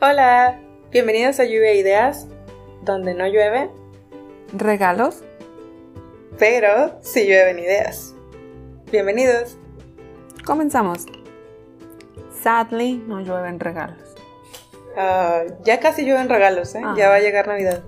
Hola, 0.00 0.60
bienvenidos 0.90 1.40
a 1.40 1.44
Lluvia 1.44 1.70
de 1.70 1.76
Ideas, 1.76 2.26
donde 2.82 3.14
no 3.14 3.26
llueve, 3.26 3.70
¿Regalos? 4.52 5.22
pero 6.38 6.98
sí 7.02 7.26
llueven 7.26 7.58
ideas. 7.58 8.14
Bienvenidos. 8.92 9.58
Comenzamos. 10.44 11.06
Sadly, 12.42 13.02
no 13.08 13.20
llueven 13.20 13.58
regalos. 13.58 13.98
Ah, 14.96 15.42
ya 15.64 15.80
casi 15.80 16.04
llueven 16.04 16.28
regalos, 16.28 16.74
¿eh? 16.76 16.82
Ah. 16.84 16.94
Ya 16.96 17.08
va 17.08 17.16
a 17.16 17.20
llegar 17.20 17.48
Navidad. 17.48 17.82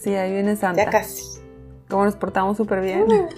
Sí, 0.00 0.14
ahí 0.16 0.32
viene 0.32 0.56
Santa. 0.56 0.84
Ya 0.84 0.90
casi. 0.90 1.40
Como 1.88 2.04
nos 2.04 2.16
portamos 2.16 2.56
súper 2.56 2.80
bien. 2.80 3.06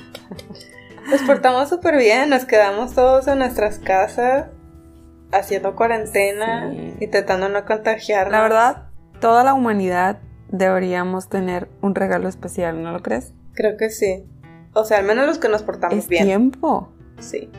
Nos 1.10 1.20
portamos 1.22 1.68
súper 1.68 1.96
bien, 1.96 2.30
nos 2.30 2.44
quedamos 2.44 2.94
todos 2.94 3.26
en 3.26 3.38
nuestras 3.40 3.80
casas, 3.80 4.46
haciendo 5.32 5.74
cuarentena, 5.74 6.70
Sí. 6.70 6.94
intentando 7.00 7.48
no 7.48 7.64
contagiarnos. 7.64 8.32
La 8.32 8.42
verdad, 8.42 8.82
toda 9.20 9.42
la 9.44 9.54
humanidad 9.54 10.18
deberíamos 10.48 11.28
tener 11.28 11.68
un 11.80 11.94
regalo 11.94 12.28
especial, 12.28 12.82
¿no 12.82 12.92
lo 12.92 13.00
crees? 13.02 13.32
Creo 13.54 13.76
que 13.76 13.90
sí. 13.90 14.24
O 14.74 14.84
sea, 14.84 14.98
al 14.98 15.04
menos 15.04 15.26
los 15.26 15.38
que 15.38 15.48
nos 15.48 15.62
portamos 15.62 15.96
es 15.98 16.08
bien. 16.08 16.24
tiempo. 16.24 16.88
Sí. 17.18 17.50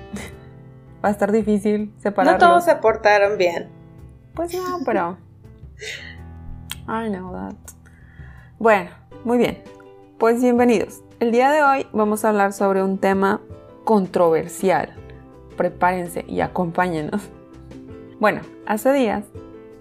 Va 1.03 1.09
a 1.09 1.11
estar 1.11 1.31
difícil 1.31 1.91
No 1.95 2.01
separarlos. 2.01 2.39
todos 2.39 2.63
se 2.65 2.75
portaron 2.75 3.37
bien. 3.37 3.69
Pues 4.33 4.53
no, 4.55 4.79
pero. 4.85 5.17
I 6.87 7.09
know 7.09 7.31
that. 7.33 7.55
Bueno, 8.59 8.89
muy 9.25 9.37
bien. 9.37 9.61
Pues 10.17 10.41
bienvenidos. 10.41 11.01
El 11.19 11.31
día 11.31 11.51
de 11.51 11.63
hoy 11.63 11.87
vamos 11.93 12.23
a 12.25 12.29
hablar 12.29 12.53
sobre 12.53 12.81
un 12.83 12.97
tema 12.97 13.41
controversial. 13.83 14.89
Prepárense 15.57 16.25
y 16.27 16.41
acompáñenos. 16.41 17.29
Bueno, 18.23 18.39
hace 18.65 18.93
días 18.93 19.25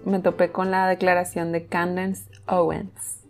me 0.03 0.19
topé 0.19 0.51
con 0.51 0.69
la 0.69 0.85
declaración 0.89 1.53
de 1.53 1.65
Candace 1.65 2.29
Owens. 2.45 3.21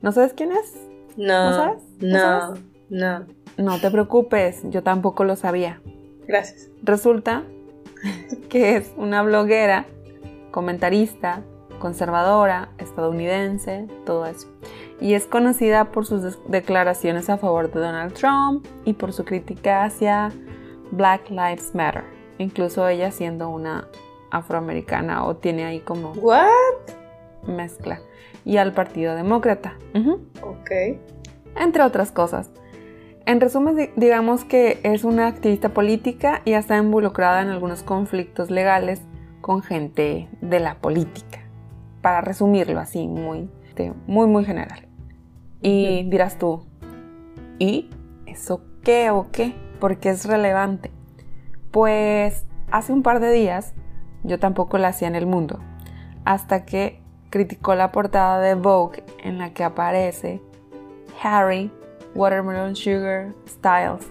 ¿No 0.00 0.10
sabes 0.10 0.32
quién 0.32 0.52
es? 0.52 0.74
No. 1.18 1.50
¿No 1.50 1.54
sabes? 1.54 1.82
¿No 2.00 2.08
No, 2.08 2.18
sabes? 2.18 2.60
no. 2.88 3.26
No 3.58 3.78
te 3.78 3.90
preocupes, 3.90 4.62
yo 4.70 4.82
tampoco 4.82 5.24
lo 5.24 5.36
sabía. 5.36 5.82
Gracias. 6.26 6.70
Resulta 6.82 7.42
que 8.48 8.76
es 8.76 8.90
una 8.96 9.22
bloguera, 9.22 9.84
comentarista, 10.50 11.42
conservadora, 11.78 12.70
estadounidense, 12.78 13.86
todo 14.06 14.24
eso. 14.24 14.48
Y 14.98 15.12
es 15.12 15.26
conocida 15.26 15.90
por 15.90 16.06
sus 16.06 16.38
declaraciones 16.48 17.28
a 17.28 17.36
favor 17.36 17.70
de 17.70 17.80
Donald 17.80 18.14
Trump 18.14 18.66
y 18.86 18.94
por 18.94 19.12
su 19.12 19.26
crítica 19.26 19.84
hacia 19.84 20.32
Black 20.90 21.28
Lives 21.28 21.74
Matter. 21.74 22.04
Incluso 22.38 22.88
ella 22.88 23.10
siendo 23.10 23.50
una 23.50 23.88
afroamericana 24.30 25.24
o 25.24 25.36
tiene 25.36 25.64
ahí 25.64 25.80
como 25.80 26.12
What? 26.12 26.48
mezcla. 27.46 28.00
Y 28.44 28.56
al 28.56 28.72
Partido 28.72 29.14
Demócrata. 29.14 29.74
Ujú 29.94 30.20
Ok. 30.42 30.70
entre 31.56 31.82
otras 31.82 32.12
cosas. 32.12 32.50
En 33.26 33.40
resumen, 33.40 33.76
di- 33.76 33.90
digamos 33.96 34.44
que 34.44 34.80
es 34.84 35.04
una 35.04 35.26
activista 35.26 35.68
política 35.70 36.40
y 36.46 36.52
está 36.54 36.78
involucrada 36.78 37.42
en 37.42 37.48
algunos 37.48 37.82
conflictos 37.82 38.50
legales 38.50 39.02
con 39.42 39.62
gente 39.62 40.28
de 40.40 40.60
la 40.60 40.76
política. 40.76 41.40
Para 42.00 42.20
resumirlo 42.22 42.80
así, 42.80 43.06
muy, 43.06 43.50
este, 43.66 43.92
muy, 44.06 44.26
muy 44.28 44.44
general. 44.46 44.86
Y 45.60 46.08
dirás 46.08 46.38
tú, 46.38 46.64
¿y 47.58 47.90
eso 48.24 48.62
qué 48.82 49.10
o 49.10 49.26
qué? 49.30 49.54
¿Por 49.80 49.98
qué 49.98 50.10
es 50.10 50.24
relevante? 50.24 50.90
Pues 51.70 52.46
hace 52.70 52.92
un 52.92 53.02
par 53.02 53.20
de 53.20 53.30
días 53.32 53.74
yo 54.22 54.38
tampoco 54.38 54.78
la 54.78 54.88
hacía 54.88 55.08
en 55.08 55.14
el 55.14 55.26
mundo, 55.26 55.60
hasta 56.24 56.64
que 56.64 57.00
criticó 57.30 57.74
la 57.74 57.92
portada 57.92 58.40
de 58.40 58.54
Vogue 58.54 59.02
en 59.22 59.38
la 59.38 59.52
que 59.52 59.64
aparece 59.64 60.40
Harry 61.22 61.70
Watermelon 62.14 62.76
Sugar 62.76 63.34
Styles. 63.46 64.06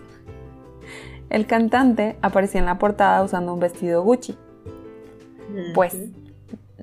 El 1.29 1.45
cantante 1.45 2.17
aparecía 2.21 2.59
en 2.59 2.65
la 2.65 2.77
portada 2.77 3.23
usando 3.23 3.53
un 3.53 3.59
vestido 3.59 4.03
Gucci. 4.03 4.37
Pues 5.73 5.95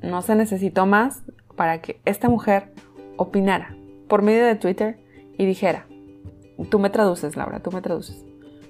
no 0.03 0.23
se 0.23 0.35
necesitó 0.35 0.87
más 0.87 1.23
para 1.57 1.81
que 1.81 2.01
esta 2.05 2.29
mujer 2.29 2.73
opinara 3.17 3.77
por 4.09 4.23
medio 4.23 4.45
de 4.45 4.57
Twitter 4.57 4.99
y 5.37 5.47
dijera, 5.47 5.87
tú 6.71 6.79
me 6.79 6.91
traduces 6.91 7.37
Laura, 7.37 7.61
tú 7.61 7.71
me 7.73 7.81
traduces. 7.81 8.25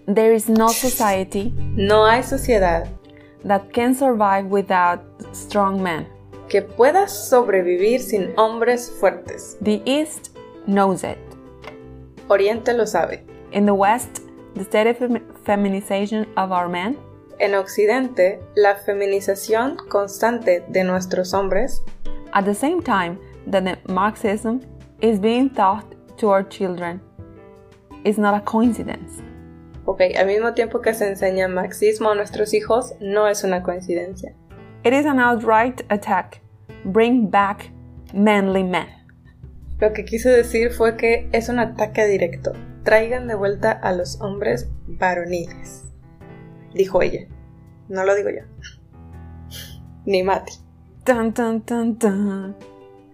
There 0.06 0.34
is 0.34 0.48
no 0.48 0.68
society 0.68 1.54
No 1.76 2.06
hay 2.06 2.22
sociedad 2.22 2.86
that 3.44 3.72
can 3.72 3.94
survive 3.94 4.46
without 4.46 5.00
strong 5.32 5.82
men. 5.82 6.06
que 6.48 6.60
pueda 6.62 7.08
sobrevivir 7.08 8.00
sin 8.00 8.32
hombres 8.36 8.90
fuertes. 9.00 9.56
The 9.62 9.82
East 9.84 10.36
knows 10.66 11.02
it. 11.02 11.18
Oriente 12.28 12.72
lo 12.74 12.86
sabe. 12.86 13.24
In 13.52 13.66
the 13.66 13.72
West, 13.74 14.20
the 14.54 14.64
steady 14.64 14.92
fem- 14.94 15.22
feminization 15.44 16.26
of 16.36 16.52
our 16.52 16.68
men 16.68 16.96
En 17.40 17.54
Occidente, 17.56 18.40
la 18.54 18.76
feminización 18.76 19.76
constante 19.88 20.64
de 20.68 20.84
nuestros 20.84 21.34
hombres, 21.34 21.82
At 22.32 22.44
the 22.44 22.54
same 22.54 22.80
time 22.82 23.18
that 23.48 23.64
the 23.64 23.76
Marxism 23.92 24.60
is 25.00 25.18
being 25.18 25.50
taught 25.50 25.84
to 26.18 26.30
our 26.30 26.44
children 26.44 27.00
is 28.04 28.18
not 28.18 28.34
a 28.34 28.40
coincidence. 28.40 29.20
Ok, 29.84 30.00
al 30.18 30.26
mismo 30.26 30.54
tiempo 30.54 30.80
que 30.80 30.94
se 30.94 31.08
enseña 31.08 31.48
marxismo 31.48 32.10
a 32.10 32.14
nuestros 32.14 32.54
hijos, 32.54 32.94
no 33.00 33.28
es 33.28 33.44
una 33.44 33.62
coincidencia. 33.62 34.34
It 34.84 34.92
is 34.92 35.06
an 35.06 35.18
outright 35.20 35.82
attack. 35.90 36.40
Bring 36.84 37.30
back 37.30 37.70
manly 38.12 38.64
men. 38.64 38.86
Lo 39.80 39.92
que 39.92 40.04
quise 40.04 40.28
decir 40.30 40.70
fue 40.72 40.96
que 40.96 41.28
es 41.32 41.48
un 41.48 41.58
ataque 41.58 42.06
directo. 42.06 42.52
Traigan 42.84 43.26
de 43.26 43.34
vuelta 43.34 43.72
a 43.72 43.92
los 43.92 44.20
hombres 44.20 44.68
varoniles. 44.86 45.84
Dijo 46.74 47.00
ella. 47.02 47.26
No 47.88 48.04
lo 48.04 48.14
digo 48.14 48.28
yo. 48.30 48.42
Ni 50.04 50.22
Mati. 50.22 50.52
Tan, 51.04 51.32
tan, 51.32 51.62
tan, 51.62 51.96
tan. 51.98 52.56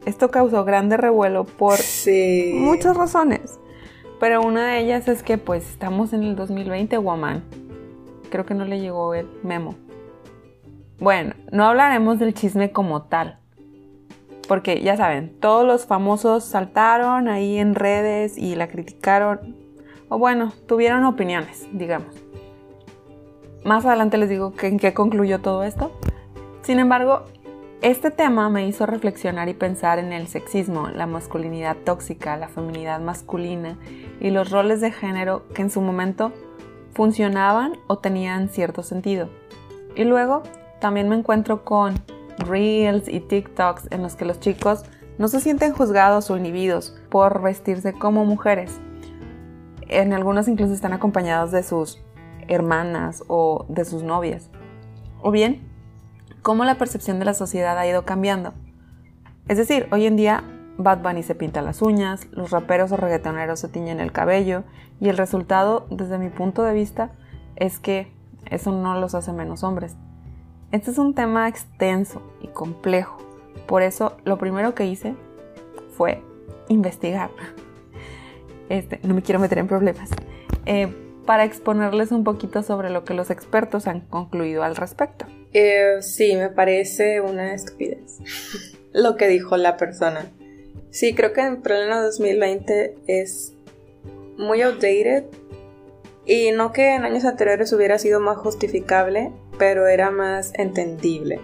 Esto 0.07 0.31
causó 0.31 0.65
grande 0.65 0.97
revuelo 0.97 1.45
por 1.45 1.77
Sí. 1.77 2.53
muchas 2.57 2.97
razones. 2.97 3.60
Pero 4.21 4.43
una 4.43 4.69
de 4.69 4.81
ellas 4.81 5.09
es 5.09 5.23
que 5.23 5.39
pues 5.39 5.69
estamos 5.69 6.13
en 6.13 6.23
el 6.23 6.37
2020, 6.37 6.99
woman. 6.99 7.43
Creo 8.31 8.45
que 8.47 8.55
no 8.55 8.65
le 8.67 8.79
llegó 8.79 9.15
el 9.15 9.27
memo. 9.43 9.75
Bueno, 10.99 11.35
no 11.51 11.65
hablaremos 11.65 12.19
del 12.19 12.35
chisme 12.35 12.71
como 12.71 13.03
tal. 13.03 13.39
Porque 14.47 14.83
ya 14.83 14.97
saben, 14.97 15.35
todos 15.41 15.67
los 15.67 15.87
famosos 15.87 16.45
saltaron 16.45 17.29
ahí 17.29 17.57
en 17.57 17.75
redes 17.75 18.37
y 18.37 18.57
la 18.57 18.69
criticaron. 18.69 19.57
O 20.11 20.19
bueno, 20.19 20.53
tuvieron 20.69 21.05
opiniones, 21.05 21.67
digamos. 21.73 22.15
Más 23.65 23.87
adelante 23.87 24.19
les 24.19 24.29
digo 24.29 24.53
que- 24.53 24.67
en 24.67 24.79
qué 24.79 24.93
concluyó 24.93 25.41
todo 25.41 25.65
esto. 25.65 25.93
Sin 26.63 26.79
embargo, 26.79 27.25
este 27.83 28.11
tema 28.11 28.51
me 28.51 28.67
hizo 28.67 28.85
reflexionar 28.85 29.49
y 29.49 29.55
pensar 29.55 29.99
en 29.99 30.13
el 30.13 30.29
sexismo, 30.29 30.89
la 30.89 31.07
masculinidad 31.07 31.77
tóxica, 31.79 32.37
la 32.37 32.49
feminidad 32.49 33.01
masculina 33.01 33.79
y 34.21 34.31
los 34.31 34.51
roles 34.51 34.83
de 34.83 34.93
género 34.93 35.49
que 35.55 35.63
en 35.63 35.71
su 35.71 35.81
momento 35.81 36.31
funcionaban 36.93 37.79
o 37.87 37.97
tenían 37.99 38.51
cierto 38.51 38.83
sentido. 38.83 39.31
Y 39.97 40.05
luego 40.05 40.43
también 40.79 41.09
me 41.09 41.17
encuentro 41.17 41.65
con 41.65 41.95
reels 42.37 43.09
y 43.09 43.21
TikToks 43.21 43.89
en 43.91 44.03
los 44.03 44.15
que 44.15 44.27
los 44.27 44.41
chicos 44.41 44.85
no 45.17 45.29
se 45.29 45.41
sienten 45.41 45.73
juzgados 45.73 46.31
o 46.31 46.37
inhibidos 46.37 46.99
por 47.09 47.41
vestirse 47.41 47.95
como 47.95 48.27
mujeres. 48.27 48.79
En 49.89 50.13
algunos 50.13 50.49
incluso 50.49 50.75
están 50.75 50.93
acompañados 50.93 51.51
de 51.51 51.63
sus 51.63 51.99
hermanas 52.47 53.25
o 53.27 53.65
de 53.69 53.87
sus 53.87 54.03
novias. 54.03 54.51
O 55.23 55.31
bien, 55.31 55.70
cómo 56.43 56.65
la 56.65 56.77
percepción 56.77 57.19
de 57.19 57.25
la 57.25 57.35
sociedad 57.35 57.79
ha 57.79 57.87
ido 57.87 58.05
cambiando. 58.05 58.55
Es 59.49 59.59
decir, 59.59 59.89
hoy 59.91 60.07
en 60.07 60.17
día 60.17 60.45
Bad 60.79 61.03
Bunny 61.03 61.23
se 61.23 61.35
pinta 61.35 61.63
las 61.63 61.83
uñas, 61.83 62.27
los 62.33 62.51
raperos 62.51 62.93
o 62.93 62.97
reggaetoneros 62.97 63.61
se 63.61 63.69
tiñen 63.69 64.01
el 64.01 64.13
cabello 64.13 64.65
y 65.01 65.09
el 65.09 65.17
resultado, 65.17 65.87
desde 65.91 66.19
mi 66.19 66.31
punto 66.31 66.63
de 66.63 66.73
vista, 66.73 67.11
es 67.57 67.79
que 67.79 68.13
eso 68.47 68.73
no 68.73 68.99
los 68.99 69.15
hace 69.15 69.33
menos 69.33 69.63
hombres. 69.63 69.97
Este 70.73 70.91
es 70.91 70.99
un 70.99 71.15
tema 71.15 71.49
extenso 71.49 72.23
y 72.41 72.49
complejo, 72.49 73.19
por 73.67 73.83
eso 73.83 74.17
lo 74.25 74.39
primero 74.39 74.75
que 74.75 74.87
hice 74.87 75.15
fue 75.97 76.23
investigar. 76.69 77.31
Este, 78.69 79.01
no 79.03 79.15
me 79.15 79.23
quiero 79.23 79.41
meter 79.41 79.59
en 79.59 79.67
problemas. 79.67 80.11
Eh, 80.65 80.95
para 81.27 81.45
exponerles 81.45 82.13
un 82.13 82.23
poquito 82.23 82.63
sobre 82.63 82.89
lo 82.89 83.05
que 83.05 83.15
los 83.15 83.31
expertos 83.31 83.89
han 83.89 84.01
concluido 84.01 84.63
al 84.63 84.77
respecto. 84.77 85.27
Eh, 85.53 85.99
sí, 86.01 86.37
me 86.37 86.49
parece 86.49 87.21
una 87.21 87.55
estupidez. 87.55 88.19
Lo 88.93 89.17
que 89.17 89.29
dijo 89.29 89.57
la 89.57 89.77
persona. 89.77 90.31
Sí, 90.91 91.15
creo 91.15 91.33
que 91.33 91.41
en 91.41 91.63
pleno 91.63 92.03
2020 92.03 92.97
es 93.07 93.55
muy 94.37 94.63
outdated. 94.63 95.25
Y 96.27 96.53
no 96.53 96.73
que 96.73 96.95
en 96.95 97.05
años 97.05 97.25
anteriores 97.25 97.73
hubiera 97.73 97.99
sido 97.99 98.21
más 98.21 98.37
justificable, 98.39 99.33
pero 99.59 99.87
era 99.87 100.11
más 100.11 100.53
entendible. 100.55 101.41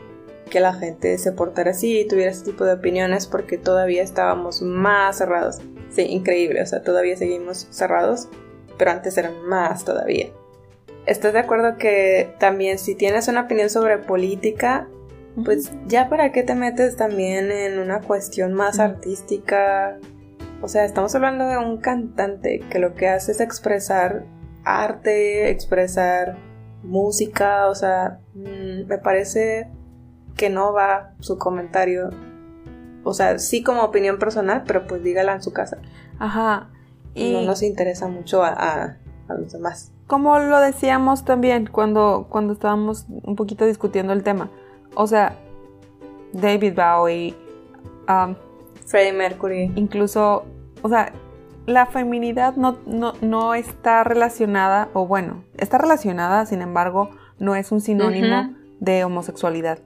que 0.51 0.61
la 0.61 0.75
gente 0.75 1.19
se 1.19 1.33
portara 1.33 1.73
así 1.73 1.99
y 1.99 2.07
tuviera 2.07 2.31
ese 2.31 2.45
tipo 2.45 2.65
de 2.65 2.75
opiniones 2.75 3.27
porque 3.27 3.59
todavía 3.59 4.05
estábamos 4.05 4.63
más 4.63 5.19
cerrados. 5.19 5.59
Sí, 5.91 6.03
increíble, 6.03 6.63
o 6.63 6.67
sea, 6.67 6.85
todavía 6.85 7.17
seguimos 7.17 7.67
cerrados, 7.71 8.29
pero 8.79 8.93
antes 8.93 9.19
eran 9.19 9.43
más 9.43 9.85
todavía. 9.85 10.31
¿Estás 11.07 11.33
de 11.33 11.39
acuerdo 11.39 11.77
que 11.79 12.35
también 12.39 12.79
si 12.79 12.95
tienes 12.95 13.29
una 13.29 13.43
opinión 13.43 13.71
sobre 13.71 13.99
política, 13.99 14.89
pues 15.45 15.73
ya 15.87 16.09
para 16.09 16.33
qué 16.33 16.43
te 16.43 16.55
metes 16.55 16.97
también 16.97 17.53
en 17.53 17.79
una 17.79 18.01
cuestión 18.01 18.53
más 18.53 18.79
artística? 18.81 19.99
O 20.63 20.69
sea, 20.69 20.85
estamos 20.85 21.15
hablando 21.15 21.47
de 21.47 21.59
un 21.59 21.79
cantante 21.79 22.61
que 22.71 22.79
lo 22.79 22.95
que 22.95 23.09
hace 23.09 23.33
es 23.33 23.41
expresar 23.41 24.25
arte, 24.65 25.51
expresar 25.51 26.37
música, 26.83 27.69
o 27.69 27.75
sea, 27.75 28.21
mm, 28.35 28.87
me 28.87 28.99
parece 28.99 29.69
que 30.37 30.51
no 30.51 30.73
va 30.73 31.15
su 31.21 31.39
comentario. 31.39 32.11
O 33.05 33.15
sea, 33.15 33.39
sí 33.39 33.63
como 33.63 33.83
opinión 33.83 34.19
personal, 34.19 34.65
pero 34.67 34.87
pues 34.87 35.03
dígala 35.03 35.35
en 35.35 35.43
su 35.43 35.53
casa. 35.53 35.79
Ajá. 36.19 36.71
Y 37.15 37.33
no 37.33 37.43
nos 37.43 37.63
interesa 37.63 38.09
mucho 38.09 38.43
a, 38.43 38.97
los 39.29 39.53
demás. 39.53 39.93
Como 40.07 40.39
lo 40.39 40.61
decíamos 40.61 41.25
también 41.25 41.67
cuando, 41.67 42.27
cuando 42.29 42.53
estábamos 42.53 43.07
un 43.09 43.35
poquito 43.35 43.65
discutiendo 43.67 44.13
el 44.13 44.23
tema. 44.23 44.51
O 44.95 45.07
sea, 45.07 45.37
David 46.33 46.75
Bowie, 46.75 47.35
um, 48.09 48.35
Freddie 48.87 49.13
Mercury. 49.13 49.73
Incluso, 49.75 50.45
o 50.83 50.89
sea, 50.89 51.13
la 51.67 51.87
feminidad 51.87 52.55
no, 52.57 52.79
no, 52.87 53.55
está 53.55 54.05
relacionada, 54.05 54.89
o 54.93 55.07
bueno, 55.07 55.43
está 55.59 55.79
relacionada, 55.79 56.47
sin 56.47 56.63
embargo, 56.63 57.11
no 57.39 57.57
es 57.57 57.73
un 57.73 57.81
sinónimo 57.81 58.55
de 58.79 59.05
homosexualidad. 59.05 59.81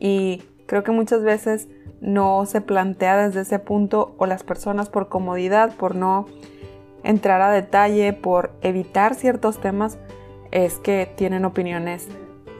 Y 0.00 0.42
creo 0.66 0.82
que 0.82 0.92
muchas 0.92 1.22
veces 1.22 1.68
no 2.00 2.46
se 2.46 2.60
plantea 2.60 3.16
desde 3.16 3.42
ese 3.42 3.58
punto 3.58 4.14
o 4.18 4.26
las 4.26 4.42
personas 4.42 4.88
por 4.88 5.08
comodidad, 5.08 5.74
por 5.76 5.94
no 5.94 6.26
entrar 7.04 7.40
a 7.40 7.50
detalle, 7.50 8.12
por 8.12 8.50
evitar 8.62 9.14
ciertos 9.14 9.60
temas, 9.60 9.98
es 10.50 10.78
que 10.78 11.12
tienen 11.16 11.44
opiniones 11.44 12.08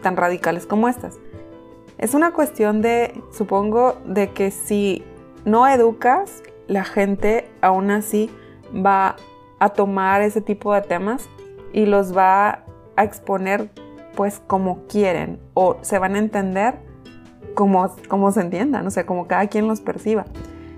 tan 0.03 0.17
radicales 0.17 0.67
como 0.67 0.89
estas. 0.89 1.19
Es 1.99 2.15
una 2.15 2.33
cuestión 2.33 2.83
de, 2.83 3.21
supongo, 3.33 3.97
de 4.05 4.31
que 4.31 4.51
si 4.51 5.05
no 5.45 5.67
educas, 5.67 6.43
la 6.67 6.85
gente 6.85 7.49
aún 7.61 7.91
así 7.91 8.31
va 8.75 9.17
a 9.59 9.71
tomar 9.71 10.23
ese 10.23 10.41
tipo 10.41 10.75
de 10.75 10.83
temas 10.83 11.29
y 11.73 11.87
los 11.87 12.17
va 12.17 12.65
a 12.97 13.05
exponer 13.05 13.71
pues 14.15 14.41
como 14.47 14.87
quieren 14.87 15.41
o 15.55 15.77
se 15.83 15.99
van 15.99 16.15
a 16.15 16.19
entender 16.19 16.75
como, 17.55 17.95
como 18.09 18.31
se 18.33 18.41
entiendan, 18.41 18.87
o 18.87 18.91
sea, 18.91 19.07
como 19.07 19.27
cada 19.27 19.47
quien 19.47 19.69
los 19.69 19.81
perciba. 19.81 20.25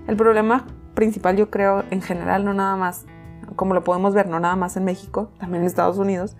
El 0.07 0.15
problema 0.15 0.65
principal 0.93 1.35
yo 1.35 1.49
creo 1.49 1.83
en 1.91 2.01
general, 2.01 2.45
no 2.45 2.53
nada 2.53 2.75
más, 2.75 3.05
como 3.55 3.73
lo 3.73 3.83
podemos 3.83 4.13
ver, 4.13 4.27
no 4.27 4.39
nada 4.39 4.55
más 4.55 4.77
en 4.77 4.85
México, 4.85 5.29
también 5.39 5.63
en 5.63 5.67
Estados 5.67 5.97
Unidos, 5.97 6.35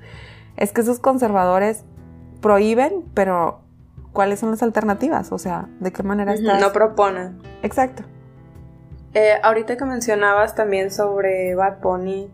es 0.55 0.71
que 0.71 0.81
esos 0.81 0.99
conservadores 0.99 1.83
prohíben, 2.41 3.03
pero 3.13 3.61
¿cuáles 4.13 4.39
son 4.39 4.51
las 4.51 4.63
alternativas? 4.63 5.31
O 5.31 5.37
sea, 5.37 5.69
¿de 5.79 5.91
qué 5.91 6.03
manera 6.03 6.33
estás? 6.33 6.59
No 6.59 6.71
proponen. 6.71 7.39
Exacto. 7.61 8.03
Eh, 9.13 9.33
ahorita 9.41 9.77
que 9.77 9.85
mencionabas 9.85 10.55
también 10.55 10.91
sobre 10.91 11.55
Bad 11.55 11.81
Bunny 11.81 12.31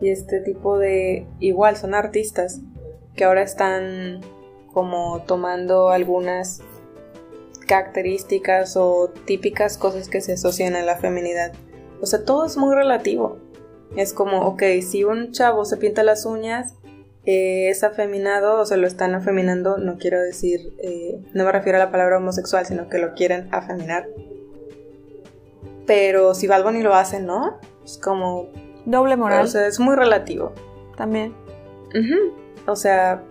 y 0.00 0.10
este 0.10 0.40
tipo 0.40 0.78
de... 0.78 1.26
Igual, 1.38 1.76
son 1.76 1.94
artistas 1.94 2.60
que 3.14 3.24
ahora 3.24 3.42
están 3.42 4.20
como 4.72 5.22
tomando 5.22 5.90
algunas 5.90 6.60
características 7.66 8.76
o 8.76 9.10
típicas 9.24 9.78
cosas 9.78 10.08
que 10.08 10.20
se 10.20 10.34
asocian 10.34 10.76
a 10.76 10.82
la 10.82 10.96
feminidad. 10.96 11.52
O 12.00 12.06
sea, 12.06 12.24
todo 12.24 12.44
es 12.44 12.56
muy 12.56 12.74
relativo. 12.74 13.38
Es 13.96 14.12
como, 14.12 14.42
ok, 14.42 14.62
si 14.82 15.04
un 15.04 15.32
chavo 15.32 15.64
se 15.64 15.76
pinta 15.76 16.02
las 16.02 16.26
uñas, 16.26 16.74
eh, 17.26 17.68
es 17.70 17.84
afeminado 17.84 18.60
o 18.60 18.66
se 18.66 18.76
lo 18.76 18.86
están 18.86 19.14
afeminando, 19.14 19.78
no 19.78 19.96
quiero 19.98 20.20
decir, 20.20 20.74
eh, 20.78 21.20
no 21.32 21.44
me 21.44 21.52
refiero 21.52 21.78
a 21.78 21.84
la 21.84 21.90
palabra 21.90 22.18
homosexual, 22.18 22.66
sino 22.66 22.88
que 22.88 22.98
lo 22.98 23.14
quieren 23.14 23.48
afeminar. 23.52 24.08
Pero 25.86 26.34
si 26.34 26.46
Bad 26.46 26.64
Bunny 26.64 26.82
lo 26.82 26.94
hace, 26.94 27.20
¿no? 27.20 27.60
Es 27.84 27.98
como... 27.98 28.48
Doble 28.86 29.16
moral. 29.16 29.44
O 29.44 29.48
sea, 29.48 29.66
es 29.66 29.80
muy 29.80 29.96
relativo. 29.96 30.52
También. 30.96 31.34
O 32.66 32.76
sea, 32.76 33.22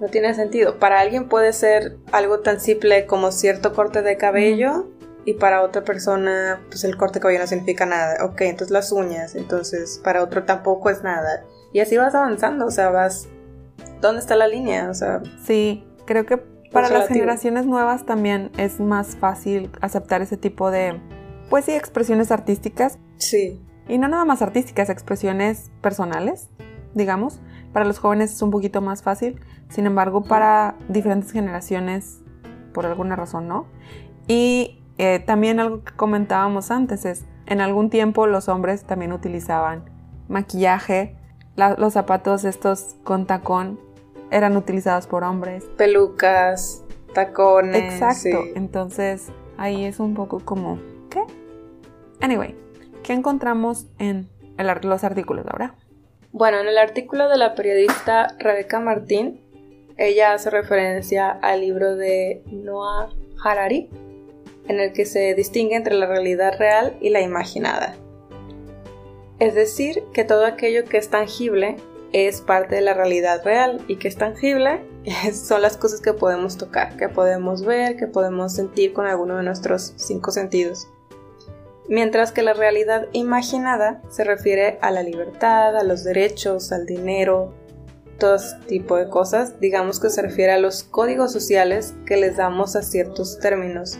no 0.00 0.08
tiene 0.08 0.34
sentido. 0.34 0.78
Para 0.78 1.00
alguien 1.00 1.28
puede 1.28 1.52
ser 1.52 1.96
algo 2.12 2.40
tan 2.40 2.60
simple 2.60 3.06
como 3.06 3.32
cierto 3.32 3.72
corte 3.72 4.02
de 4.02 4.16
cabello 4.16 4.86
y 5.26 5.34
para 5.34 5.62
otra 5.62 5.82
persona, 5.82 6.60
pues 6.68 6.84
el 6.84 6.96
corte 6.96 7.14
de 7.14 7.20
cabello 7.20 7.40
no 7.40 7.48
significa 7.48 7.84
nada. 7.84 8.24
Ok, 8.24 8.42
entonces 8.42 8.70
las 8.70 8.92
uñas, 8.92 9.34
entonces 9.34 10.00
para 10.02 10.22
otro 10.22 10.44
tampoco 10.44 10.88
es 10.88 11.02
nada. 11.02 11.44
Y 11.72 11.80
así 11.80 11.96
vas 11.96 12.14
avanzando, 12.14 12.64
o 12.64 12.70
sea, 12.70 12.90
vas... 12.90 13.28
¿Dónde 14.00 14.20
está 14.20 14.36
la 14.36 14.46
línea? 14.46 14.88
O 14.88 14.94
sea... 14.94 15.22
Sí, 15.44 15.84
creo 16.06 16.26
que 16.26 16.36
para 16.70 16.88
las 16.90 17.08
generaciones 17.08 17.66
nuevas 17.66 18.06
también 18.06 18.52
es 18.56 18.78
más 18.78 19.16
fácil 19.16 19.70
aceptar 19.80 20.22
ese 20.22 20.36
tipo 20.36 20.70
de, 20.70 21.00
pues 21.50 21.64
sí, 21.64 21.72
expresiones 21.72 22.30
artísticas. 22.30 22.98
Sí. 23.16 23.60
Y 23.88 23.98
no 23.98 24.06
nada 24.06 24.24
más 24.24 24.42
artísticas, 24.42 24.90
expresiones 24.90 25.72
personales, 25.80 26.50
digamos. 26.94 27.40
Para 27.72 27.84
los 27.84 27.98
jóvenes 27.98 28.32
es 28.32 28.42
un 28.42 28.52
poquito 28.52 28.80
más 28.80 29.02
fácil. 29.02 29.40
Sin 29.70 29.86
embargo, 29.86 30.22
para 30.22 30.76
diferentes 30.88 31.32
generaciones, 31.32 32.20
por 32.72 32.86
alguna 32.86 33.16
razón, 33.16 33.48
no. 33.48 33.66
Y 34.28 34.84
eh, 34.98 35.18
también 35.18 35.60
algo 35.60 35.84
que 35.84 35.92
comentábamos 35.94 36.70
antes 36.70 37.04
es, 37.04 37.24
en 37.46 37.60
algún 37.60 37.90
tiempo 37.90 38.26
los 38.26 38.48
hombres 38.48 38.84
también 38.84 39.12
utilizaban 39.12 39.84
maquillaje, 40.28 41.16
los 41.56 41.92
zapatos 41.92 42.44
estos 42.44 42.96
con 43.04 43.26
tacón 43.26 43.80
eran 44.30 44.56
utilizados 44.56 45.06
por 45.06 45.24
hombres. 45.24 45.64
Pelucas, 45.76 46.84
tacones. 47.14 47.94
Exacto. 47.94 48.44
Entonces 48.54 49.28
ahí 49.56 49.84
es 49.84 50.00
un 50.00 50.14
poco 50.14 50.40
como, 50.40 50.78
¿qué? 51.10 51.22
Anyway, 52.20 52.56
¿qué 53.02 53.12
encontramos 53.12 53.86
en 53.98 54.28
los 54.82 55.04
artículos 55.04 55.46
ahora? 55.46 55.74
Bueno, 56.32 56.58
en 56.58 56.68
el 56.68 56.78
artículo 56.78 57.28
de 57.28 57.38
la 57.38 57.54
periodista 57.54 58.34
Rebeca 58.38 58.80
Martín, 58.80 59.40
ella 59.96 60.34
hace 60.34 60.50
referencia 60.50 61.30
al 61.30 61.62
libro 61.62 61.96
de 61.96 62.42
Noah 62.50 63.08
Harari, 63.42 63.88
en 64.68 64.80
el 64.80 64.92
que 64.92 65.06
se 65.06 65.34
distingue 65.34 65.76
entre 65.76 65.94
la 65.94 66.06
realidad 66.06 66.58
real 66.58 66.96
y 67.00 67.10
la 67.10 67.20
imaginada. 67.20 67.96
Es 69.38 69.54
decir, 69.54 70.04
que 70.12 70.24
todo 70.24 70.46
aquello 70.46 70.84
que 70.84 70.96
es 70.96 71.10
tangible 71.10 71.76
es 72.12 72.40
parte 72.40 72.76
de 72.76 72.80
la 72.80 72.94
realidad 72.94 73.44
real 73.44 73.84
y 73.88 73.96
que 73.96 74.08
es 74.08 74.16
tangible 74.16 74.80
son 75.32 75.62
las 75.62 75.76
cosas 75.76 76.00
que 76.00 76.12
podemos 76.12 76.56
tocar, 76.56 76.96
que 76.96 77.08
podemos 77.08 77.64
ver, 77.64 77.96
que 77.96 78.06
podemos 78.06 78.54
sentir 78.54 78.92
con 78.92 79.06
alguno 79.06 79.36
de 79.36 79.42
nuestros 79.42 79.92
cinco 79.96 80.30
sentidos. 80.30 80.88
Mientras 81.88 82.32
que 82.32 82.42
la 82.42 82.52
realidad 82.52 83.06
imaginada 83.12 84.02
se 84.08 84.24
refiere 84.24 84.78
a 84.80 84.90
la 84.90 85.02
libertad, 85.02 85.76
a 85.76 85.84
los 85.84 86.02
derechos, 86.02 86.72
al 86.72 86.84
dinero, 86.84 87.52
todo 88.18 88.36
ese 88.36 88.56
tipo 88.66 88.96
de 88.96 89.08
cosas, 89.08 89.60
digamos 89.60 90.00
que 90.00 90.10
se 90.10 90.22
refiere 90.22 90.52
a 90.52 90.58
los 90.58 90.82
códigos 90.82 91.32
sociales 91.32 91.94
que 92.06 92.16
les 92.16 92.36
damos 92.36 92.74
a 92.74 92.82
ciertos 92.82 93.38
términos. 93.38 93.98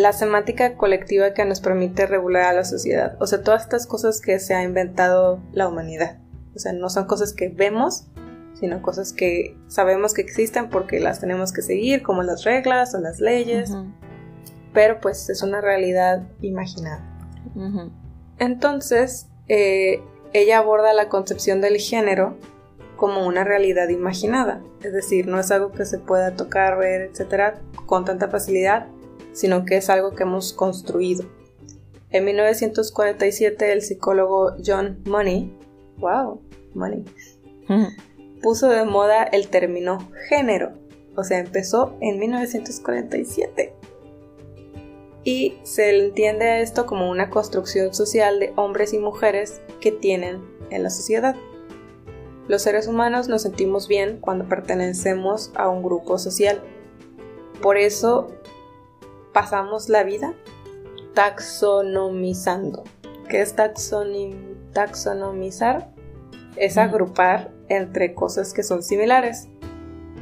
La 0.00 0.14
semántica 0.14 0.78
colectiva 0.78 1.34
que 1.34 1.44
nos 1.44 1.60
permite 1.60 2.06
regular 2.06 2.44
a 2.44 2.52
la 2.54 2.64
sociedad, 2.64 3.18
o 3.20 3.26
sea, 3.26 3.42
todas 3.42 3.64
estas 3.64 3.86
cosas 3.86 4.22
que 4.22 4.38
se 4.38 4.54
ha 4.54 4.62
inventado 4.62 5.42
la 5.52 5.68
humanidad. 5.68 6.16
O 6.54 6.58
sea, 6.58 6.72
no 6.72 6.88
son 6.88 7.04
cosas 7.04 7.34
que 7.34 7.50
vemos, 7.50 8.06
sino 8.54 8.80
cosas 8.80 9.12
que 9.12 9.58
sabemos 9.68 10.14
que 10.14 10.22
existen 10.22 10.70
porque 10.70 11.00
las 11.00 11.20
tenemos 11.20 11.52
que 11.52 11.60
seguir, 11.60 12.02
como 12.02 12.22
las 12.22 12.44
reglas 12.44 12.94
o 12.94 12.98
las 12.98 13.20
leyes. 13.20 13.76
Pero 14.72 15.02
pues 15.02 15.28
es 15.28 15.42
una 15.42 15.60
realidad 15.60 16.22
imaginada. 16.40 17.04
Entonces, 18.38 19.28
eh, 19.48 20.02
ella 20.32 20.60
aborda 20.60 20.94
la 20.94 21.10
concepción 21.10 21.60
del 21.60 21.76
género 21.76 22.38
como 22.96 23.26
una 23.26 23.44
realidad 23.44 23.90
imaginada. 23.90 24.62
Es 24.82 24.94
decir, 24.94 25.26
no 25.26 25.38
es 25.38 25.50
algo 25.50 25.72
que 25.72 25.84
se 25.84 25.98
pueda 25.98 26.36
tocar, 26.36 26.78
ver, 26.78 27.02
etcétera, 27.02 27.60
con 27.84 28.06
tanta 28.06 28.28
facilidad, 28.28 28.86
sino 29.32 29.64
que 29.64 29.76
es 29.76 29.90
algo 29.90 30.14
que 30.14 30.22
hemos 30.22 30.52
construido. 30.52 31.24
En 32.10 32.24
1947, 32.24 33.72
el 33.72 33.82
psicólogo 33.82 34.56
John 34.64 35.00
Money 35.06 35.56
wow, 36.00 36.40
money, 36.74 37.04
puso 38.42 38.68
de 38.68 38.84
moda 38.84 39.22
el 39.22 39.48
término 39.48 39.98
género. 40.28 40.72
O 41.16 41.24
sea, 41.24 41.38
empezó 41.38 41.96
en 42.00 42.18
1947. 42.18 43.74
Y 45.22 45.58
se 45.64 45.96
entiende 45.98 46.46
a 46.46 46.60
esto 46.60 46.86
como 46.86 47.10
una 47.10 47.28
construcción 47.28 47.92
social 47.92 48.40
de 48.40 48.52
hombres 48.56 48.94
y 48.94 48.98
mujeres 48.98 49.60
que 49.80 49.92
tienen 49.92 50.40
en 50.70 50.82
la 50.82 50.88
sociedad. 50.90 51.36
Los 52.48 52.62
seres 52.62 52.86
humanos 52.88 53.28
nos 53.28 53.42
sentimos 53.42 53.86
bien 53.86 54.18
cuando 54.18 54.48
pertenecemos 54.48 55.52
a 55.54 55.68
un 55.68 55.82
grupo 55.82 56.18
social, 56.18 56.62
por 57.60 57.76
eso 57.76 58.32
pasamos 59.32 59.88
la 59.88 60.02
vida 60.02 60.34
taxonomizando. 61.14 62.84
¿Qué 63.28 63.40
es 63.40 63.54
taxonomizar? 64.72 65.90
Es 66.56 66.78
agrupar 66.78 67.52
entre 67.68 68.14
cosas 68.14 68.52
que 68.52 68.62
son 68.62 68.82
similares. 68.82 69.48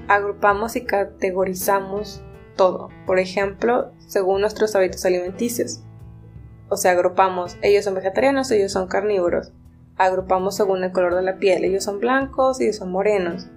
Agrupamos 0.09 0.77
y 0.77 0.85
categorizamos 0.85 2.23
todo. 2.57 2.91
Por 3.07 3.19
ejemplo, 3.19 3.93
según 4.07 4.43
nuestros 4.43 4.75
hábitos 4.77 5.05
alimenticios. 5.05 5.81
O 6.69 6.77
sea, 6.77 6.93
agrupamos, 6.93 7.57
ellos 7.62 7.85
son 7.85 7.95
vegetarianos, 7.95 8.50
ellos 8.50 8.73
son 8.73 8.88
carnívoros. 8.88 9.53
Agrupamos 9.97 10.57
según 10.57 10.85
el 10.85 10.93
color 10.93 11.15
de 11.15 11.23
la 11.23 11.38
piel, 11.38 11.65
ellos 11.65 11.85
son 11.85 11.99
blancos, 11.99 12.61
ellos 12.61 12.77
son 12.77 12.91
morenos. 12.93 13.49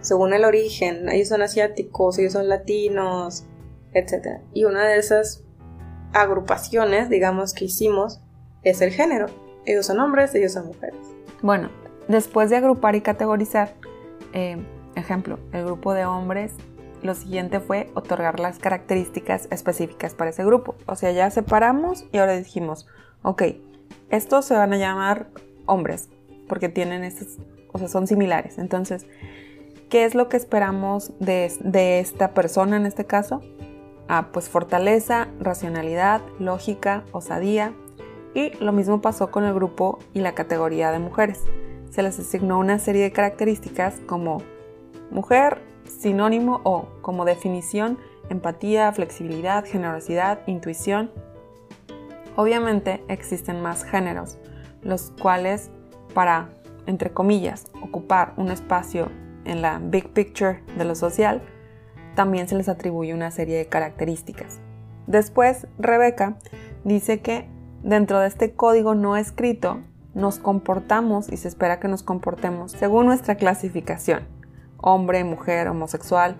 Según 0.00 0.32
el 0.32 0.44
origen, 0.44 1.08
ellos 1.08 1.28
son 1.28 1.42
asiáticos, 1.42 2.18
ellos 2.18 2.32
son 2.32 2.48
latinos, 2.48 3.44
etc. 3.92 4.40
Y 4.52 4.64
una 4.64 4.86
de 4.86 4.98
esas 4.98 5.44
agrupaciones, 6.12 7.08
digamos, 7.08 7.54
que 7.54 7.66
hicimos 7.66 8.20
es 8.62 8.80
el 8.80 8.90
género. 8.90 9.26
Ellos 9.66 9.86
son 9.86 10.00
hombres, 10.00 10.34
ellos 10.34 10.52
son 10.52 10.66
mujeres. 10.66 10.98
Bueno, 11.42 11.70
después 12.08 12.50
de 12.50 12.56
agrupar 12.56 12.96
y 12.96 13.00
categorizar, 13.00 13.74
eh, 14.32 14.56
ejemplo, 14.96 15.38
el 15.52 15.64
grupo 15.64 15.94
de 15.94 16.04
hombres, 16.04 16.54
lo 17.02 17.14
siguiente 17.14 17.60
fue 17.60 17.90
otorgar 17.94 18.40
las 18.40 18.58
características 18.58 19.48
específicas 19.50 20.14
para 20.14 20.30
ese 20.30 20.44
grupo. 20.44 20.74
O 20.86 20.96
sea, 20.96 21.12
ya 21.12 21.30
separamos 21.30 22.06
y 22.12 22.18
ahora 22.18 22.36
dijimos, 22.36 22.86
ok, 23.22 23.42
estos 24.10 24.44
se 24.46 24.54
van 24.54 24.72
a 24.72 24.78
llamar 24.78 25.28
hombres 25.66 26.08
porque 26.48 26.68
tienen 26.68 27.04
estos, 27.04 27.38
o 27.72 27.78
sea, 27.78 27.88
son 27.88 28.06
similares. 28.06 28.58
Entonces, 28.58 29.06
¿qué 29.90 30.04
es 30.04 30.14
lo 30.14 30.28
que 30.28 30.36
esperamos 30.36 31.12
de, 31.20 31.52
de 31.60 32.00
esta 32.00 32.32
persona 32.32 32.76
en 32.76 32.86
este 32.86 33.04
caso? 33.04 33.42
Ah, 34.08 34.28
pues 34.32 34.48
fortaleza, 34.48 35.28
racionalidad, 35.38 36.22
lógica, 36.38 37.04
osadía. 37.12 37.74
Y 38.34 38.52
lo 38.62 38.72
mismo 38.72 39.02
pasó 39.02 39.30
con 39.30 39.44
el 39.44 39.52
grupo 39.52 39.98
y 40.14 40.20
la 40.20 40.32
categoría 40.34 40.90
de 40.90 40.98
mujeres. 40.98 41.44
Se 41.90 42.02
les 42.02 42.18
asignó 42.18 42.58
una 42.58 42.78
serie 42.78 43.02
de 43.02 43.12
características 43.12 44.00
como 44.06 44.42
mujer, 45.10 45.60
sinónimo 45.84 46.60
o 46.64 46.88
como 47.02 47.26
definición, 47.26 47.98
empatía, 48.30 48.92
flexibilidad, 48.92 49.64
generosidad, 49.64 50.40
intuición. 50.46 51.10
Obviamente 52.36 53.04
existen 53.08 53.60
más 53.60 53.84
géneros, 53.84 54.38
los 54.82 55.12
cuales 55.20 55.70
para, 56.14 56.48
entre 56.86 57.10
comillas, 57.10 57.66
ocupar 57.82 58.32
un 58.36 58.50
espacio 58.50 59.10
en 59.44 59.60
la 59.60 59.80
big 59.82 60.12
picture 60.12 60.62
de 60.76 60.84
lo 60.84 60.94
social, 60.94 61.42
también 62.18 62.48
se 62.48 62.56
les 62.56 62.68
atribuye 62.68 63.14
una 63.14 63.30
serie 63.30 63.58
de 63.58 63.66
características. 63.68 64.58
Después, 65.06 65.68
Rebeca 65.78 66.36
dice 66.82 67.20
que 67.20 67.48
dentro 67.84 68.18
de 68.18 68.26
este 68.26 68.54
código 68.54 68.96
no 68.96 69.16
escrito 69.16 69.82
nos 70.14 70.40
comportamos 70.40 71.30
y 71.30 71.36
se 71.36 71.46
espera 71.46 71.78
que 71.78 71.86
nos 71.86 72.02
comportemos 72.02 72.72
según 72.72 73.06
nuestra 73.06 73.36
clasificación, 73.36 74.26
hombre, 74.78 75.22
mujer, 75.22 75.68
homosexual, 75.68 76.36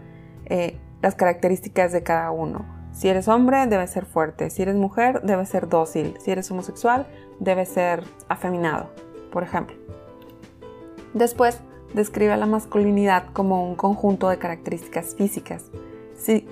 eh, 0.46 0.80
las 1.00 1.14
características 1.14 1.92
de 1.92 2.02
cada 2.02 2.32
uno. 2.32 2.66
Si 2.90 3.08
eres 3.08 3.28
hombre, 3.28 3.64
debe 3.68 3.86
ser 3.86 4.04
fuerte. 4.04 4.50
Si 4.50 4.62
eres 4.62 4.74
mujer, 4.74 5.22
debe 5.22 5.46
ser 5.46 5.68
dócil. 5.68 6.16
Si 6.18 6.32
eres 6.32 6.50
homosexual, 6.50 7.06
debe 7.38 7.64
ser 7.66 8.02
afeminado, 8.28 8.90
por 9.30 9.44
ejemplo. 9.44 9.76
Después, 11.14 11.60
describe 11.94 12.32
a 12.32 12.36
la 12.36 12.46
masculinidad 12.46 13.24
como 13.32 13.68
un 13.68 13.74
conjunto 13.74 14.28
de 14.28 14.38
características 14.38 15.14
físicas, 15.14 15.70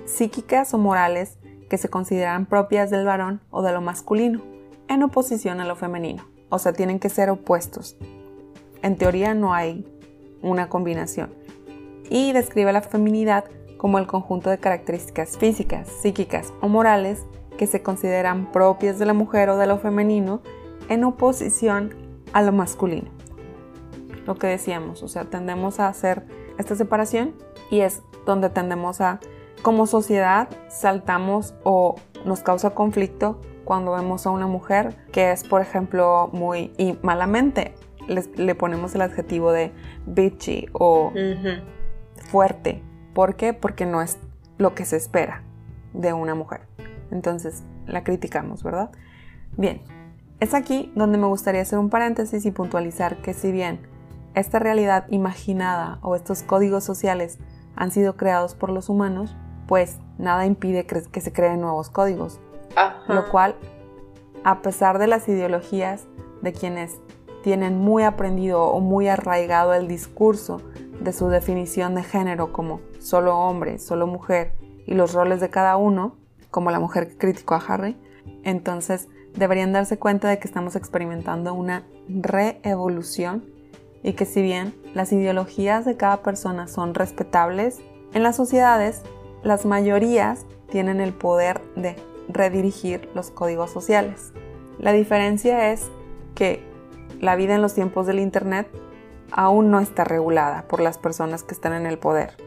psíquicas 0.05 0.73
o 0.73 0.77
morales 0.77 1.37
que 1.69 1.77
se 1.77 1.89
consideran 1.89 2.45
propias 2.45 2.89
del 2.89 3.05
varón 3.05 3.41
o 3.49 3.61
de 3.61 3.73
lo 3.73 3.81
masculino, 3.81 4.41
en 4.87 5.03
oposición 5.03 5.59
a 5.59 5.65
lo 5.65 5.75
femenino. 5.75 6.25
O 6.49 6.59
sea, 6.59 6.73
tienen 6.73 6.99
que 6.99 7.09
ser 7.09 7.29
opuestos. 7.29 7.97
En 8.81 8.95
teoría 8.95 9.33
no 9.33 9.53
hay 9.53 9.85
una 10.41 10.69
combinación. 10.69 11.33
Y 12.09 12.31
describe 12.31 12.69
a 12.69 12.73
la 12.73 12.81
feminidad 12.81 13.43
como 13.77 13.99
el 13.99 14.07
conjunto 14.07 14.49
de 14.49 14.59
características 14.59 15.37
físicas, 15.37 15.89
psíquicas 15.89 16.53
o 16.61 16.69
morales 16.69 17.25
que 17.57 17.67
se 17.67 17.81
consideran 17.81 18.51
propias 18.51 18.97
de 18.97 19.05
la 19.05 19.13
mujer 19.13 19.49
o 19.49 19.57
de 19.57 19.67
lo 19.67 19.77
femenino 19.77 20.41
en 20.89 21.03
oposición 21.03 21.93
a 22.31 22.41
lo 22.41 22.53
masculino 22.53 23.16
lo 24.27 24.35
que 24.35 24.47
decíamos, 24.47 25.01
o 25.01 25.07
sea, 25.07 25.23
tendemos 25.25 25.79
a 25.79 25.87
hacer 25.87 26.23
esta 26.59 26.75
separación 26.75 27.33
y 27.71 27.79
es 27.79 28.03
donde 28.25 28.49
tendemos 28.49 28.99
a, 29.01 29.19
como 29.61 29.87
sociedad, 29.87 30.49
saltamos 30.67 31.55
o 31.63 31.95
nos 32.25 32.41
causa 32.41 32.71
conflicto 32.71 33.39
cuando 33.63 33.93
vemos 33.93 34.27
a 34.27 34.31
una 34.31 34.45
mujer 34.45 34.95
que 35.11 35.31
es, 35.31 35.43
por 35.45 35.61
ejemplo, 35.61 36.29
muy, 36.33 36.73
y 36.77 36.99
malamente 37.01 37.73
le, 38.07 38.53
ponemos 38.55 38.93
el 38.95 39.01
adjetivo 39.01 39.51
de 39.51 39.71
bitchy 40.05 40.67
o 40.73 41.11
fuerte. 42.29 42.83
¿Por 43.13 43.35
qué? 43.35 43.53
Porque 43.53 43.85
no 43.85 44.01
es 44.01 44.17
lo 44.57 44.75
que 44.75 44.85
se 44.85 44.97
espera 44.97 45.43
de 45.93 46.13
una 46.13 46.35
mujer. 46.35 46.61
Entonces, 47.11 47.63
la 47.85 48.03
criticamos, 48.03 48.61
¿verdad? 48.61 48.91
Bien, 49.55 49.81
es 50.41 50.53
aquí 50.53 50.91
donde 50.95 51.17
me 51.17 51.27
gustaría 51.27 51.61
hacer 51.61 51.79
un 51.79 51.89
paréntesis 51.89 52.45
y 52.45 52.51
puntualizar 52.51 53.21
que 53.21 53.33
si 53.33 53.51
bien 53.51 53.96
esta 54.39 54.59
realidad 54.59 55.05
imaginada 55.09 55.97
o 56.01 56.15
estos 56.15 56.43
códigos 56.43 56.83
sociales 56.83 57.39
han 57.75 57.91
sido 57.91 58.17
creados 58.17 58.53
por 58.53 58.69
los 58.69 58.87
humanos, 58.87 59.35
pues 59.67 59.97
nada 60.17 60.45
impide 60.45 60.85
que 60.85 61.21
se 61.21 61.33
creen 61.33 61.61
nuevos 61.61 61.89
códigos. 61.89 62.39
Lo 63.07 63.29
cual, 63.29 63.55
a 64.43 64.61
pesar 64.61 64.99
de 64.99 65.07
las 65.07 65.27
ideologías 65.27 66.05
de 66.41 66.53
quienes 66.53 66.99
tienen 67.41 67.79
muy 67.79 68.03
aprendido 68.03 68.63
o 68.65 68.79
muy 68.79 69.07
arraigado 69.07 69.73
el 69.73 69.87
discurso 69.87 70.61
de 70.99 71.13
su 71.13 71.29
definición 71.29 71.95
de 71.95 72.03
género 72.03 72.53
como 72.53 72.81
solo 72.99 73.37
hombre, 73.39 73.79
solo 73.79 74.05
mujer 74.05 74.53
y 74.85 74.93
los 74.93 75.13
roles 75.13 75.39
de 75.39 75.49
cada 75.49 75.77
uno, 75.77 76.15
como 76.51 76.69
la 76.69 76.79
mujer 76.79 77.07
que 77.07 77.17
criticó 77.17 77.55
a 77.55 77.63
Harry, 77.67 77.97
entonces 78.43 79.07
deberían 79.35 79.73
darse 79.73 79.97
cuenta 79.97 80.29
de 80.29 80.37
que 80.37 80.47
estamos 80.47 80.75
experimentando 80.75 81.53
una 81.53 81.85
reevolución 82.07 83.56
y 84.07 84.13
que 84.13 84.25
si 84.25 84.41
bien 84.41 84.73
las 84.93 85.11
ideologías 85.11 85.83
de 85.83 85.97
cada 85.97 86.23
persona 86.23 86.69
son 86.69 86.93
respetables, 86.93 87.79
en 88.13 88.23
las 88.23 88.37
sociedades 88.37 89.01
las 89.43 89.65
mayorías 89.65 90.45
tienen 90.69 91.01
el 91.01 91.11
poder 91.11 91.59
de 91.75 91.97
redirigir 92.29 93.09
los 93.13 93.31
códigos 93.31 93.69
sociales. 93.69 94.31
La 94.79 94.93
diferencia 94.93 95.73
es 95.73 95.89
que 96.35 96.63
la 97.19 97.35
vida 97.35 97.53
en 97.53 97.61
los 97.61 97.73
tiempos 97.73 98.07
del 98.07 98.19
Internet 98.19 98.69
aún 99.29 99.71
no 99.71 99.81
está 99.81 100.05
regulada 100.05 100.69
por 100.69 100.79
las 100.79 100.97
personas 100.97 101.43
que 101.43 101.53
están 101.53 101.73
en 101.73 101.85
el 101.85 101.99
poder. 101.99 102.37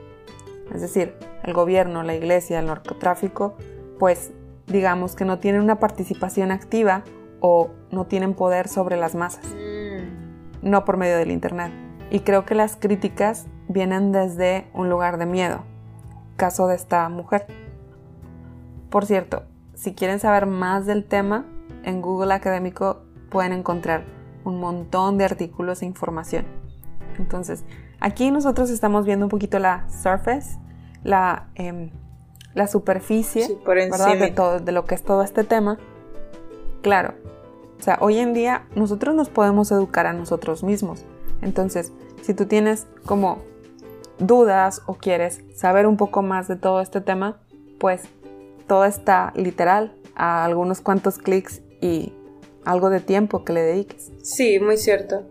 Es 0.75 0.81
decir, 0.81 1.15
el 1.43 1.53
gobierno, 1.53 2.03
la 2.03 2.15
iglesia, 2.15 2.61
el 2.61 2.69
narcotráfico, 2.69 3.55
pues 3.99 4.31
digamos 4.67 5.15
que 5.15 5.27
no 5.27 5.39
tienen 5.41 5.61
una 5.61 5.79
participación 5.79 6.53
activa 6.53 7.05
o 7.41 7.69
no 7.91 8.07
tienen 8.07 8.33
poder 8.33 8.67
sobre 8.67 8.97
las 8.97 9.15
masas 9.15 9.45
no 10.63 10.85
por 10.85 10.97
medio 10.97 11.17
del 11.17 11.31
Internet. 11.31 11.73
Y 12.11 12.21
creo 12.21 12.45
que 12.45 12.55
las 12.55 12.77
críticas 12.77 13.47
vienen 13.69 14.13
desde 14.13 14.67
un 14.75 14.91
lugar 14.91 15.19
de 15.19 15.27
miedo, 15.27 15.63
caso 16.37 16.67
de 16.67 16.75
esta 16.75 17.09
mujer. 17.09 17.47
Por 18.91 19.07
cierto, 19.07 19.45
si 19.75 19.95
quieren 19.95 20.19
saber 20.19 20.47
más 20.47 20.87
del 20.87 21.05
tema, 21.05 21.47
en 21.85 22.03
Google 22.03 22.35
Académico 22.35 23.03
pueden 23.31 23.53
encontrar 23.53 24.05
un 24.45 24.59
montón 24.59 25.19
de 25.19 25.25
artículos 25.25 25.83
e 25.83 25.87
información. 25.87 26.45
Entonces, 27.19 27.65
aquí 28.01 28.31
nosotros 28.31 28.71
estamos 28.71 29.07
viendo 29.07 29.27
un 29.27 29.31
poquito 29.31 29.59
la 29.59 29.89
surface, 29.89 30.59
la, 31.05 31.49
em, 31.55 31.91
la 32.55 32.67
superficie 32.67 33.47
De, 33.47 34.31
todo, 34.33 34.59
de 34.59 34.73
lo 34.73 34.85
que 34.85 34.95
es 34.95 35.03
todo 35.03 35.23
este 35.23 35.45
tema. 35.45 35.79
Claro, 36.83 37.15
o 37.81 37.83
sea, 37.83 37.97
hoy 38.03 38.19
en 38.19 38.35
día 38.35 38.67
nosotros 38.75 39.15
nos 39.15 39.31
podemos 39.31 39.73
educar 39.73 40.07
a 40.07 40.13
nosotros 40.13 40.63
mismos. 40.63 41.07
Entonces, 41.41 41.93
si 42.21 42.35
tú 42.35 42.45
tienes 42.45 42.87
como 43.07 43.39
dudas 44.19 44.83
o 44.85 44.97
quieres 44.97 45.41
saber 45.55 45.87
un 45.87 45.97
poco 45.97 46.21
más 46.21 46.47
de 46.47 46.57
todo 46.57 46.83
este 46.83 47.01
tema, 47.01 47.41
pues 47.79 48.03
todo 48.67 48.85
está 48.85 49.33
literal 49.35 49.95
a 50.15 50.45
algunos 50.45 50.83
cuantos 50.83 51.17
clics 51.17 51.63
y 51.81 52.13
algo 52.67 52.91
de 52.91 53.01
tiempo 53.01 53.45
que 53.45 53.55
le 53.55 53.63
dediques. 53.63 54.13
Sí, 54.23 54.61
muy 54.61 54.77
cierto. 54.77 55.23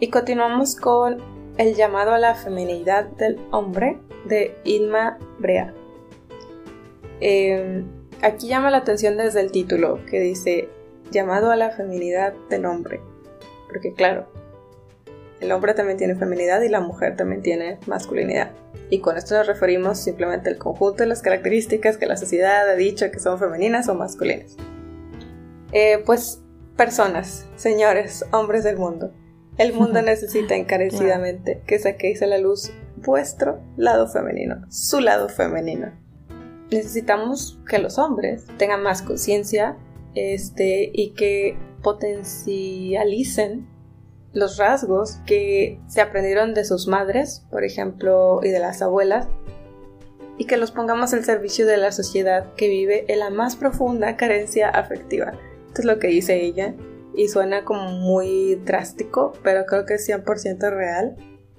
Y 0.00 0.10
continuamos 0.10 0.74
con 0.74 1.18
el 1.56 1.76
llamado 1.76 2.14
a 2.14 2.18
la 2.18 2.34
feminidad 2.34 3.04
del 3.04 3.38
hombre 3.52 4.00
de 4.24 4.58
Inma 4.64 5.18
Brea. 5.38 5.72
Eh, 7.20 7.84
Aquí 8.22 8.48
llama 8.48 8.70
la 8.70 8.78
atención 8.78 9.16
desde 9.16 9.40
el 9.40 9.52
título, 9.52 10.00
que 10.06 10.20
dice 10.20 10.68
llamado 11.10 11.50
a 11.50 11.56
la 11.56 11.70
feminidad 11.70 12.34
del 12.50 12.66
hombre. 12.66 13.00
Porque 13.68 13.92
claro, 13.92 14.26
el 15.40 15.52
hombre 15.52 15.74
también 15.74 15.98
tiene 15.98 16.16
feminidad 16.16 16.60
y 16.62 16.68
la 16.68 16.80
mujer 16.80 17.16
también 17.16 17.42
tiene 17.42 17.78
masculinidad. 17.86 18.50
y 18.90 19.00
con 19.00 19.18
esto 19.18 19.36
nos 19.36 19.46
referimos 19.46 19.98
simplemente 19.98 20.48
al 20.48 20.56
conjunto 20.56 21.02
de 21.02 21.08
las 21.10 21.20
características 21.20 21.98
que 21.98 22.06
la 22.06 22.16
sociedad 22.16 22.68
ha 22.68 22.74
dicho 22.74 23.10
que 23.10 23.18
son 23.18 23.38
femeninas 23.38 23.88
o 23.88 23.94
masculinas. 23.94 24.56
Eh, 25.72 26.02
pues 26.06 26.40
personas, 26.76 27.46
señores, 27.56 28.24
hombres 28.32 28.64
del 28.64 28.78
mundo, 28.78 29.12
el 29.58 29.74
mundo 29.74 30.00
necesita 30.02 30.56
encarecidamente 30.56 31.62
que 31.66 31.78
saquéis 31.78 32.22
a 32.22 32.26
la 32.26 32.38
luz 32.38 32.72
vuestro 32.96 33.60
lado 33.76 34.08
femenino, 34.08 34.64
su 34.70 35.00
lado 35.00 35.28
femenino. 35.28 35.92
Necesitamos 36.70 37.58
que 37.68 37.78
los 37.78 37.98
hombres 37.98 38.46
tengan 38.58 38.82
más 38.82 39.02
conciencia 39.02 39.76
este, 40.14 40.90
y 40.92 41.10
que 41.10 41.56
potencialicen 41.82 43.66
los 44.32 44.58
rasgos 44.58 45.18
que 45.26 45.80
se 45.88 46.00
aprendieron 46.00 46.54
de 46.54 46.64
sus 46.64 46.86
madres, 46.86 47.46
por 47.50 47.64
ejemplo, 47.64 48.40
y 48.42 48.48
de 48.48 48.58
las 48.58 48.82
abuelas, 48.82 49.28
y 50.36 50.44
que 50.44 50.56
los 50.56 50.70
pongamos 50.70 51.14
al 51.14 51.24
servicio 51.24 51.66
de 51.66 51.78
la 51.78 51.90
sociedad 51.90 52.52
que 52.54 52.68
vive 52.68 53.04
en 53.08 53.20
la 53.20 53.30
más 53.30 53.56
profunda 53.56 54.16
carencia 54.16 54.68
afectiva. 54.68 55.32
Esto 55.68 55.80
es 55.80 55.84
lo 55.84 55.98
que 55.98 56.08
dice 56.08 56.42
ella, 56.42 56.74
y 57.14 57.28
suena 57.28 57.64
como 57.64 57.90
muy 57.90 58.54
drástico, 58.56 59.32
pero 59.42 59.64
creo 59.66 59.86
que 59.86 59.94
es 59.94 60.08
100% 60.08 60.70
real. 60.70 61.16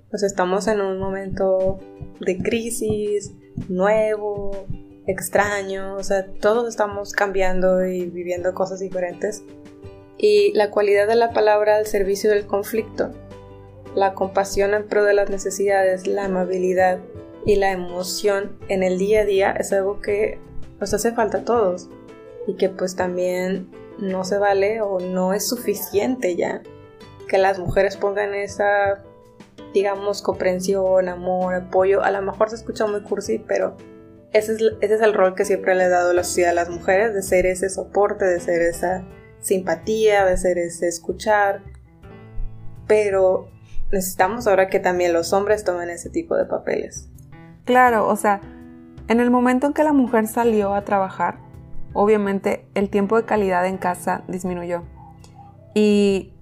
Pues 0.10 0.24
estamos 0.24 0.68
en 0.68 0.80
un 0.80 1.00
momento 1.00 1.80
de 2.22 2.38
crisis, 2.38 3.34
nuevo, 3.68 4.66
extraño, 5.10 5.96
o 5.96 6.04
sea, 6.04 6.28
todos 6.40 6.68
estamos 6.70 7.14
cambiando 7.14 7.84
y 7.86 8.06
viviendo 8.06 8.54
cosas 8.54 8.80
diferentes. 8.80 9.44
Y 10.18 10.54
la 10.54 10.70
cualidad 10.70 11.08
de 11.08 11.16
la 11.16 11.32
palabra 11.32 11.78
al 11.78 11.88
servicio 11.88 12.30
del 12.30 12.46
conflicto, 12.46 13.12
la 13.96 14.14
compasión 14.14 14.74
en 14.74 14.88
pro 14.88 15.04
de 15.04 15.14
las 15.14 15.30
necesidades, 15.30 16.06
la 16.06 16.26
amabilidad 16.26 17.00
y 17.46 17.56
la 17.56 17.72
emoción 17.72 18.58
en 18.68 18.84
el 18.84 19.00
día 19.00 19.22
a 19.22 19.26
día 19.26 19.52
es 19.52 19.74
algo 19.74 20.00
que 20.00 20.38
nos 20.80 20.94
hace 20.94 21.12
falta 21.14 21.40
a 21.40 21.46
todos 21.46 21.90
y 22.48 22.56
que 22.56 22.70
pues 22.70 22.96
también 22.96 23.70
no 23.98 24.24
se 24.24 24.38
vale 24.38 24.82
o 24.82 25.00
no 25.00 25.34
es 25.34 25.48
suficiente 25.48 26.36
ya 26.36 26.62
que 27.28 27.38
las 27.38 27.60
mujeres 27.60 27.98
pongan 27.98 28.34
esa 28.34 29.04
digamos 29.74 30.22
comprensión, 30.22 31.10
amor, 31.10 31.54
apoyo, 31.54 32.04
a 32.04 32.12
lo 32.12 32.22
mejor 32.22 32.50
se 32.50 32.56
escucha 32.56 32.88
muy 32.88 33.02
cursi, 33.02 33.40
pero 33.40 33.76
ese 34.34 34.54
es, 34.54 34.62
ese 34.82 35.04
el 35.04 35.14
rol 35.14 35.36
que 35.36 35.46
siempre 35.46 35.76
le 35.76 35.84
ha 35.86 35.90
dado 35.90 36.14
la 36.14 36.24
sociedad 36.24 36.52
a 36.52 36.56
las 36.56 36.70
mujeres, 36.70 37.14
de 37.14 37.22
ser 37.22 37.46
ese 37.46 37.70
soporte, 37.70 38.26
de 38.26 38.40
ser 38.40 38.62
esa 38.62 39.04
simpatía, 39.40 40.22
a 40.22 40.26
veces 40.26 40.82
escuchar, 40.82 41.62
pero 42.88 43.50
necesitamos 43.92 44.48
ahora 44.48 44.68
que 44.68 44.80
también 44.80 45.14
los 45.14 45.34
hombres 45.34 45.64
tomen 45.64 45.90
ese 45.90 46.10
tipo 46.10 46.36
de 46.36 46.46
papeles. 46.46 47.10
Claro, 47.66 48.08
o 48.08 48.16
sea, 48.16 48.42
en 49.08 49.20
el 49.20 49.32
momento 49.32 49.68
en 49.68 49.74
que 49.74 49.84
la 49.84 49.94
mujer 49.94 50.28
salió 50.28 50.74
a 50.74 50.86
trabajar, 50.86 51.40
obviamente 51.94 52.68
el 52.76 52.90
tiempo 52.90 53.18
de 53.18 53.26
calidad 53.26 53.66
en 53.66 53.78
casa 53.78 54.24
disminuyó. 54.28 54.84
Y 55.74 56.34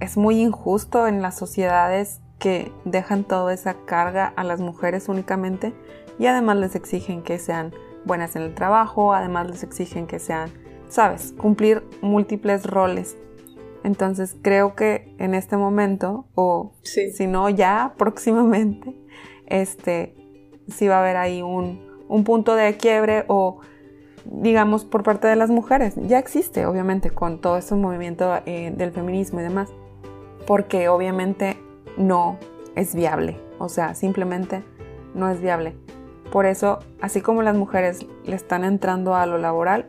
es 0.00 0.16
muy 0.16 0.40
injusto 0.40 1.06
en 1.06 1.22
las 1.22 1.36
sociedades 1.36 2.20
que 2.38 2.72
dejan 2.84 3.24
toda 3.24 3.52
esa 3.52 3.74
carga 3.84 4.32
a 4.34 4.44
las 4.44 4.60
mujeres 4.60 5.08
únicamente 5.08 5.74
y 6.20 6.26
además 6.26 6.58
les 6.58 6.76
exigen 6.76 7.22
que 7.22 7.40
sean 7.40 7.74
buenas 8.04 8.36
en 8.36 8.42
el 8.42 8.54
trabajo, 8.54 9.12
además 9.12 9.50
les 9.50 9.64
exigen 9.64 10.06
que 10.06 10.20
sean 10.20 10.52
sabes, 10.90 11.32
cumplir 11.38 11.82
múltiples 12.02 12.66
roles. 12.66 13.16
Entonces 13.82 14.36
creo 14.42 14.74
que 14.74 15.14
en 15.18 15.34
este 15.34 15.56
momento, 15.56 16.26
o 16.34 16.74
si 16.82 17.26
no 17.26 17.48
ya 17.48 17.94
próximamente, 17.98 18.94
este, 19.46 20.14
sí 20.68 20.86
va 20.86 20.96
a 20.96 21.00
haber 21.00 21.16
ahí 21.16 21.40
un, 21.40 21.88
punto 22.24 22.56
de 22.56 22.76
quiebre 22.76 23.24
o 23.28 23.60
digamos 24.24 24.84
por 24.84 25.02
parte 25.02 25.28
de 25.28 25.36
las 25.36 25.48
mujeres. 25.48 25.94
Ya 25.96 26.18
existe, 26.18 26.66
obviamente, 26.66 27.10
con 27.10 27.40
todo 27.40 27.56
ese 27.56 27.74
movimiento 27.74 28.40
eh, 28.44 28.72
del 28.76 28.90
feminismo 28.90 29.40
y 29.40 29.44
demás, 29.44 29.70
porque 30.46 30.88
obviamente 30.88 31.56
no 31.96 32.36
es 32.74 32.94
viable, 32.94 33.40
o 33.58 33.68
sea, 33.68 33.94
simplemente 33.94 34.62
no 35.14 35.30
es 35.30 35.40
viable. 35.40 35.76
Por 36.30 36.46
eso, 36.46 36.78
así 37.00 37.20
como 37.20 37.42
las 37.42 37.56
mujeres 37.56 38.06
le 38.24 38.36
están 38.36 38.64
entrando 38.64 39.14
a 39.14 39.26
lo 39.26 39.38
laboral, 39.38 39.88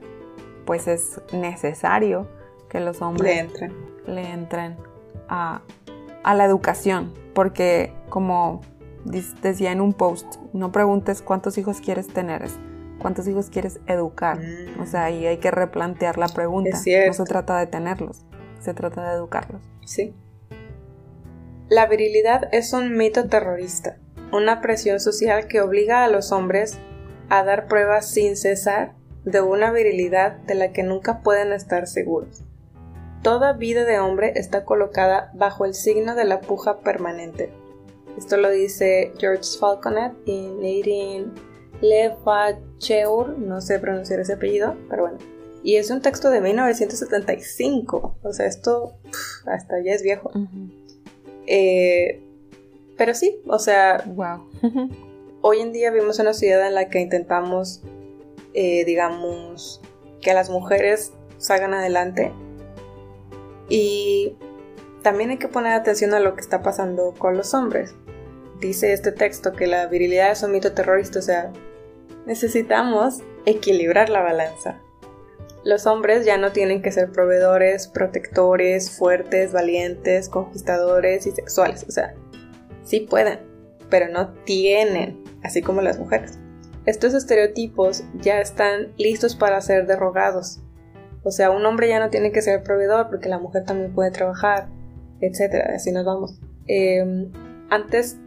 pues 0.66 0.88
es 0.88 1.22
necesario 1.34 2.28
que 2.70 2.80
los 2.80 3.02
hombres 3.02 3.52
le 4.08 4.32
entren, 4.32 4.78
a, 5.28 5.62
la 6.24 6.46
educación, 6.46 7.14
porque 7.34 7.94
como 8.10 8.62
decía 9.06 9.72
en 9.72 9.82
un 9.82 9.94
post, 9.94 10.38
no 10.54 10.72
preguntes 10.72 11.22
cuántos 11.22 11.58
hijos 11.58 11.82
quieres 11.82 12.08
tener, 12.08 12.44
cuántos 13.00 13.28
hijos 13.28 13.50
quieres 13.50 13.80
educar. 13.88 14.40
O 14.80 14.86
sea, 14.86 15.06
ahí 15.06 15.26
hay 15.26 15.38
que 15.38 15.52
replantear 15.52 16.18
la 16.18 16.28
pregunta. 16.28 16.72
no 16.72 17.14
se 17.14 17.24
trata 17.26 17.60
de 17.60 17.68
tenerlos, 17.68 18.26
se 18.60 18.74
trata 18.74 19.10
de 19.10 19.16
educarlos. 19.16 19.62
Sí. 19.86 20.16
La 21.70 21.88
virilidad 21.88 22.50
es 22.54 22.74
un 22.74 22.98
mito 22.98 23.28
terrorista, 23.28 23.98
una 24.32 24.62
presión 24.62 25.00
social 25.00 25.48
que 25.48 25.62
obliga 25.62 26.04
a 26.04 26.08
los 26.08 26.32
hombres 26.32 26.78
a 27.30 27.44
dar 27.44 27.68
pruebas 27.68 28.10
sin 28.10 28.36
cesar 28.36 28.94
de 29.26 29.42
una 29.42 29.72
virilidad 29.72 30.38
de 30.48 30.56
la 30.56 30.72
que 30.72 30.84
nunca 30.84 31.22
pueden 31.22 31.54
estar 31.54 31.88
seguros. 31.88 32.44
Toda 33.22 33.54
vida 33.54 33.86
de 33.86 34.00
hombre 34.00 34.34
está 34.36 34.66
colocada 34.66 35.32
bajo 35.36 35.66
el 35.66 35.76
signo 35.76 36.16
de 36.16 36.26
la 36.26 36.42
puja 36.42 36.80
permanente. 36.80 37.52
Esto 38.18 38.38
lo 38.38 38.50
dice 38.50 39.14
George 39.20 39.44
Falconet 39.60 40.14
y 40.26 40.48
Nadine 40.48 41.32
Lefacheur, 41.82 43.38
no 43.38 43.62
sé 43.62 43.80
pronunciar 43.80 44.20
ese 44.20 44.34
apellido, 44.34 44.76
pero 44.90 45.04
bueno. 45.04 45.18
Y 45.64 45.76
es 45.76 45.92
un 45.92 46.02
texto 46.02 46.30
de 46.32 46.42
1975, 46.42 48.18
o 48.22 48.34
sea, 48.34 48.48
esto 48.48 48.94
hasta 49.46 49.80
ya 49.84 49.94
es 49.94 50.02
viejo. 50.02 50.32
Eh, 51.46 52.24
pero 53.02 53.16
sí, 53.16 53.42
o 53.48 53.58
sea, 53.58 54.04
wow. 54.06 54.48
hoy 55.42 55.60
en 55.60 55.74
día 55.74 55.90
vivimos 55.90 56.20
en 56.20 56.28
una 56.28 56.34
sociedad 56.34 56.68
en 56.68 56.76
la 56.76 56.88
que 56.88 57.00
intentamos 57.00 57.82
eh, 58.54 58.84
digamos, 58.86 59.82
que 60.22 60.36
las 60.36 60.52
mujeres 60.52 61.14
salgan 61.40 61.74
adelante. 61.74 62.32
Y 63.70 64.36
también 65.02 65.32
hay 65.32 65.38
que 65.38 65.48
poner 65.48 65.74
atención 65.74 66.14
a 66.14 66.20
lo 66.20 66.36
que 66.36 66.42
está 66.42 66.62
pasando 66.62 67.16
con 67.18 67.38
los 67.38 67.56
hombres. 67.56 67.96
Dice 68.60 68.94
este 68.94 69.12
texto 69.12 69.54
que 69.54 69.66
la 69.66 69.88
virilidad 69.88 70.32
es 70.32 70.44
un 70.44 70.52
mito 70.52 70.74
terrorista, 70.74 71.18
o 71.18 71.24
sea, 71.24 71.52
necesitamos 72.28 73.24
equilibrar 73.46 74.10
la 74.10 74.22
balanza. 74.22 74.80
Los 75.64 75.88
hombres 75.88 76.24
ya 76.24 76.38
no 76.38 76.52
tienen 76.52 76.84
que 76.84 76.92
ser 76.92 77.12
proveedores, 77.12 77.88
protectores, 77.88 78.92
fuertes, 78.96 79.54
valientes, 79.54 80.30
conquistadores 80.30 81.26
y 81.26 81.32
sexuales, 81.32 81.86
o 81.88 81.92
sea, 81.92 82.14
sí 82.92 83.00
pueden, 83.00 83.40
pero 83.90 84.10
no 84.10 84.34
tienen, 84.44 85.24
así 85.44 85.62
como 85.62 85.82
las 85.82 85.98
mujeres. 85.98 86.38
Estos 86.86 87.14
estereotipos 87.14 88.04
ya 88.16 88.42
están 88.42 88.92
listos 88.98 89.36
para 89.36 89.62
ser 89.62 89.88
derrogados. 89.88 90.60
O 91.24 91.32
sea, 91.32 91.52
un 91.52 91.66
hombre 91.66 91.88
ya 91.88 92.00
no 92.00 92.10
tiene 92.10 92.34
que 92.34 92.42
ser 92.42 92.64
proveedor 92.64 93.08
porque 93.10 93.30
la 93.30 93.40
mujer 93.40 93.64
también 93.64 93.94
puede 93.94 94.12
trabajar, 94.12 94.68
etcétera. 95.22 95.72
Así 95.76 95.92
nos 95.92 96.04
vamos. 96.04 96.40
Em, 96.68 97.32
antes 97.70 98.18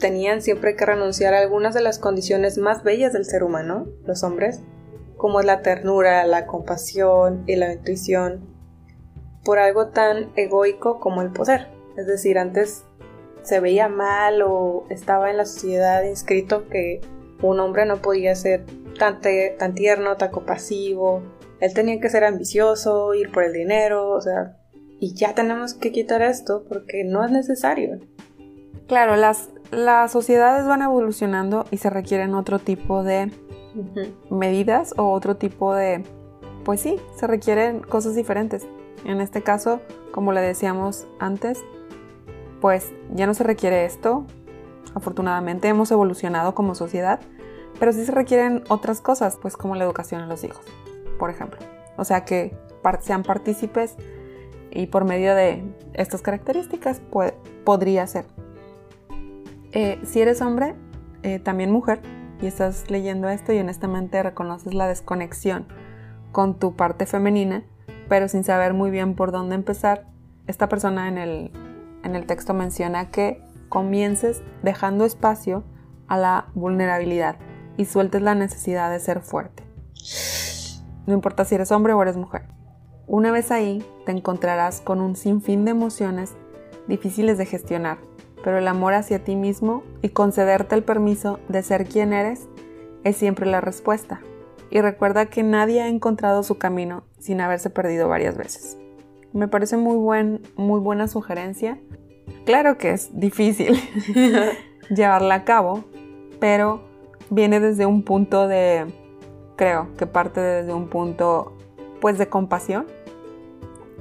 tenían 0.00 0.42
siempre 0.42 0.74
que 0.74 0.86
renunciar 0.86 1.32
a 1.32 1.40
algunas 1.40 1.72
de 1.72 1.82
las 1.82 2.00
condiciones 2.00 2.58
más 2.58 2.82
bellas 2.82 3.12
del 3.12 3.24
ser 3.24 3.44
humano, 3.44 3.86
los 4.06 4.24
hombres, 4.24 4.60
como 5.16 5.40
la 5.42 5.62
ternura, 5.62 6.26
la 6.26 6.46
compasión 6.46 7.44
y 7.46 7.54
la 7.54 7.72
intuición, 7.72 8.40
por 9.44 9.60
algo 9.60 9.90
tan 9.90 10.32
egoico 10.34 10.98
como 10.98 11.22
el 11.22 11.30
poder. 11.30 11.68
Es 11.96 12.06
decir, 12.06 12.38
antes 12.38 12.84
se 13.44 13.60
veía 13.60 13.88
mal 13.88 14.42
o 14.42 14.84
estaba 14.90 15.30
en 15.30 15.36
la 15.36 15.44
sociedad 15.44 16.02
inscrito 16.02 16.68
que 16.68 17.00
un 17.42 17.60
hombre 17.60 17.86
no 17.86 17.98
podía 17.98 18.34
ser 18.34 18.64
tan, 18.98 19.20
tan 19.58 19.74
tierno, 19.74 20.16
tan 20.16 20.30
compasivo. 20.30 21.22
Él 21.60 21.72
tenía 21.74 22.00
que 22.00 22.08
ser 22.08 22.24
ambicioso, 22.24 23.14
ir 23.14 23.30
por 23.30 23.44
el 23.44 23.52
dinero, 23.52 24.10
o 24.10 24.20
sea, 24.20 24.56
y 24.98 25.14
ya 25.14 25.34
tenemos 25.34 25.74
que 25.74 25.92
quitar 25.92 26.22
esto 26.22 26.64
porque 26.68 27.04
no 27.04 27.24
es 27.24 27.30
necesario. 27.30 28.00
Claro, 28.88 29.16
las, 29.16 29.50
las 29.70 30.12
sociedades 30.12 30.66
van 30.66 30.82
evolucionando 30.82 31.66
y 31.70 31.78
se 31.78 31.90
requieren 31.90 32.34
otro 32.34 32.58
tipo 32.58 33.02
de 33.02 33.30
medidas 34.30 34.94
o 34.96 35.10
otro 35.10 35.36
tipo 35.36 35.74
de... 35.74 36.02
Pues 36.64 36.80
sí, 36.80 36.96
se 37.16 37.26
requieren 37.26 37.80
cosas 37.80 38.14
diferentes. 38.14 38.66
En 39.04 39.20
este 39.20 39.42
caso, 39.42 39.80
como 40.12 40.32
le 40.32 40.40
decíamos 40.40 41.06
antes, 41.18 41.62
pues 42.64 42.94
ya 43.10 43.26
no 43.26 43.34
se 43.34 43.44
requiere 43.44 43.84
esto, 43.84 44.24
Afortunadamente 44.94 45.68
hemos 45.68 45.90
evolucionado 45.90 46.54
como 46.54 46.74
sociedad, 46.74 47.20
pero 47.78 47.92
sí 47.92 48.06
se 48.06 48.12
requieren 48.12 48.64
otras 48.68 49.02
cosas, 49.02 49.36
pues 49.36 49.54
como 49.54 49.74
la 49.74 49.84
educación 49.84 50.22
a 50.22 50.26
los 50.26 50.44
hijos, 50.44 50.64
por 51.18 51.28
ejemplo. 51.28 51.58
O 51.98 52.06
sea, 52.06 52.24
que 52.24 52.56
sean 53.00 53.22
partícipes 53.22 53.96
y 54.70 54.86
por 54.86 55.04
medio 55.04 55.34
de 55.34 55.62
estas 55.92 56.22
características 56.22 57.02
podría 57.64 58.06
ser. 58.06 58.24
Eh, 59.72 60.00
si 60.02 60.22
eres 60.22 60.40
hombre, 60.40 60.74
eh, 61.22 61.40
también 61.40 61.70
mujer 61.70 62.00
y 62.40 62.46
estás 62.46 62.90
leyendo 62.90 63.28
esto 63.28 63.52
y 63.52 63.58
honestamente 63.58 64.22
reconoces 64.22 64.72
la 64.72 64.88
desconexión 64.88 65.66
con 66.32 66.58
tu 66.58 66.76
parte 66.76 67.04
femenina, 67.04 67.62
pero 68.08 68.26
sin 68.26 68.42
saber 68.42 68.72
muy 68.72 68.90
bien 68.90 69.16
por 69.16 69.32
dónde 69.32 69.54
empezar, 69.54 70.06
esta 70.46 70.70
persona 70.70 71.08
en 71.08 71.18
el, 71.18 71.50
en 72.04 72.14
el 72.14 72.26
texto 72.26 72.54
menciona 72.54 73.10
que 73.10 73.42
comiences 73.68 74.42
dejando 74.62 75.04
espacio 75.04 75.64
a 76.06 76.16
la 76.16 76.46
vulnerabilidad 76.54 77.36
y 77.76 77.86
sueltes 77.86 78.22
la 78.22 78.34
necesidad 78.34 78.90
de 78.90 79.00
ser 79.00 79.20
fuerte. 79.20 79.64
No 81.06 81.14
importa 81.14 81.44
si 81.44 81.54
eres 81.54 81.72
hombre 81.72 81.92
o 81.92 82.02
eres 82.02 82.16
mujer. 82.16 82.48
Una 83.06 83.32
vez 83.32 83.50
ahí, 83.50 83.84
te 84.06 84.12
encontrarás 84.12 84.80
con 84.80 85.00
un 85.00 85.16
sinfín 85.16 85.64
de 85.64 85.72
emociones 85.72 86.34
difíciles 86.86 87.36
de 87.36 87.46
gestionar, 87.46 87.98
pero 88.42 88.58
el 88.58 88.68
amor 88.68 88.94
hacia 88.94 89.24
ti 89.24 89.36
mismo 89.36 89.82
y 90.02 90.10
concederte 90.10 90.74
el 90.74 90.84
permiso 90.84 91.40
de 91.48 91.62
ser 91.62 91.86
quien 91.86 92.12
eres 92.12 92.48
es 93.02 93.16
siempre 93.16 93.46
la 93.46 93.60
respuesta. 93.60 94.20
Y 94.70 94.80
recuerda 94.80 95.26
que 95.26 95.42
nadie 95.42 95.82
ha 95.82 95.88
encontrado 95.88 96.42
su 96.42 96.58
camino 96.58 97.04
sin 97.18 97.40
haberse 97.40 97.70
perdido 97.70 98.08
varias 98.08 98.36
veces. 98.36 98.78
Me 99.32 99.48
parece 99.48 99.76
muy, 99.76 99.96
buen, 99.96 100.42
muy 100.56 100.80
buena 100.80 101.08
sugerencia. 101.08 101.78
Claro 102.44 102.76
que 102.78 102.90
es 102.90 103.18
difícil 103.18 103.76
llevarla 104.90 105.34
a 105.36 105.44
cabo, 105.44 105.84
pero 106.40 106.82
viene 107.30 107.60
desde 107.60 107.86
un 107.86 108.02
punto 108.02 108.48
de, 108.48 108.86
creo 109.56 109.88
que 109.96 110.06
parte 110.06 110.40
desde 110.40 110.74
un 110.74 110.88
punto 110.88 111.56
pues 112.00 112.18
de 112.18 112.28
compasión. 112.28 112.86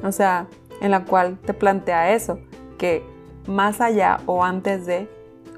O 0.04 0.12
sea, 0.12 0.48
en 0.82 0.92
la 0.92 1.06
cual 1.06 1.38
te 1.46 1.54
plantea 1.54 2.14
eso, 2.14 2.40
que 2.78 3.04
más 3.48 3.80
allá 3.80 4.20
o 4.26 4.44
antes 4.44 4.86
de 4.86 5.08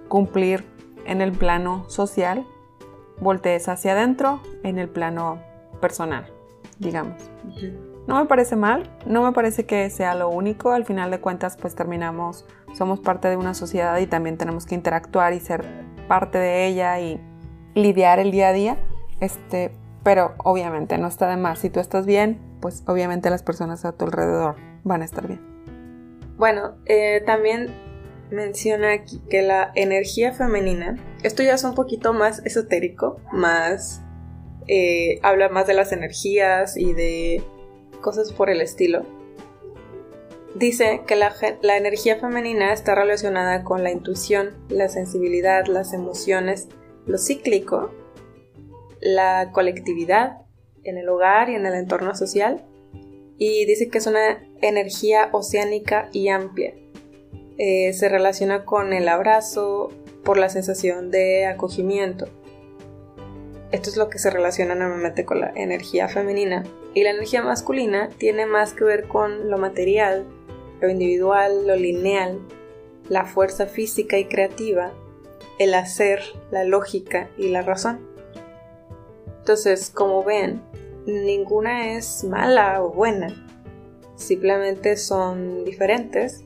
cumplir 0.08 0.64
en 1.06 1.22
el 1.22 1.32
plano 1.32 1.90
social, 1.90 2.46
voltees 3.20 3.68
hacia 3.68 3.94
adentro 3.94 4.42
en 4.64 4.78
el 4.78 4.90
plano 4.90 5.40
personal, 5.82 6.28
digamos. 6.80 7.16
No 8.08 8.20
me 8.20 8.26
parece 8.26 8.56
mal, 8.56 8.90
no 9.08 9.24
me 9.24 9.32
parece 9.32 9.66
que 9.66 9.90
sea 9.90 10.14
lo 10.14 10.30
único, 10.30 10.72
al 10.72 10.86
final 10.86 11.10
de 11.10 11.20
cuentas 11.20 11.58
pues 11.60 11.74
terminamos, 11.74 12.46
somos 12.74 13.00
parte 13.00 13.30
de 13.30 13.36
una 13.36 13.56
sociedad 13.56 13.98
y 13.98 14.06
también 14.06 14.38
tenemos 14.38 14.68
que 14.68 14.76
interactuar 14.76 15.34
y 15.34 15.40
ser 15.40 15.66
parte 16.08 16.38
de 16.38 16.68
ella 16.68 17.00
y 17.00 17.20
lidiar 17.74 18.20
el 18.20 18.30
día 18.32 18.50
a 18.50 18.54
día, 18.54 18.78
este, 19.22 19.72
pero 20.04 20.36
obviamente 20.44 21.00
no 21.00 21.08
está 21.08 21.28
de 21.28 21.38
más, 21.38 21.60
si 21.60 21.72
tú 21.72 21.80
estás 21.80 22.06
bien, 22.06 22.40
pues 22.62 22.84
obviamente 22.86 23.32
las 23.32 23.42
personas 23.42 23.86
a 23.86 23.94
tu 23.94 24.06
alrededor 24.06 24.56
van 24.84 25.02
a 25.02 25.06
estar 25.06 25.28
bien. 25.28 25.42
Bueno, 26.38 26.76
eh, 26.86 27.24
también 27.26 27.74
menciona 28.30 28.92
aquí 28.92 29.20
que 29.32 29.42
la 29.42 29.72
energía 29.74 30.32
femenina, 30.32 30.96
esto 31.24 31.42
ya 31.42 31.56
es 31.56 31.64
un 31.64 31.74
poquito 31.74 32.14
más 32.14 32.46
esotérico, 32.46 33.20
más 33.32 34.04
eh, 34.68 35.20
habla 35.24 35.50
más 35.50 35.66
de 35.66 35.74
las 35.74 35.92
energías 35.92 36.78
y 36.78 36.94
de 36.94 37.44
cosas 38.06 38.32
por 38.32 38.52
el 38.52 38.62
estilo. 38.62 39.04
Dice 40.54 41.02
que 41.08 41.16
la, 41.16 41.34
energía 41.76 42.18
femenina 42.18 42.72
está 42.72 42.94
relacionada 42.94 43.64
con 43.64 43.84
la 43.84 43.92
intuición, 43.92 44.52
la 44.70 44.90
sensibilidad, 44.90 45.66
las 45.66 45.92
emociones, 45.92 46.68
lo 47.08 47.18
cíclico, 47.18 47.90
la 49.02 49.50
colectividad 49.52 50.44
en 50.84 51.00
el 51.00 51.10
hogar 51.10 51.50
y 51.50 51.56
en 51.56 51.66
el 51.66 51.74
entorno 51.74 52.14
social. 52.14 52.64
Y 53.40 53.66
dice 53.66 53.90
que 53.90 53.98
es 53.98 54.06
una 54.06 54.48
energía 54.62 55.30
oceánica 55.32 56.08
y 56.14 56.30
amplia, 56.30 56.76
eh, 57.58 57.92
se 57.94 58.08
relaciona 58.08 58.66
con 58.66 58.94
el 58.94 59.10
abrazo 59.10 59.90
por 60.24 60.38
la 60.38 60.50
sensación 60.50 61.10
de 61.10 61.48
acogimiento. 61.48 62.28
Esto 63.72 63.90
es 63.90 63.98
lo 63.98 64.10
que 64.10 64.20
se 64.20 64.30
relaciona 64.30 64.76
normalmente 64.76 65.26
con 65.26 65.42
la 65.42 65.52
energía 65.56 66.08
femenina. 66.08 66.64
Y 66.96 67.04
la 67.04 67.12
energía 67.12 67.44
masculina 67.44 68.10
tiene 68.18 68.46
más 68.46 68.74
que 68.74 68.86
ver 68.86 69.08
con 69.08 69.52
lo 69.52 69.58
material, 69.58 70.26
lo 70.82 70.90
individual, 70.90 71.68
lo 71.68 71.76
lineal, 71.76 72.40
la 73.10 73.26
fuerza 73.26 73.68
física 73.68 74.18
y 74.18 74.26
creativa, 74.26 74.94
el 75.60 75.74
hacer, 75.74 76.22
la 76.52 76.64
lógica 76.64 77.30
y 77.38 77.50
la 77.50 77.62
razón. 77.62 78.00
Entonces, 79.40 79.90
como 79.90 80.24
ven, 80.24 80.62
ninguna 81.06 81.98
es 81.98 82.24
mala 82.24 82.82
o 82.82 82.92
buena, 82.92 83.28
simplemente 84.16 84.96
son 84.96 85.66
diferentes 85.66 86.46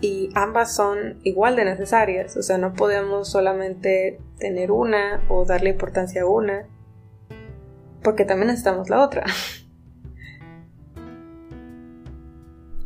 y 0.00 0.30
ambas 0.34 0.74
son 0.74 1.20
igual 1.22 1.54
de 1.54 1.64
necesarias, 1.64 2.36
o 2.36 2.42
sea, 2.42 2.58
no 2.58 2.74
podemos 2.74 3.28
solamente 3.28 4.18
tener 4.38 4.72
una 4.72 5.24
o 5.28 5.44
darle 5.44 5.70
importancia 5.70 6.22
a 6.22 6.26
una, 6.26 6.66
porque 8.02 8.24
también 8.24 8.48
necesitamos 8.48 8.90
la 8.90 9.04
otra. 9.04 9.24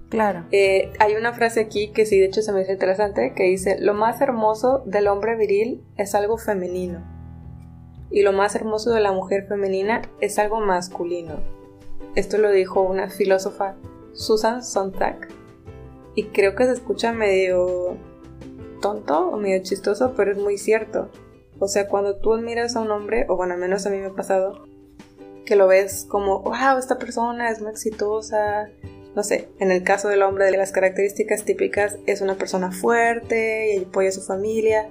Claro. 0.08 0.44
Eh, 0.52 0.92
hay 1.00 1.14
una 1.16 1.32
frase 1.32 1.60
aquí 1.60 1.88
que 1.88 2.06
sí, 2.06 2.18
de 2.18 2.26
hecho 2.26 2.40
se 2.40 2.52
me 2.52 2.62
hizo 2.62 2.72
interesante, 2.72 3.34
que 3.34 3.42
dice, 3.42 3.76
lo 3.80 3.92
más 3.92 4.20
hermoso 4.20 4.82
del 4.86 5.08
hombre 5.08 5.34
viril 5.36 5.82
es 5.96 6.14
algo 6.14 6.38
femenino 6.38 7.16
y 8.10 8.22
lo 8.22 8.32
más 8.32 8.54
hermoso 8.54 8.92
de 8.92 9.00
la 9.00 9.12
mujer 9.12 9.46
femenina 9.46 10.02
es 10.20 10.38
algo 10.38 10.60
masculino. 10.60 11.40
Esto 12.14 12.38
lo 12.38 12.50
dijo 12.50 12.82
una 12.82 13.10
filósofa, 13.10 13.74
Susan 14.12 14.64
Sontag, 14.64 15.28
y 16.14 16.24
creo 16.26 16.54
que 16.54 16.64
se 16.64 16.72
escucha 16.72 17.12
medio 17.12 17.96
tonto 18.80 19.28
o 19.28 19.36
medio 19.36 19.62
chistoso, 19.62 20.14
pero 20.16 20.32
es 20.32 20.38
muy 20.38 20.56
cierto. 20.56 21.10
O 21.58 21.68
sea, 21.68 21.88
cuando 21.88 22.16
tú 22.16 22.34
admiras 22.34 22.76
a 22.76 22.80
un 22.80 22.90
hombre, 22.90 23.26
o 23.28 23.36
bueno, 23.36 23.54
al 23.54 23.60
menos 23.60 23.86
a 23.86 23.90
mí 23.90 23.98
me 23.98 24.06
ha 24.06 24.14
pasado, 24.14 24.64
que 25.46 25.56
lo 25.56 25.66
ves 25.66 26.04
como, 26.08 26.40
wow, 26.40 26.78
esta 26.78 26.98
persona 26.98 27.50
es 27.50 27.62
muy 27.62 27.70
exitosa. 27.70 28.68
No 29.14 29.22
sé, 29.22 29.48
en 29.58 29.70
el 29.70 29.82
caso 29.82 30.08
del 30.08 30.22
hombre, 30.22 30.44
de 30.44 30.58
las 30.58 30.72
características 30.72 31.44
típicas, 31.44 31.96
es 32.04 32.20
una 32.20 32.34
persona 32.34 32.70
fuerte 32.70 33.74
y 33.74 33.84
apoya 33.84 34.10
a 34.10 34.12
su 34.12 34.20
familia. 34.20 34.90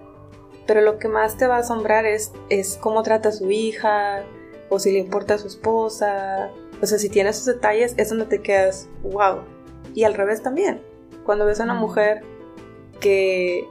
Pero 0.65 0.81
lo 0.81 0.97
que 0.97 1.07
más 1.07 1.37
te 1.37 1.45
va 1.45 1.57
a 1.57 1.59
asombrar 1.59 2.07
es, 2.07 2.31
es 2.49 2.77
cómo 2.77 3.03
trata 3.03 3.29
a 3.29 3.31
su 3.31 3.51
hija, 3.51 4.23
o 4.69 4.79
si 4.79 4.91
le 4.91 4.97
importa 4.99 5.35
a 5.35 5.37
su 5.37 5.47
esposa. 5.47 6.49
O 6.81 6.85
sea, 6.87 6.97
si 6.97 7.09
tiene 7.09 7.29
esos 7.29 7.45
detalles, 7.45 7.93
es 7.97 8.09
donde 8.09 8.25
te 8.25 8.41
quedas, 8.41 8.89
wow. 9.03 9.41
Y 9.93 10.05
al 10.05 10.15
revés 10.15 10.41
también. 10.41 10.81
Cuando 11.23 11.45
ves 11.45 11.59
a 11.59 11.63
una 11.63 11.75
mujer 11.75 12.23
que 12.99 13.67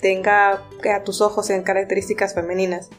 tenga 0.00 0.62
que 0.82 0.90
a 0.90 1.04
tus 1.04 1.20
ojos 1.20 1.46
sean 1.46 1.62
características 1.62 2.34
femeninas, 2.34 2.90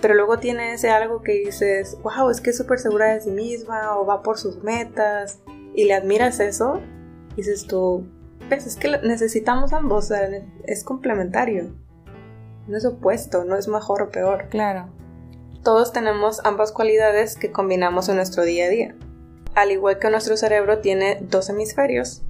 pero 0.00 0.14
luego 0.14 0.38
tiene 0.38 0.72
ese 0.74 0.90
algo 0.90 1.22
que 1.22 1.32
dices, 1.32 1.98
wow, 2.02 2.30
es 2.30 2.40
que 2.40 2.50
es 2.50 2.56
súper 2.56 2.78
segura 2.78 3.14
de 3.14 3.20
sí 3.20 3.30
misma 3.30 3.96
o 3.98 4.06
va 4.06 4.22
por 4.22 4.38
sus 4.38 4.62
metas 4.62 5.40
y 5.74 5.84
le 5.84 5.94
admiras 5.94 6.40
eso, 6.40 6.80
dices 7.36 7.66
tú, 7.66 8.06
ves, 8.48 8.66
es 8.66 8.76
que 8.76 8.98
necesitamos 9.02 9.72
ambos, 9.72 10.10
es 10.64 10.84
complementario, 10.84 11.74
no 12.66 12.76
es 12.76 12.84
opuesto, 12.84 13.44
no 13.44 13.56
es 13.56 13.68
mejor 13.68 14.02
o 14.02 14.10
peor. 14.10 14.48
Claro. 14.48 14.88
Todos 15.62 15.92
tenemos 15.92 16.40
ambas 16.44 16.72
cualidades 16.72 17.36
que 17.36 17.52
combinamos 17.52 18.08
en 18.08 18.16
nuestro 18.16 18.44
día 18.44 18.66
a 18.66 18.68
día. 18.68 18.94
Al 19.54 19.72
igual 19.72 19.98
que 19.98 20.10
nuestro 20.10 20.36
cerebro 20.36 20.78
tiene 20.78 21.18
dos 21.20 21.50
hemisferios, 21.50 22.22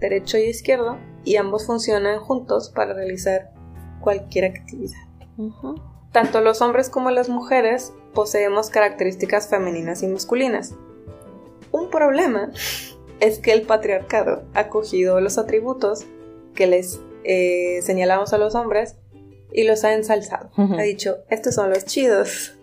derecho 0.00 0.38
y 0.38 0.44
izquierdo, 0.44 0.98
y 1.24 1.36
ambos 1.36 1.66
funcionan 1.66 2.18
juntos 2.18 2.70
para 2.70 2.94
realizar 2.94 3.52
cualquier 4.00 4.46
actividad. 4.46 4.98
Tanto 6.16 6.40
los 6.40 6.62
hombres 6.62 6.88
como 6.88 7.10
las 7.10 7.28
mujeres 7.28 7.92
poseemos 8.14 8.70
características 8.70 9.48
femeninas 9.48 10.02
y 10.02 10.06
masculinas. 10.06 10.74
Un 11.72 11.90
problema 11.90 12.52
es 13.20 13.38
que 13.38 13.52
el 13.52 13.66
patriarcado 13.66 14.42
ha 14.54 14.70
cogido 14.70 15.20
los 15.20 15.36
atributos 15.36 16.06
que 16.54 16.68
les 16.68 17.00
eh, 17.24 17.80
señalamos 17.82 18.32
a 18.32 18.38
los 18.38 18.54
hombres 18.54 18.96
y 19.52 19.64
los 19.64 19.84
ha 19.84 19.92
ensalzado. 19.92 20.48
Ha 20.56 20.80
dicho, 20.84 21.18
estos 21.28 21.54
son 21.54 21.68
los 21.68 21.84
chidos. 21.84 22.56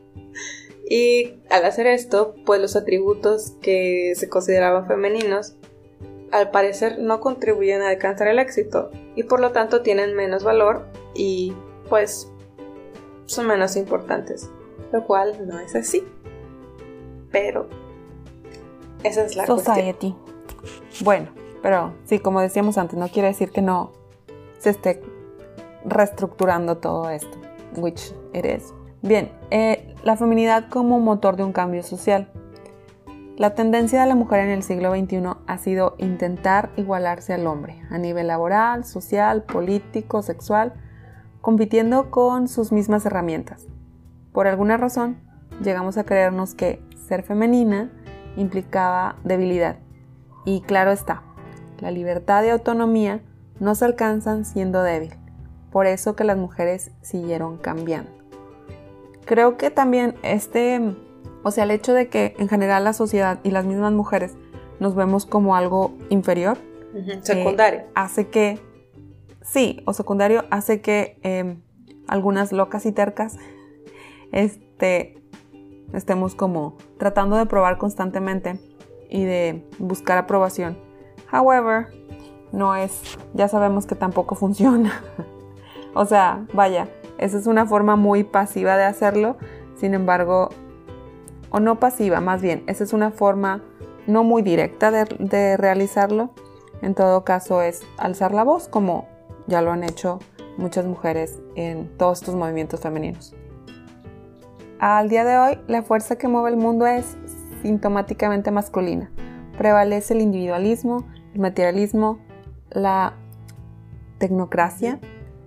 Y 0.89 1.35
al 1.51 1.63
hacer 1.65 1.85
esto, 1.85 2.33
pues 2.47 2.59
los 2.59 2.75
atributos 2.75 3.53
que 3.61 4.13
se 4.15 4.29
consideraban 4.29 4.87
femeninos 4.87 5.53
al 6.31 6.49
parecer 6.49 6.97
no 6.97 7.19
contribuyen 7.19 7.83
a 7.83 7.89
alcanzar 7.89 8.29
el 8.29 8.39
éxito 8.39 8.89
y 9.15 9.21
por 9.21 9.39
lo 9.39 9.51
tanto 9.51 9.83
tienen 9.83 10.15
menos 10.15 10.43
valor 10.43 10.87
y 11.13 11.53
pues 11.87 12.32
son 13.25 13.47
menos 13.47 13.75
importantes, 13.75 14.49
lo 14.91 15.03
cual 15.05 15.47
no 15.47 15.59
es 15.59 15.75
así. 15.75 16.03
Pero 17.31 17.67
esa 19.03 19.25
es 19.25 19.35
la 19.35 19.45
Society. 19.45 20.15
Bueno, 21.01 21.29
pero 21.61 21.93
sí, 22.05 22.19
como 22.19 22.41
decíamos 22.41 22.77
antes, 22.77 22.97
no 22.97 23.07
quiere 23.09 23.29
decir 23.29 23.51
que 23.51 23.61
no 23.61 23.91
se 24.59 24.69
esté 24.69 25.01
reestructurando 25.85 26.77
todo 26.77 27.09
esto, 27.09 27.37
which 27.75 28.13
it 28.33 28.45
is. 28.45 28.73
Bien, 29.01 29.31
eh, 29.51 29.93
la 30.03 30.15
feminidad 30.15 30.69
como 30.69 30.99
motor 30.99 31.35
de 31.35 31.43
un 31.43 31.51
cambio 31.51 31.83
social. 31.83 32.29
La 33.35 33.55
tendencia 33.55 33.99
de 33.99 34.07
la 34.07 34.15
mujer 34.15 34.41
en 34.41 34.49
el 34.49 34.63
siglo 34.63 34.91
XXI 34.91 35.23
ha 35.47 35.57
sido 35.57 35.95
intentar 35.97 36.69
igualarse 36.77 37.33
al 37.33 37.47
hombre 37.47 37.81
a 37.89 37.97
nivel 37.97 38.27
laboral, 38.27 38.85
social, 38.85 39.43
político, 39.43 40.21
sexual, 40.21 40.73
compitiendo 41.43 42.09
con 42.09 42.47
sus 42.47 42.71
mismas 42.71 43.05
herramientas. 43.05 43.67
Por 44.31 44.47
alguna 44.47 44.77
razón, 44.77 45.17
llegamos 45.61 45.97
a 45.97 46.05
creernos 46.05 46.55
que 46.55 46.81
ser 47.05 47.23
femenina 47.23 47.91
implicaba 48.37 49.17
debilidad. 49.25 49.75
Y 50.45 50.61
claro 50.61 50.91
está, 50.91 51.21
la 51.81 51.91
libertad 51.91 52.45
y 52.45 52.49
autonomía 52.49 53.19
no 53.59 53.75
se 53.75 53.83
alcanzan 53.83 54.45
siendo 54.45 54.83
débil. 54.83 55.15
Por 55.69 55.85
eso 55.85 56.15
que 56.15 56.23
las 56.23 56.37
mujeres 56.37 56.91
siguieron 57.01 57.57
cambiando. 57.57 58.09
Creo 59.25 59.57
que 59.57 59.69
también 59.69 60.15
este, 60.23 60.95
o 61.43 61.51
sea, 61.51 61.65
el 61.65 61.71
hecho 61.71 61.93
de 61.93 62.07
que 62.07 62.37
en 62.39 62.47
general 62.47 62.85
la 62.85 62.93
sociedad 62.93 63.39
y 63.43 63.51
las 63.51 63.65
mismas 63.65 63.91
mujeres 63.91 64.33
nos 64.79 64.95
vemos 64.95 65.25
como 65.25 65.57
algo 65.57 65.93
inferior, 66.07 66.57
secundario, 67.21 67.81
eh, 67.81 67.85
hace 67.95 68.29
que, 68.29 68.61
sí, 69.43 69.81
o 69.85 69.93
secundario, 69.93 70.45
hace 70.49 70.81
que 70.81 71.19
em, 71.21 71.61
algunas 72.07 72.51
locas 72.51 72.85
y 72.85 72.91
tercas 72.91 73.37
este, 74.31 75.21
estemos 75.93 76.35
como 76.35 76.77
tratando 76.97 77.35
de 77.37 77.45
probar 77.45 77.77
constantemente 77.77 78.59
y 79.09 79.23
de 79.23 79.67
buscar 79.77 80.17
aprobación. 80.17 80.77
However, 81.31 81.87
no 82.51 82.75
es, 82.75 83.17
ya 83.33 83.47
sabemos 83.47 83.85
que 83.85 83.95
tampoco 83.95 84.35
funciona. 84.35 85.03
o 85.93 86.05
sea, 86.05 86.45
vaya, 86.53 86.89
esa 87.17 87.37
es 87.37 87.47
una 87.47 87.65
forma 87.65 87.95
muy 87.95 88.23
pasiva 88.23 88.77
de 88.77 88.83
hacerlo, 88.83 89.37
sin 89.75 89.93
embargo, 89.93 90.49
o 91.51 91.59
no 91.59 91.79
pasiva, 91.79 92.19
más 92.19 92.41
bien, 92.41 92.63
esa 92.67 92.83
es 92.83 92.93
una 92.93 93.11
forma 93.11 93.61
no 94.07 94.23
muy 94.23 94.41
directa 94.41 94.91
de, 94.91 95.05
de 95.19 95.57
realizarlo. 95.57 96.31
En 96.81 96.95
todo 96.95 97.23
caso 97.23 97.61
es 97.61 97.83
alzar 97.97 98.33
la 98.33 98.43
voz, 98.43 98.67
como 98.67 99.07
ya 99.47 99.61
lo 99.61 99.71
han 99.71 99.83
hecho 99.83 100.19
muchas 100.57 100.85
mujeres 100.85 101.39
en 101.55 101.89
todos 101.97 102.19
estos 102.19 102.35
movimientos 102.35 102.79
femeninos. 102.79 103.35
Al 104.79 105.09
día 105.09 105.23
de 105.23 105.37
hoy, 105.37 105.59
la 105.67 105.83
fuerza 105.83 106.17
que 106.17 106.27
mueve 106.27 106.49
el 106.49 106.57
mundo 106.57 106.85
es 106.85 107.17
sintomáticamente 107.61 108.51
masculina. 108.51 109.09
Prevalece 109.57 110.13
el 110.13 110.21
individualismo, 110.21 111.05
el 111.33 111.39
materialismo, 111.39 112.19
la 112.69 113.13
tecnocracia 114.17 114.99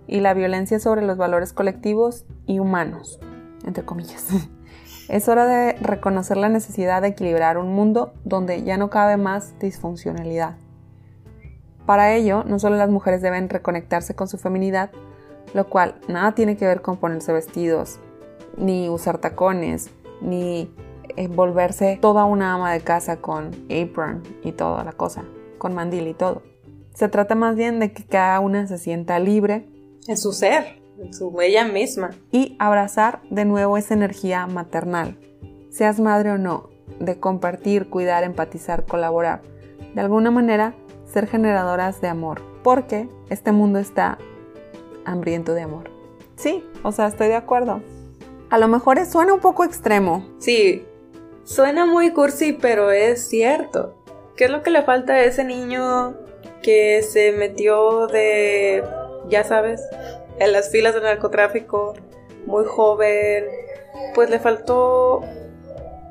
y 0.07 0.21
la 0.21 0.35
violencia 0.35 0.79
sobre 0.79 1.03
los 1.03 1.17
valores 1.17 1.53
colectivos 1.53 2.25
y 2.47 2.59
humanos, 2.59 3.21
entre 3.65 3.85
comillas. 3.85 4.29
Es 5.09 5.29
hora 5.29 5.47
de 5.47 5.75
reconocer 5.75 6.37
la 6.37 6.49
necesidad 6.49 7.01
de 7.01 7.09
equilibrar 7.09 7.59
un 7.59 7.73
mundo 7.73 8.13
donde 8.25 8.65
ya 8.65 8.77
no 8.77 8.91
cabe 8.91 9.17
más 9.17 9.57
disfuncionalidad. 9.61 10.57
Para 11.87 12.15
ello, 12.15 12.43
no 12.45 12.59
solo 12.59 12.77
las 12.77 12.91
mujeres 12.91 13.23
deben 13.23 13.49
reconectarse 13.49 14.15
con 14.15 14.29
su 14.29 14.39
feminidad, 14.39 14.91
lo 15.55 15.69
cual 15.69 15.95
nada 16.09 16.35
tiene 16.35 16.57
que 16.57 16.67
ver 16.67 16.83
con 16.83 16.97
ponerse 16.97 17.33
vestidos, 17.33 18.01
ni 18.57 18.89
usar 18.89 19.19
tacones, 19.19 19.91
ni 20.21 20.71
eh, 21.17 21.29
volverse 21.29 21.99
toda 22.03 22.25
una 22.25 22.55
ama 22.55 22.73
de 22.73 22.81
casa 22.81 23.19
con 23.19 23.53
apron 23.71 24.23
y 24.43 24.53
toda 24.53 24.83
la 24.83 24.93
cosa, 24.93 25.25
con 25.59 25.75
mandil 25.75 26.09
y 26.09 26.15
todo. 26.15 26.43
Se 26.95 27.09
trata 27.09 27.35
más 27.35 27.55
bien 27.55 27.79
de 27.79 27.93
que 27.93 28.05
cada 28.05 28.41
una 28.41 28.67
se 28.67 28.79
sienta 28.79 29.19
libre 29.19 29.69
en 30.09 30.17
su 30.17 30.33
ser, 30.33 30.81
en 30.99 31.15
su 31.15 31.41
ella 31.41 31.65
misma. 31.65 32.11
Y 32.33 32.57
abrazar 32.59 33.21
de 33.31 33.45
nuevo 33.45 33.77
esa 33.77 33.95
energía 33.95 34.47
maternal, 34.47 35.19
seas 35.71 36.01
madre 36.01 36.33
o 36.33 36.39
no, 36.39 36.71
de 36.99 37.21
compartir, 37.21 37.91
cuidar, 37.91 38.25
empatizar, 38.25 38.87
colaborar. 38.87 39.43
De 39.95 40.01
alguna 40.01 40.31
manera, 40.31 40.75
ser 41.07 41.27
generadoras 41.27 42.01
de 42.01 42.09
amor, 42.09 42.43
porque 42.63 43.09
este 43.31 43.53
mundo 43.53 43.79
está 43.79 44.19
hambriento 45.05 45.55
de 45.55 45.63
amor. 45.63 45.91
Sí, 46.37 46.65
o 46.83 46.93
sea, 46.93 47.07
estoy 47.07 47.29
de 47.29 47.37
acuerdo. 47.37 47.81
A 48.51 48.59
lo 48.59 48.69
mejor 48.69 49.05
suena 49.07 49.35
un 49.35 49.41
poco 49.41 49.65
extremo. 49.65 50.27
Sí, 50.39 50.85
suena 51.45 51.87
muy 51.87 52.11
cursi, 52.11 52.53
pero 52.53 52.91
es 52.91 53.29
cierto. 53.29 53.95
¿Qué 54.37 54.45
es 54.45 54.51
lo 54.51 54.63
que 54.63 54.71
le 54.71 54.83
falta 54.83 55.15
a 55.15 55.25
ese 55.25 55.45
niño 55.45 56.15
que 56.63 57.03
se 57.03 57.33
metió 57.33 58.07
de, 58.07 58.85
ya 59.29 59.45
sabes, 59.45 59.83
en 60.39 60.53
las 60.53 60.71
filas 60.71 60.95
del 60.95 61.05
narcotráfico, 61.05 61.95
muy 62.45 62.65
joven? 62.67 63.47
Pues 64.15 64.29
le 64.29 64.39
faltó 64.39 65.23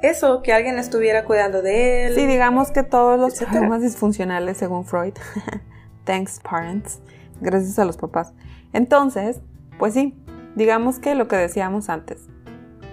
eso, 0.02 0.42
que 0.42 0.54
alguien 0.54 0.78
estuviera 0.78 1.26
cuidando 1.26 1.62
de 1.62 2.08
él. 2.08 2.16
Sí, 2.16 2.26
digamos 2.26 2.72
que 2.72 2.84
todos 2.84 3.20
los 3.20 3.36
problemas 3.40 3.82
disfuncionales, 3.82 4.58
según 4.58 4.86
Freud. 4.86 5.14
Thanks, 6.04 6.40
parents. 6.40 7.00
Gracias 7.42 7.80
a 7.80 7.86
los 7.86 7.98
papás. 7.98 8.34
Entonces, 8.74 9.42
pues 9.78 9.94
sí, 9.94 10.14
Digamos 10.56 11.00
que 11.00 11.16
lo 11.16 11.28
que 11.28 11.36
decíamos 11.36 11.90
antes, 11.90 12.30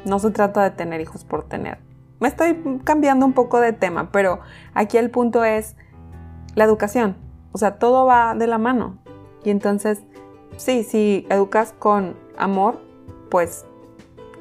no 0.04 0.18
se 0.18 0.32
trata 0.32 0.64
de 0.64 0.70
tener 0.70 1.00
hijos 1.00 1.24
por 1.24 1.44
tener. 1.44 1.78
Me 2.18 2.26
estoy 2.26 2.60
cambiando 2.82 3.24
un 3.24 3.32
poco 3.34 3.60
de 3.60 3.72
tema, 3.72 4.10
pero 4.10 4.40
aquí 4.74 4.96
el 4.96 5.10
punto 5.10 5.44
es 5.44 5.76
la 6.56 6.64
educación. 6.64 7.16
O 7.52 7.58
sea, 7.58 7.78
todo 7.78 8.04
va 8.04 8.34
de 8.34 8.48
la 8.48 8.58
mano. 8.58 8.98
Y 9.44 9.50
entonces, 9.50 10.02
sí, 10.56 10.82
si 10.82 11.26
educas 11.30 11.72
con 11.78 12.16
amor, 12.36 12.80
pues 13.30 13.64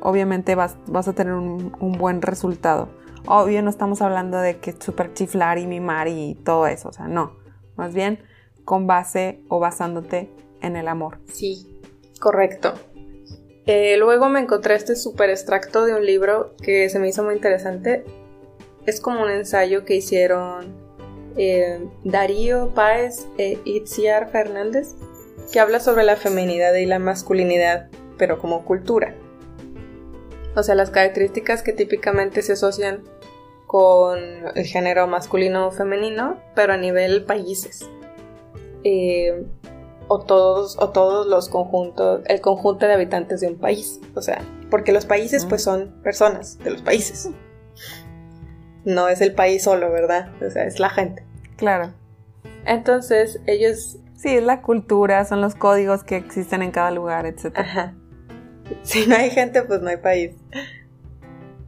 obviamente 0.02 0.56
vas, 0.56 0.78
vas 0.88 1.08
a 1.08 1.14
tener 1.14 1.34
un, 1.34 1.72
buen 1.98 2.22
resultado. 2.22 2.90
Obvio, 3.28 3.62
no 3.62 3.70
estamos 3.70 4.02
hablando 4.02 4.38
de 4.40 4.58
que 4.58 4.74
super 4.74 5.14
chiflar 5.14 5.58
y 5.58 5.68
mimar 5.68 6.08
y 6.08 6.36
todo 6.44 6.68
eso. 6.68 6.90
O 6.90 6.94
sea, 6.94 7.08
no. 7.08 7.38
Más 7.76 7.94
bien 7.94 8.20
con 8.66 8.88
base 8.88 9.44
o 9.48 9.60
basándote 9.60 10.30
en 10.62 10.76
el 10.76 10.88
amor. 10.88 11.20
Sí, 11.32 11.82
correcto. 12.20 12.74
Eh, 13.66 13.98
luego 13.98 14.30
me 14.30 14.40
encontré 14.40 14.76
este 14.76 14.96
super 14.96 15.30
extracto 15.30 15.86
de 15.86 15.96
un 15.96 16.06
libro 16.06 16.56
que 16.62 16.90
se 16.90 17.00
me 17.00 17.10
hizo 17.10 17.24
muy 17.24 17.36
interesante. 17.36 18.04
Es 18.86 19.00
como 19.00 19.24
un 19.24 19.30
ensayo 19.30 19.86
que 19.86 19.96
hicieron 19.96 20.76
eh, 21.38 21.88
Darío 22.04 22.74
Páez 22.74 23.28
e 23.38 23.60
Itziar 23.66 24.30
Fernández, 24.32 24.96
que 25.52 25.60
habla 25.60 25.80
sobre 25.80 26.04
la 26.04 26.16
feminidad 26.16 26.74
y 26.74 26.86
la 26.86 27.00
masculinidad, 27.00 27.90
pero 28.18 28.40
como 28.40 28.66
cultura. 28.66 29.16
O 30.56 30.64
sea, 30.64 30.76
las 30.76 30.90
características 30.90 31.64
que 31.64 31.74
típicamente 31.74 32.42
se 32.42 32.54
asocian 32.54 33.04
con 33.68 34.20
el 34.54 34.66
género 34.66 35.08
masculino 35.08 35.68
o 35.68 35.72
femenino, 35.72 36.38
pero 36.56 36.74
a 36.74 36.78
nivel 36.78 37.24
países. 37.24 37.88
Eh, 38.84 39.46
o 40.10 40.20
todos, 40.20 40.78
o 40.78 40.90
todos 40.90 41.26
los 41.26 41.48
conjuntos, 41.48 42.22
el 42.26 42.42
conjunto 42.42 42.86
de 42.86 42.94
habitantes 42.94 43.40
de 43.40 43.48
un 43.48 43.58
país. 43.58 44.02
O 44.14 44.22
sea, 44.22 44.42
porque 44.70 44.92
los 44.92 45.06
países 45.06 45.46
pues 45.46 45.64
son 45.64 46.02
personas 46.04 46.60
de 46.60 46.72
los 46.72 46.82
países. 46.82 47.30
No 48.84 49.08
es 49.08 49.22
el 49.22 49.34
país 49.34 49.64
solo, 49.64 49.90
¿verdad? 49.90 50.32
O 50.46 50.50
sea, 50.50 50.66
es 50.66 50.80
la 50.80 50.90
gente. 50.90 51.24
Claro. 51.56 51.94
Entonces, 52.66 53.40
ellos... 53.48 54.00
Sí, 54.18 54.36
es 54.36 54.44
la 54.44 54.62
cultura, 54.62 55.24
son 55.24 55.40
los 55.40 55.56
códigos 55.56 56.04
que 56.04 56.18
existen 56.18 56.62
en 56.62 56.72
cada 56.72 56.92
lugar, 56.92 57.26
etc. 57.26 57.54
Ajá. 57.56 57.96
Si 58.84 59.08
no 59.08 59.16
hay 59.16 59.30
gente, 59.30 59.64
pues 59.64 59.82
no 59.82 59.90
hay 59.90 59.98
país. 59.98 60.36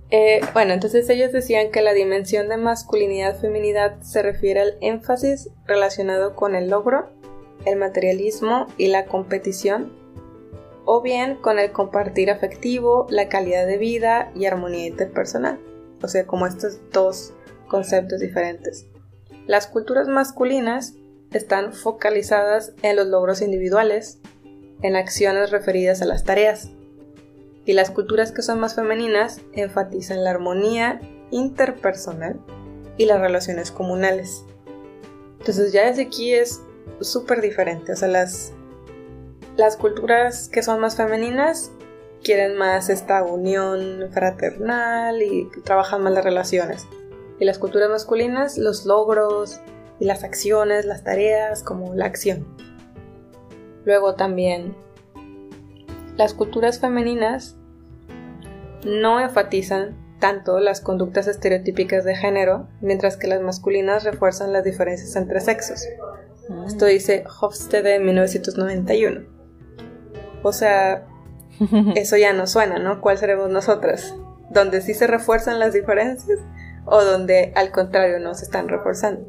Eh, 0.09 0.41
bueno, 0.53 0.73
entonces 0.73 1.09
ellos 1.09 1.31
decían 1.31 1.71
que 1.71 1.81
la 1.81 1.93
dimensión 1.93 2.47
de 2.47 2.57
masculinidad-feminidad 2.57 4.01
se 4.01 4.21
refiere 4.21 4.59
al 4.61 4.77
énfasis 4.79 5.49
relacionado 5.65 6.35
con 6.35 6.55
el 6.55 6.69
logro 6.69 7.09
el 7.65 7.77
materialismo 7.77 8.67
y 8.77 8.87
la 8.87 9.05
competición, 9.05 9.91
o 10.85 11.01
bien 11.01 11.35
con 11.35 11.59
el 11.59 11.71
compartir 11.71 12.29
afectivo, 12.29 13.07
la 13.09 13.29
calidad 13.29 13.65
de 13.65 13.77
vida 13.77 14.31
y 14.35 14.45
armonía 14.45 14.87
interpersonal. 14.87 15.59
O 16.01 16.07
sea, 16.07 16.27
como 16.27 16.45
estos 16.45 16.79
dos 16.91 17.33
conceptos 17.67 18.19
diferentes. 18.19 18.87
Las 19.47 19.67
culturas 19.67 20.07
masculinas 20.07 20.95
están 21.31 21.73
focalizadas 21.73 22.73
en 22.81 22.97
los 22.97 23.07
logros 23.07 23.41
individuales, 23.41 24.19
en 24.81 24.95
acciones 24.95 25.51
referidas 25.51 26.01
a 26.01 26.05
las 26.05 26.25
tareas, 26.25 26.71
y 27.65 27.73
las 27.73 27.91
culturas 27.91 28.31
que 28.31 28.41
son 28.41 28.59
más 28.59 28.75
femeninas 28.75 29.41
enfatizan 29.53 30.23
la 30.23 30.31
armonía 30.31 30.99
interpersonal 31.31 32.39
y 32.97 33.05
las 33.05 33.19
relaciones 33.19 33.71
comunales. 33.71 34.45
Entonces 35.39 35.71
ya 35.73 35.87
desde 35.87 36.03
aquí 36.03 36.33
es 36.33 36.61
súper 37.01 37.41
diferente. 37.41 37.93
O 37.93 37.95
sea, 37.95 38.07
las, 38.07 38.53
las 39.55 39.77
culturas 39.77 40.49
que 40.49 40.63
son 40.63 40.79
más 40.79 40.95
femeninas 40.95 41.71
quieren 42.23 42.57
más 42.57 42.89
esta 42.89 43.23
unión 43.23 44.09
fraternal 44.11 45.21
y 45.21 45.49
trabajan 45.63 46.03
más 46.03 46.13
las 46.13 46.23
relaciones. 46.23 46.87
Y 47.39 47.45
las 47.45 47.59
culturas 47.59 47.89
masculinas, 47.89 48.57
los 48.57 48.85
logros 48.85 49.59
y 49.99 50.05
las 50.05 50.23
acciones, 50.23 50.85
las 50.85 51.03
tareas, 51.03 51.63
como 51.63 51.93
la 51.93 52.05
acción. 52.05 52.45
Luego 53.85 54.15
también, 54.15 54.75
las 56.17 56.33
culturas 56.33 56.79
femeninas 56.79 57.55
no 58.85 59.19
enfatizan 59.19 59.97
tanto 60.19 60.59
las 60.59 60.79
conductas 60.79 61.27
estereotípicas 61.27 62.05
de 62.05 62.15
género, 62.15 62.67
mientras 62.81 63.17
que 63.17 63.27
las 63.27 63.41
masculinas 63.41 64.03
refuerzan 64.03 64.53
las 64.53 64.63
diferencias 64.63 65.15
entre 65.15 65.41
sexos. 65.41 65.85
Esto 66.67 66.85
dice 66.85 67.23
Hofstede 67.41 67.95
en 67.95 68.05
1991. 68.05 69.21
O 70.43 70.53
sea, 70.53 71.07
eso 71.95 72.17
ya 72.17 72.33
no 72.33 72.47
suena, 72.47 72.79
¿no? 72.79 73.01
¿Cuál 73.01 73.17
seremos 73.17 73.49
nosotras? 73.49 74.15
¿Donde 74.49 74.81
sí 74.81 74.93
se 74.93 75.07
refuerzan 75.07 75.59
las 75.59 75.73
diferencias 75.73 76.39
o 76.85 77.03
donde 77.03 77.53
al 77.55 77.71
contrario 77.71 78.19
no 78.19 78.33
se 78.33 78.45
están 78.45 78.69
reforzando? 78.69 79.27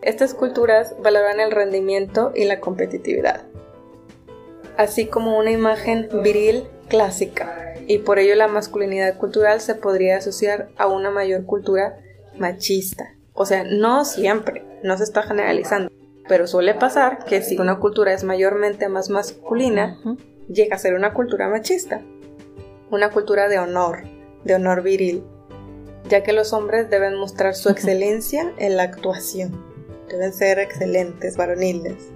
Estas 0.00 0.32
culturas 0.32 0.94
valoran 1.02 1.40
el 1.40 1.50
rendimiento 1.50 2.32
y 2.34 2.44
la 2.44 2.60
competitividad, 2.60 3.42
así 4.78 5.06
como 5.06 5.36
una 5.36 5.50
imagen 5.50 6.08
viril 6.22 6.64
clásica, 6.88 7.74
y 7.86 7.98
por 7.98 8.18
ello 8.18 8.36
la 8.36 8.46
masculinidad 8.46 9.18
cultural 9.18 9.60
se 9.60 9.74
podría 9.74 10.16
asociar 10.16 10.70
a 10.78 10.86
una 10.86 11.10
mayor 11.10 11.44
cultura 11.44 11.98
machista. 12.38 13.14
O 13.34 13.44
sea, 13.44 13.64
no 13.64 14.04
siempre, 14.04 14.64
no 14.84 14.96
se 14.96 15.02
está 15.02 15.24
generalizando, 15.24 15.90
pero 16.28 16.46
suele 16.46 16.74
pasar 16.74 17.24
que 17.24 17.42
si 17.42 17.58
una 17.58 17.80
cultura 17.80 18.12
es 18.12 18.22
mayormente 18.22 18.88
más 18.88 19.10
masculina, 19.10 19.98
llega 20.48 20.76
a 20.76 20.78
ser 20.78 20.94
una 20.94 21.12
cultura 21.12 21.48
machista, 21.48 22.00
una 22.90 23.10
cultura 23.10 23.48
de 23.48 23.58
honor, 23.58 24.04
de 24.44 24.54
honor 24.54 24.82
viril, 24.82 25.24
ya 26.08 26.22
que 26.22 26.32
los 26.32 26.52
hombres 26.52 26.88
deben 26.88 27.16
mostrar 27.16 27.56
su 27.56 27.68
excelencia 27.68 28.52
en 28.58 28.76
la 28.76 28.84
actuación, 28.84 29.60
deben 30.08 30.32
ser 30.32 30.60
excelentes, 30.60 31.36
varoniles. 31.36 32.12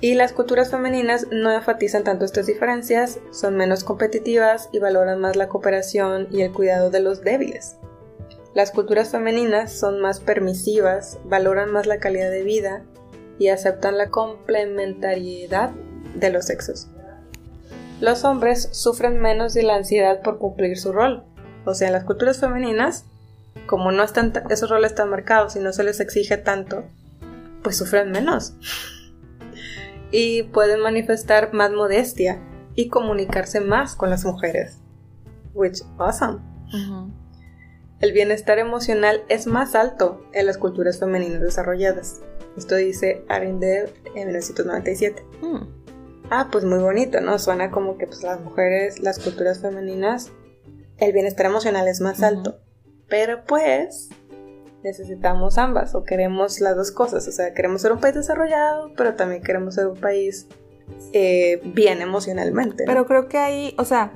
Y 0.00 0.14
las 0.14 0.32
culturas 0.32 0.70
femeninas 0.70 1.26
no 1.32 1.50
enfatizan 1.50 2.04
tanto 2.04 2.24
estas 2.24 2.46
diferencias, 2.46 3.18
son 3.32 3.56
menos 3.56 3.82
competitivas 3.82 4.68
y 4.70 4.78
valoran 4.78 5.20
más 5.20 5.34
la 5.34 5.48
cooperación 5.48 6.28
y 6.30 6.42
el 6.42 6.52
cuidado 6.52 6.90
de 6.90 7.00
los 7.00 7.22
débiles. 7.22 7.76
Las 8.54 8.70
culturas 8.70 9.10
femeninas 9.10 9.72
son 9.72 10.00
más 10.00 10.20
permisivas, 10.20 11.18
valoran 11.24 11.72
más 11.72 11.86
la 11.86 11.98
calidad 11.98 12.30
de 12.30 12.44
vida 12.44 12.82
y 13.40 13.48
aceptan 13.48 13.98
la 13.98 14.08
complementariedad 14.10 15.70
de 16.14 16.30
los 16.30 16.46
sexos. 16.46 16.88
Los 18.00 18.24
hombres 18.24 18.68
sufren 18.72 19.20
menos 19.20 19.52
de 19.54 19.64
la 19.64 19.74
ansiedad 19.74 20.22
por 20.22 20.38
cumplir 20.38 20.78
su 20.78 20.92
rol. 20.92 21.24
O 21.64 21.74
sea, 21.74 21.88
en 21.88 21.92
las 21.92 22.04
culturas 22.04 22.38
femeninas, 22.38 23.04
como 23.66 23.90
no 23.90 24.04
están 24.04 24.32
esos 24.48 24.70
roles 24.70 24.94
tan 24.94 25.10
marcados 25.10 25.56
y 25.56 25.60
no 25.60 25.72
se 25.72 25.82
les 25.82 25.98
exige 25.98 26.36
tanto, 26.36 26.84
pues 27.62 27.76
sufren 27.76 28.12
menos. 28.12 28.54
Y 30.10 30.44
pueden 30.44 30.80
manifestar 30.80 31.52
más 31.52 31.70
modestia 31.70 32.40
y 32.74 32.88
comunicarse 32.88 33.60
más 33.60 33.94
con 33.94 34.10
las 34.10 34.24
mujeres. 34.24 34.78
Which 35.54 35.82
awesome. 35.98 36.38
El 38.00 38.12
bienestar 38.12 38.58
emocional 38.58 39.24
es 39.28 39.46
más 39.46 39.74
alto 39.74 40.22
en 40.32 40.46
las 40.46 40.58
culturas 40.58 41.00
femeninas 41.00 41.40
desarrolladas. 41.40 42.20
Esto 42.56 42.76
dice 42.76 43.24
Arindev 43.28 43.92
en 44.14 44.28
1997. 44.28 45.24
Hmm. 45.40 45.62
Ah, 46.30 46.48
pues 46.52 46.64
muy 46.64 46.78
bonito, 46.78 47.20
¿no? 47.20 47.38
Suena 47.38 47.70
como 47.70 47.98
que 47.98 48.06
pues 48.06 48.22
las 48.22 48.40
mujeres, 48.40 49.00
las 49.00 49.18
culturas 49.18 49.60
femeninas, 49.60 50.30
el 50.98 51.12
bienestar 51.12 51.46
emocional 51.46 51.88
es 51.88 52.00
más 52.00 52.22
alto. 52.22 52.60
Pero 53.08 53.44
pues 53.44 54.10
necesitamos 54.82 55.58
ambas 55.58 55.94
o 55.94 56.04
queremos 56.04 56.60
las 56.60 56.76
dos 56.76 56.90
cosas. 56.90 57.26
O 57.28 57.32
sea, 57.32 57.54
queremos 57.54 57.82
ser 57.82 57.92
un 57.92 58.00
país 58.00 58.14
desarrollado, 58.14 58.92
pero 58.96 59.14
también 59.14 59.42
queremos 59.42 59.74
ser 59.74 59.86
un 59.88 59.96
país 59.98 60.46
eh, 61.12 61.60
bien 61.74 62.02
emocionalmente. 62.02 62.84
Pero 62.86 63.06
creo 63.06 63.28
que 63.28 63.38
ahí, 63.38 63.74
o 63.78 63.84
sea, 63.84 64.12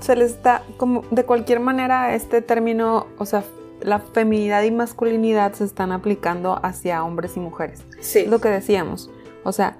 se 0.00 0.16
les 0.16 0.42
da 0.42 0.62
como 0.76 1.02
de 1.10 1.24
cualquier 1.24 1.60
manera 1.60 2.14
este 2.14 2.42
término, 2.42 3.06
o 3.18 3.26
sea, 3.26 3.44
la 3.80 4.00
feminidad 4.00 4.62
y 4.62 4.70
masculinidad 4.70 5.52
se 5.52 5.64
están 5.64 5.92
aplicando 5.92 6.58
hacia 6.62 7.04
hombres 7.04 7.36
y 7.36 7.40
mujeres. 7.40 7.84
Sí. 8.00 8.20
Es 8.20 8.28
lo 8.28 8.40
que 8.40 8.48
decíamos. 8.48 9.10
O 9.44 9.52
sea, 9.52 9.76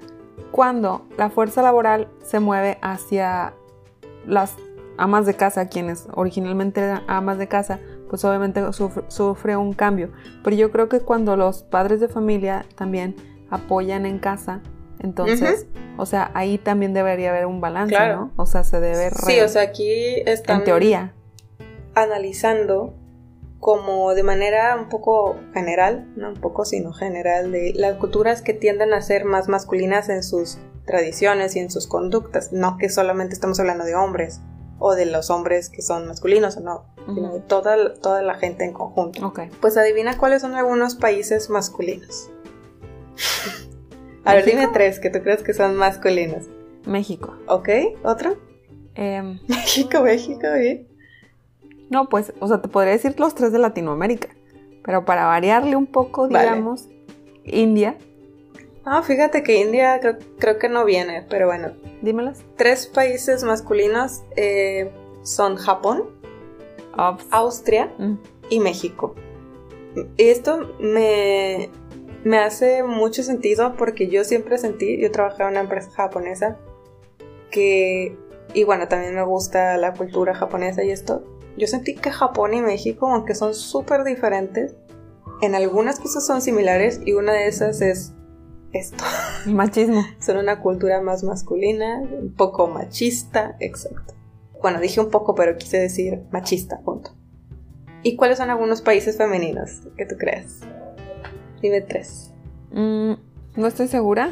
cuando 0.51 1.05
la 1.17 1.29
fuerza 1.29 1.61
laboral 1.61 2.07
se 2.23 2.39
mueve 2.39 2.77
hacia 2.81 3.53
las 4.27 4.55
amas 4.97 5.25
de 5.25 5.33
casa, 5.33 5.67
quienes 5.67 6.07
originalmente 6.13 6.81
eran 6.81 7.03
amas 7.07 7.37
de 7.37 7.47
casa, 7.47 7.79
pues 8.09 8.23
obviamente 8.25 8.61
sufre, 8.71 9.57
un 9.57 9.73
cambio. 9.73 10.11
Pero 10.43 10.55
yo 10.55 10.71
creo 10.71 10.89
que 10.89 10.99
cuando 10.99 11.35
los 11.35 11.63
padres 11.63 11.99
de 11.99 12.07
familia 12.07 12.65
también 12.75 13.15
apoyan 13.49 14.05
en 14.05 14.19
casa, 14.19 14.61
entonces, 14.99 15.67
o 15.97 16.05
sea, 16.05 16.31
ahí 16.33 16.57
también 16.57 16.93
debería 16.93 17.29
haber 17.29 17.45
un 17.45 17.61
balance, 17.61 17.95
¿no? 18.09 18.31
O 18.37 18.45
sea, 18.45 18.63
se 18.63 18.79
debe... 18.79 19.11
Sí, 19.11 19.39
o 19.41 19.49
sea, 19.49 19.63
aquí 19.63 20.21
están... 20.25 20.59
En 20.59 20.63
teoría. 20.63 21.13
Analizando 21.93 22.93
como 23.59 24.13
de 24.13 24.23
manera 24.23 24.75
un 24.75 24.89
poco 24.89 25.35
general, 25.53 26.07
no 26.15 26.29
un 26.29 26.35
poco 26.35 26.65
sino 26.65 26.93
general, 26.93 27.51
de 27.51 27.73
las 27.75 27.97
culturas 27.97 28.41
que 28.41 28.53
tienden 28.53 28.93
a 28.93 29.01
ser 29.01 29.25
más 29.25 29.47
masculinas 29.47 30.09
en 30.09 30.23
sus 30.23 30.59
tradiciones 30.85 31.55
y 31.55 31.59
en 31.59 31.71
sus 31.71 31.87
conductas, 31.87 32.53
no 32.53 32.77
que 32.77 32.89
solamente 32.89 33.33
estamos 33.33 33.59
hablando 33.59 33.83
de 33.83 33.95
hombres 33.95 34.41
o 34.79 34.95
de 34.95 35.05
los 35.05 35.29
hombres 35.29 35.69
que 35.69 35.81
son 35.81 36.07
masculinos 36.07 36.57
o 36.57 36.61
no, 36.61 36.85
sino 37.05 37.33
de 37.33 37.39
toda, 37.39 37.93
toda 37.95 38.21
la 38.21 38.35
gente 38.35 38.65
en 38.65 38.73
conjunto. 38.73 39.25
Okay. 39.27 39.49
Pues 39.61 39.77
adivina 39.77 40.17
cuáles 40.17 40.41
son 40.41 40.55
algunos 40.55 40.95
países 40.95 41.49
masculinos. 41.49 42.29
A 44.25 44.33
ver, 44.33 44.45
dime 44.45 44.67
tres 44.73 44.99
que 44.99 45.09
tú 45.09 45.19
crees 45.21 45.43
que 45.43 45.53
son 45.53 45.75
masculinos. 45.75 46.45
México. 46.85 47.35
Ok, 47.47 47.69
¿otro? 48.03 48.37
Em, 48.95 49.39
México, 49.47 50.01
México, 50.01 50.47
¿eh? 50.47 50.87
No, 51.89 52.09
pues, 52.09 52.33
o 52.39 52.47
sea, 52.47 52.61
te 52.61 52.67
podría 52.67 52.93
decir 52.93 53.19
los 53.19 53.35
tres 53.35 53.51
de 53.51 53.59
Latinoamérica. 53.59 54.29
Pero 54.83 55.05
para 55.05 55.25
variarle 55.25 55.75
un 55.75 55.87
poco, 55.87 56.27
digamos, 56.27 56.89
India. 57.43 57.97
Ah, 58.85 59.01
fíjate 59.01 59.41
que 59.41 59.59
India 59.59 59.99
creo, 60.37 60.59
que 60.59 60.69
no 60.69 60.85
viene, 60.85 61.25
pero 61.27 61.47
bueno. 61.47 61.73
Dímelas. 62.03 62.43
Tres 62.55 62.85
países 62.85 63.43
masculinos 63.43 64.23
eh, 64.35 64.91
son 65.23 65.55
Japón, 65.55 66.03
Austria 67.31 67.91
mm. 67.97 68.13
y 68.51 68.59
México. 68.59 69.15
Y 70.17 70.27
esto 70.27 70.75
me, 70.79 71.69
me 72.23 72.37
hace 72.37 72.83
mucho 72.83 73.23
sentido 73.23 73.75
porque 73.75 74.07
yo 74.07 74.23
siempre 74.23 74.59
sentí, 74.59 74.99
yo 74.99 75.11
trabajaba 75.11 75.45
en 75.45 75.53
una 75.53 75.61
empresa 75.61 75.89
japonesa 75.91 76.57
que, 77.49 78.15
y 78.53 78.63
bueno, 78.65 78.87
también 78.87 79.15
me 79.15 79.23
gusta 79.23 79.77
la 79.77 79.93
cultura 79.93 80.35
japonesa 80.35 80.83
y 80.83 80.91
esto, 80.91 81.23
yo 81.57 81.65
sentí 81.67 81.95
que 81.95 82.11
Japón 82.11 82.53
y 82.53 82.61
México, 82.61 83.07
aunque 83.07 83.33
son 83.33 83.55
súper 83.55 84.03
diferentes, 84.03 84.75
en 85.41 85.55
algunas 85.55 85.99
cosas 85.99 86.25
son 86.25 86.41
similares 86.41 87.01
y 87.03 87.13
una 87.13 87.33
de 87.33 87.47
esas 87.47 87.81
es 87.81 88.13
esto. 88.79 89.03
Machismo. 89.45 90.03
son 90.19 90.37
una 90.37 90.59
cultura 90.59 91.01
más 91.01 91.23
masculina, 91.23 91.99
un 91.99 92.33
poco 92.33 92.67
machista, 92.67 93.55
exacto. 93.59 94.13
Bueno, 94.61 94.79
dije 94.79 94.99
un 94.99 95.11
poco, 95.11 95.35
pero 95.35 95.57
quise 95.57 95.77
decir 95.77 96.21
machista, 96.31 96.79
punto. 96.79 97.11
¿Y 98.03 98.15
cuáles 98.15 98.37
son 98.37 98.49
algunos 98.49 98.81
países 98.81 99.17
femeninos 99.17 99.81
que 99.97 100.05
tú 100.05 100.15
crees? 100.17 100.61
Dime 101.61 101.81
tres. 101.81 102.31
Mm, 102.71 103.13
no 103.55 103.67
estoy 103.67 103.87
segura, 103.87 104.29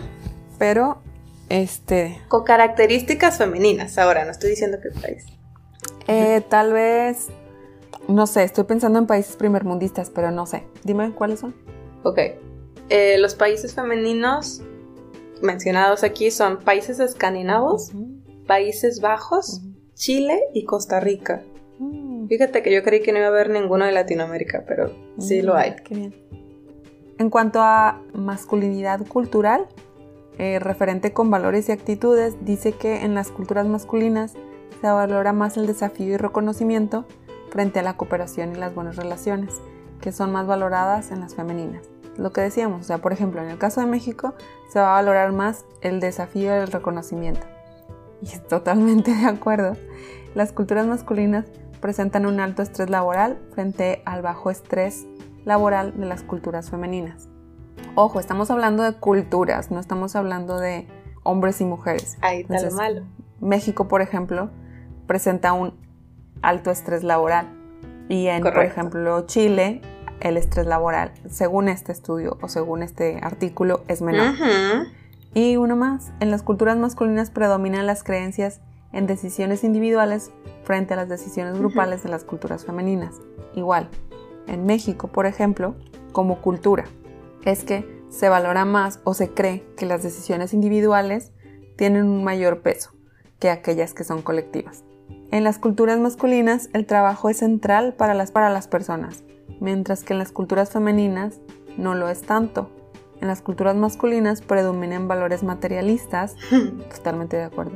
pero 0.60 1.02
este. 1.50 2.20
Con 2.28 2.44
características 2.44 3.38
femeninas, 3.38 3.98
ahora, 3.98 4.26
no 4.26 4.32
estoy 4.32 4.52
diciendo 4.52 4.78
que 4.82 4.90
país. 5.00 5.26
Eh, 6.08 6.42
tal 6.50 6.74
vez. 6.74 7.30
No 8.08 8.28
sé, 8.28 8.44
estoy 8.44 8.66
pensando 8.66 9.00
en 9.00 9.08
países 9.08 9.36
primermundistas, 9.38 10.10
pero 10.10 10.30
no 10.30 10.46
sé. 10.46 10.64
Dime 10.84 11.12
cuáles 11.12 11.40
son. 11.40 11.56
Ok. 12.04 12.20
Eh, 12.90 13.18
los 13.18 13.36
países 13.36 13.74
femeninos 13.74 14.62
mencionados 15.42 16.04
aquí 16.04 16.32
son 16.32 16.60
países 16.60 17.00
escandinavos, 17.00 17.92
Países 18.48 19.00
Bajos, 19.00 19.62
Chile 19.94 20.42
y 20.54 20.66
Costa 20.66 21.00
Rica. 21.00 21.44
Mm. 21.80 22.28
Fíjate 22.28 22.62
que 22.62 22.74
yo 22.74 22.84
creí 22.84 23.02
que 23.02 23.12
no 23.12 23.20
iba 23.20 23.28
a 23.28 23.30
haber 23.30 23.50
ninguno 23.50 23.86
de 23.86 23.92
Latinoamérica, 23.92 24.64
pero 24.68 24.92
sí 25.18 25.42
lo 25.42 25.56
hay. 25.56 25.76
Qué 25.84 25.96
bien. 25.96 26.16
En 27.18 27.30
cuanto 27.30 27.62
a 27.62 28.02
masculinidad 28.14 29.06
cultural, 29.08 29.68
eh, 30.40 30.60
referente 30.60 31.14
con 31.14 31.30
valores 31.30 31.70
y 31.70 31.72
actitudes, 31.72 32.36
dice 32.42 32.74
que 32.74 33.04
en 33.04 33.14
las 33.14 33.30
culturas 33.30 33.68
masculinas 33.68 34.34
se 34.82 34.88
valora 34.88 35.32
más 35.32 35.58
el 35.58 35.68
desafío 35.68 36.14
y 36.14 36.18
reconocimiento 36.18 37.06
frente 37.50 37.80
a 37.80 37.84
la 37.84 37.96
cooperación 37.96 38.54
y 38.54 38.56
las 38.56 38.74
buenas 38.74 38.96
relaciones, 38.96 39.62
que 40.02 40.12
son 40.12 40.32
más 40.32 40.48
valoradas 40.48 41.12
en 41.12 41.20
las 41.20 41.36
femeninas. 41.36 41.93
Lo 42.18 42.32
que 42.32 42.42
decíamos, 42.42 42.82
o 42.82 42.84
sea, 42.84 43.00
por 43.00 43.14
ejemplo, 43.14 43.42
en 43.42 43.50
el 43.50 43.58
caso 43.58 43.82
de 43.82 43.88
México 43.88 44.34
se 44.72 44.80
va 44.80 44.92
a 44.92 45.02
valorar 45.02 45.32
más 45.32 45.66
el 45.82 46.00
desafío 46.00 46.56
y 46.56 46.60
el 46.60 46.72
reconocimiento. 46.72 47.46
Y 48.22 48.28
es 48.28 48.44
totalmente 48.48 49.14
de 49.14 49.26
acuerdo. 49.26 49.76
Las 50.36 50.52
culturas 50.52 50.86
masculinas 50.88 51.46
presentan 51.80 52.26
un 52.26 52.40
alto 52.40 52.62
estrés 52.62 52.90
laboral 52.90 53.38
frente 53.54 54.02
al 54.06 54.22
bajo 54.22 54.50
estrés 54.50 55.06
laboral 55.46 56.00
de 56.00 56.06
las 56.06 56.24
culturas 56.24 56.70
femeninas. 56.70 57.28
Ojo, 57.96 58.20
estamos 58.20 58.50
hablando 58.50 58.84
de 58.84 58.94
culturas, 58.94 59.70
no 59.70 59.80
estamos 59.80 60.16
hablando 60.16 60.60
de 60.60 60.88
hombres 61.24 61.62
y 61.62 61.66
mujeres. 61.66 62.18
Ahí 62.22 62.42
está 62.42 62.62
lo 62.62 62.72
malo. 62.72 63.02
México, 63.40 63.88
por 63.88 64.02
ejemplo, 64.02 64.50
presenta 65.06 65.54
un 65.54 65.74
alto 66.42 66.72
estrés 66.72 67.04
laboral. 67.04 67.48
Y 68.10 68.28
en, 68.28 68.44
por 68.44 68.64
ejemplo, 68.64 69.26
Chile, 69.26 69.82
el 70.24 70.38
estrés 70.38 70.66
laboral, 70.66 71.12
según 71.30 71.70
este 71.70 71.92
estudio 71.92 72.38
o 72.42 72.48
según 72.48 72.82
este 72.82 73.20
artículo, 73.22 73.82
es 73.88 74.02
menor. 74.02 74.34
Y 75.34 75.58
uno 75.58 75.76
más, 75.76 76.12
en 76.20 76.32
las 76.32 76.44
culturas 76.44 76.78
masculinas 76.78 77.30
predominan 77.30 77.86
las 77.86 78.04
creencias 78.04 78.62
en 78.94 79.06
decisiones 79.06 79.64
individuales 79.64 80.32
frente 80.64 80.94
a 80.94 80.98
las 80.98 81.10
decisiones 81.10 81.58
grupales 81.58 82.04
de 82.04 82.10
las 82.10 82.24
culturas 82.24 82.66
femeninas. 82.66 83.16
Igual, 83.54 83.90
en 84.48 84.66
México, 84.66 85.08
por 85.08 85.26
ejemplo, 85.26 85.76
como 86.14 86.42
cultura, 86.42 86.86
es 87.44 87.64
que 87.64 88.04
se 88.10 88.30
valora 88.30 88.64
más 88.64 89.00
o 89.04 89.14
se 89.14 89.30
cree 89.30 89.66
que 89.76 89.86
las 89.86 90.04
decisiones 90.04 90.54
individuales 90.54 91.32
tienen 91.76 92.06
un 92.06 92.24
mayor 92.24 92.62
peso 92.62 92.92
que 93.40 93.50
aquellas 93.50 93.94
que 93.94 94.04
son 94.04 94.22
colectivas. 94.22 94.84
En 95.32 95.44
las 95.44 95.58
culturas 95.58 96.00
masculinas 96.00 96.70
el 96.74 96.86
trabajo 96.86 97.30
es 97.30 97.38
central 97.38 97.94
para 97.96 98.14
las, 98.14 98.32
para 98.32 98.52
las 98.52 98.68
personas, 98.68 99.24
mientras 99.64 100.04
que 100.04 100.14
en 100.14 100.20
las 100.20 100.32
culturas 100.32 100.70
femeninas 100.70 101.40
no 101.78 101.96
lo 101.96 102.10
es 102.10 102.22
tanto. 102.22 102.70
En 103.22 103.30
las 103.30 103.42
culturas 103.42 103.76
masculinas 103.76 104.42
predominan 104.42 105.08
valores 105.08 105.42
materialistas, 105.42 106.36
totalmente 106.96 107.38
de 107.38 107.44
acuerdo, 107.44 107.72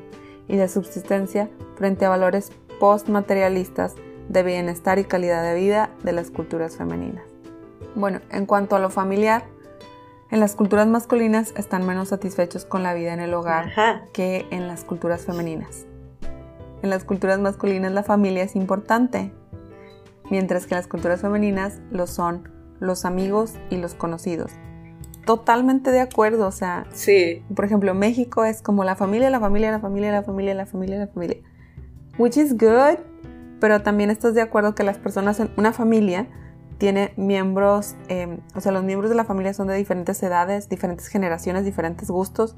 y 0.50 0.58
de 0.58 0.68
subsistencia 0.68 1.50
frente 1.78 2.06
a 2.06 2.10
valores 2.10 2.52
postmaterialistas 2.80 3.96
de 4.28 4.44
bienestar 4.44 5.00
y 5.00 5.06
calidad 5.06 5.42
de 5.44 5.56
vida 5.56 5.90
de 6.04 6.12
las 6.12 6.30
culturas 6.30 6.76
femeninas. 6.76 7.24
Bueno, 7.96 8.20
en 8.32 8.46
cuanto 8.46 8.76
a 8.76 8.80
lo 8.80 8.90
familiar, 8.90 9.46
en 10.30 10.42
las 10.42 10.56
culturas 10.56 10.88
masculinas 10.88 11.54
están 11.56 11.88
menos 11.88 12.10
satisfechos 12.10 12.66
con 12.66 12.84
la 12.84 12.94
vida 12.94 13.14
en 13.14 13.22
el 13.22 13.34
hogar 13.34 13.72
que 14.12 14.46
en 14.52 14.68
las 14.68 14.84
culturas 14.84 15.26
femeninas. 15.26 15.86
En 16.82 16.90
las 16.90 17.06
culturas 17.06 17.40
masculinas 17.40 17.94
la 17.94 18.04
familia 18.04 18.44
es 18.44 18.58
importante, 18.58 19.32
mientras 20.30 20.66
que 20.66 20.74
en 20.74 20.78
las 20.78 20.88
culturas 20.88 21.22
femeninas 21.22 21.80
lo 21.92 22.08
son 22.08 22.50
los 22.80 23.06
amigos 23.06 23.54
y 23.70 23.78
los 23.78 23.96
conocidos. 23.96 24.52
Totalmente 25.26 25.92
de 25.92 26.00
acuerdo, 26.00 26.48
o 26.48 26.52
sea, 26.52 26.86
sí. 26.94 27.44
por 27.54 27.66
ejemplo, 27.66 27.94
México 27.94 28.46
es 28.46 28.62
como 28.62 28.84
la 28.84 28.96
familia, 28.96 29.30
la 29.30 29.40
familia, 29.40 29.72
la 29.72 29.80
familia, 29.80 30.12
la 30.12 30.24
familia, 30.24 30.54
la 30.54 30.66
familia, 30.66 31.00
la 31.00 31.08
familia. 31.08 31.38
Which 32.18 32.38
is 32.38 32.58
good, 32.58 33.00
pero 33.60 33.82
también 33.82 34.10
estás 34.10 34.34
de 34.36 34.42
acuerdo 34.42 34.74
que 34.74 34.84
las 34.84 34.98
personas 34.98 35.40
en 35.40 35.52
una 35.58 35.74
familia 35.74 36.28
tiene 36.78 37.12
miembros, 37.18 37.96
em, 38.08 38.40
o 38.56 38.62
sea, 38.62 38.72
los 38.72 38.84
miembros 38.84 39.10
de 39.10 39.16
la 39.16 39.26
familia 39.26 39.54
son 39.54 39.68
de 39.68 39.76
diferentes 39.76 40.22
edades, 40.24 40.70
diferentes 40.70 41.08
generaciones, 41.08 41.66
diferentes 41.66 42.10
gustos. 42.10 42.56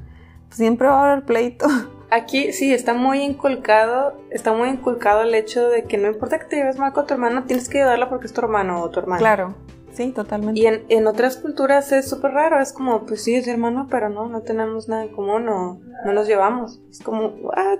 Pues 0.47 0.57
siempre 0.57 0.87
va 0.87 1.01
a 1.01 1.11
haber 1.11 1.25
pleito. 1.25 1.67
Aquí 2.11 2.51
sí, 2.53 2.73
está 2.73 2.93
muy 2.93 3.21
inculcado, 3.21 4.19
está 4.31 4.51
muy 4.53 4.69
inculcado 4.69 5.21
el 5.21 5.35
hecho 5.35 5.69
de 5.69 5.83
que 5.83 5.97
no 5.97 6.07
importa 6.07 6.39
que 6.39 6.45
te 6.45 6.55
lleves 6.55 6.77
mal 6.77 6.91
con 6.91 7.05
tu 7.05 7.13
hermano, 7.13 7.43
tienes 7.43 7.69
que 7.69 7.79
ayudarla 7.79 8.09
porque 8.09 8.25
es 8.27 8.33
tu 8.33 8.41
hermano 8.41 8.81
o 8.81 8.89
tu 8.89 8.99
hermana. 8.99 9.19
Claro, 9.19 9.55
sí, 9.93 10.11
totalmente. 10.11 10.59
Y 10.59 10.65
en, 10.65 10.83
en 10.89 11.05
otras 11.05 11.37
culturas 11.37 11.91
es 11.91 12.09
súper 12.09 12.31
raro, 12.31 12.59
es 12.59 12.73
como, 12.73 13.05
pues 13.05 13.23
sí, 13.23 13.35
es 13.35 13.47
hermano, 13.47 13.87
pero 13.91 14.09
no, 14.09 14.27
no 14.27 14.41
tenemos 14.41 14.89
nada 14.89 15.03
en 15.03 15.09
común 15.09 15.47
o 15.49 15.79
no 16.05 16.13
nos 16.13 16.27
llevamos. 16.27 16.81
Es 16.89 17.01
como, 17.01 17.27
¿what? 17.27 17.79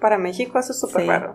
Para 0.00 0.16
México 0.16 0.58
eso 0.58 0.72
es 0.72 0.80
súper 0.80 1.06
raro. 1.06 1.34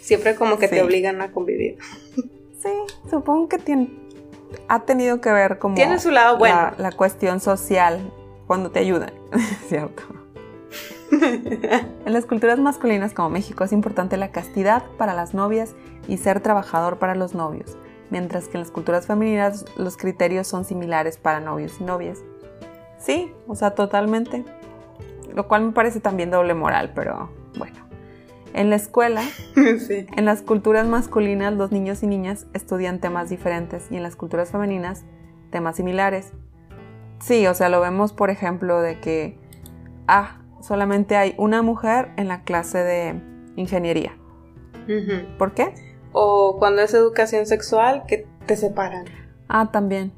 Siempre 0.00 0.36
como 0.36 0.58
que 0.58 0.68
te 0.68 0.82
obligan 0.82 1.20
a 1.20 1.32
convivir. 1.32 1.78
Sí, 2.14 2.70
supongo 3.10 3.48
que 3.48 3.58
tiene, 3.58 3.90
ha 4.68 4.80
tenido 4.80 5.20
que 5.20 5.30
ver 5.30 5.58
como... 5.58 5.74
Tiene 5.74 5.98
su 5.98 6.10
lado 6.10 6.38
bueno. 6.38 6.72
La, 6.78 6.92
cuestión 6.92 7.40
social 7.40 8.12
cuando 8.46 8.70
te 8.70 8.80
ayudan, 8.80 9.12
¿cierto? 9.68 10.02
En 11.12 12.12
las 12.12 12.26
culturas 12.26 12.58
masculinas 12.58 13.12
como 13.12 13.30
México 13.30 13.64
es 13.64 13.72
importante 13.72 14.16
la 14.16 14.32
castidad 14.32 14.82
para 14.98 15.14
las 15.14 15.34
novias 15.34 15.74
y 16.08 16.18
ser 16.18 16.40
trabajador 16.40 16.98
para 16.98 17.14
los 17.14 17.34
novios, 17.34 17.76
mientras 18.10 18.48
que 18.48 18.56
en 18.56 18.62
las 18.62 18.70
culturas 18.70 19.06
femeninas 19.06 19.64
los 19.76 19.96
criterios 19.96 20.46
son 20.46 20.64
similares 20.64 21.16
para 21.18 21.40
novios 21.40 21.80
y 21.80 21.84
novias. 21.84 22.18
Sí, 22.98 23.32
o 23.46 23.54
sea, 23.54 23.72
totalmente. 23.72 24.44
Lo 25.34 25.48
cual 25.48 25.66
me 25.66 25.72
parece 25.72 26.00
también 26.00 26.30
doble 26.30 26.54
moral, 26.54 26.92
pero 26.94 27.30
bueno. 27.58 27.76
En 28.54 28.70
la 28.70 28.76
escuela, 28.76 29.22
en 29.56 30.24
las 30.24 30.40
culturas 30.40 30.86
masculinas, 30.86 31.52
los 31.52 31.72
niños 31.72 32.02
y 32.02 32.06
niñas 32.06 32.46
estudian 32.54 33.00
temas 33.00 33.28
diferentes 33.28 33.86
y 33.90 33.96
en 33.96 34.02
las 34.02 34.16
culturas 34.16 34.50
femeninas, 34.50 35.04
temas 35.50 35.76
similares. 35.76 36.32
Sí, 37.20 37.46
o 37.46 37.54
sea, 37.54 37.68
lo 37.68 37.80
vemos, 37.80 38.12
por 38.12 38.30
ejemplo, 38.30 38.80
de 38.80 38.98
que, 39.00 39.38
ah, 40.08 40.38
solamente 40.60 41.16
hay 41.16 41.34
una 41.38 41.62
mujer 41.62 42.10
en 42.16 42.28
la 42.28 42.42
clase 42.42 42.78
de 42.78 43.20
ingeniería. 43.56 44.16
¿Por 45.38 45.52
qué? 45.52 45.74
O 46.12 46.56
cuando 46.58 46.82
es 46.82 46.94
educación 46.94 47.46
sexual, 47.46 48.04
que 48.06 48.26
te 48.46 48.56
separan. 48.56 49.04
Ah, 49.48 49.70
también. 49.72 50.12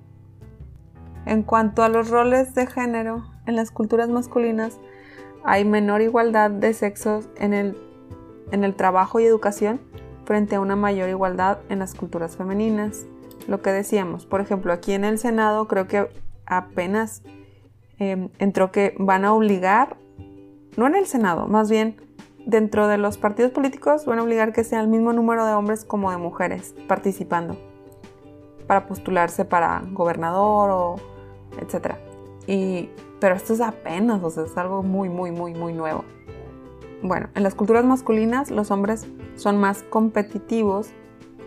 En 1.26 1.42
cuanto 1.42 1.82
a 1.82 1.88
los 1.88 2.10
roles 2.10 2.54
de 2.54 2.66
género, 2.66 3.24
en 3.46 3.56
las 3.56 3.70
culturas 3.70 4.08
masculinas 4.08 4.78
hay 5.44 5.64
menor 5.64 6.02
igualdad 6.02 6.50
de 6.50 6.74
sexos 6.74 7.28
en 7.36 7.54
el 7.54 7.76
en 8.52 8.64
el 8.64 8.74
trabajo 8.74 9.20
y 9.20 9.24
educación 9.24 9.80
frente 10.24 10.56
a 10.56 10.60
una 10.60 10.76
mayor 10.76 11.08
igualdad 11.08 11.58
en 11.68 11.78
las 11.78 11.94
culturas 11.94 12.36
femeninas. 12.36 13.06
Lo 13.46 13.62
que 13.62 13.70
decíamos, 13.70 14.26
por 14.26 14.40
ejemplo, 14.40 14.72
aquí 14.72 14.92
en 14.92 15.04
el 15.04 15.18
Senado 15.18 15.66
creo 15.68 15.86
que 15.86 16.08
apenas 16.46 17.22
em, 17.98 18.28
entró 18.38 18.70
que 18.70 18.94
van 18.98 19.24
a 19.24 19.32
obligar, 19.32 19.96
no 20.78 20.86
en 20.86 20.94
el 20.94 21.06
Senado, 21.06 21.48
más 21.48 21.68
bien 21.68 21.96
dentro 22.46 22.86
de 22.86 22.98
los 22.98 23.18
partidos 23.18 23.50
políticos 23.50 24.06
van 24.06 24.20
a 24.20 24.22
obligar 24.22 24.52
que 24.52 24.62
sea 24.62 24.80
el 24.80 24.86
mismo 24.86 25.12
número 25.12 25.44
de 25.44 25.52
hombres 25.52 25.84
como 25.84 26.12
de 26.12 26.18
mujeres 26.18 26.72
participando 26.86 27.56
para 28.68 28.86
postularse 28.86 29.44
para 29.44 29.82
gobernador 29.90 30.70
o 30.70 30.96
etcétera. 31.60 31.98
Y 32.46 32.90
pero 33.18 33.34
esto 33.34 33.54
es 33.54 33.60
apenas, 33.60 34.22
o 34.22 34.30
sea, 34.30 34.44
es 34.44 34.56
algo 34.56 34.84
muy 34.84 35.08
muy 35.08 35.32
muy 35.32 35.52
muy 35.52 35.72
nuevo. 35.72 36.04
Bueno, 37.02 37.28
en 37.34 37.42
las 37.42 37.56
culturas 37.56 37.84
masculinas 37.84 38.52
los 38.52 38.70
hombres 38.70 39.04
son 39.34 39.58
más 39.58 39.82
competitivos 39.82 40.90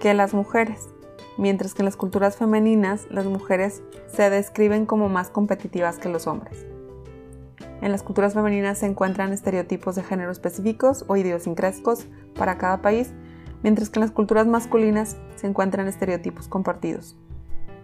que 0.01 0.13
las 0.13 0.33
mujeres, 0.33 0.89
mientras 1.37 1.73
que 1.73 1.83
en 1.83 1.85
las 1.85 1.95
culturas 1.95 2.35
femeninas 2.35 3.07
las 3.09 3.25
mujeres 3.25 3.81
se 4.07 4.29
describen 4.29 4.85
como 4.85 5.07
más 5.07 5.29
competitivas 5.29 5.99
que 5.99 6.09
los 6.09 6.27
hombres. 6.27 6.65
En 7.81 7.91
las 7.91 8.03
culturas 8.03 8.33
femeninas 8.33 8.79
se 8.79 8.85
encuentran 8.85 9.33
estereotipos 9.33 9.95
de 9.95 10.03
género 10.03 10.31
específicos 10.31 11.05
o 11.07 11.15
idiosincrásicos 11.15 12.07
para 12.35 12.57
cada 12.57 12.81
país, 12.81 13.11
mientras 13.63 13.89
que 13.89 13.99
en 13.99 14.01
las 14.01 14.11
culturas 14.11 14.47
masculinas 14.47 15.17
se 15.35 15.47
encuentran 15.47 15.87
estereotipos 15.87 16.47
compartidos. 16.47 17.17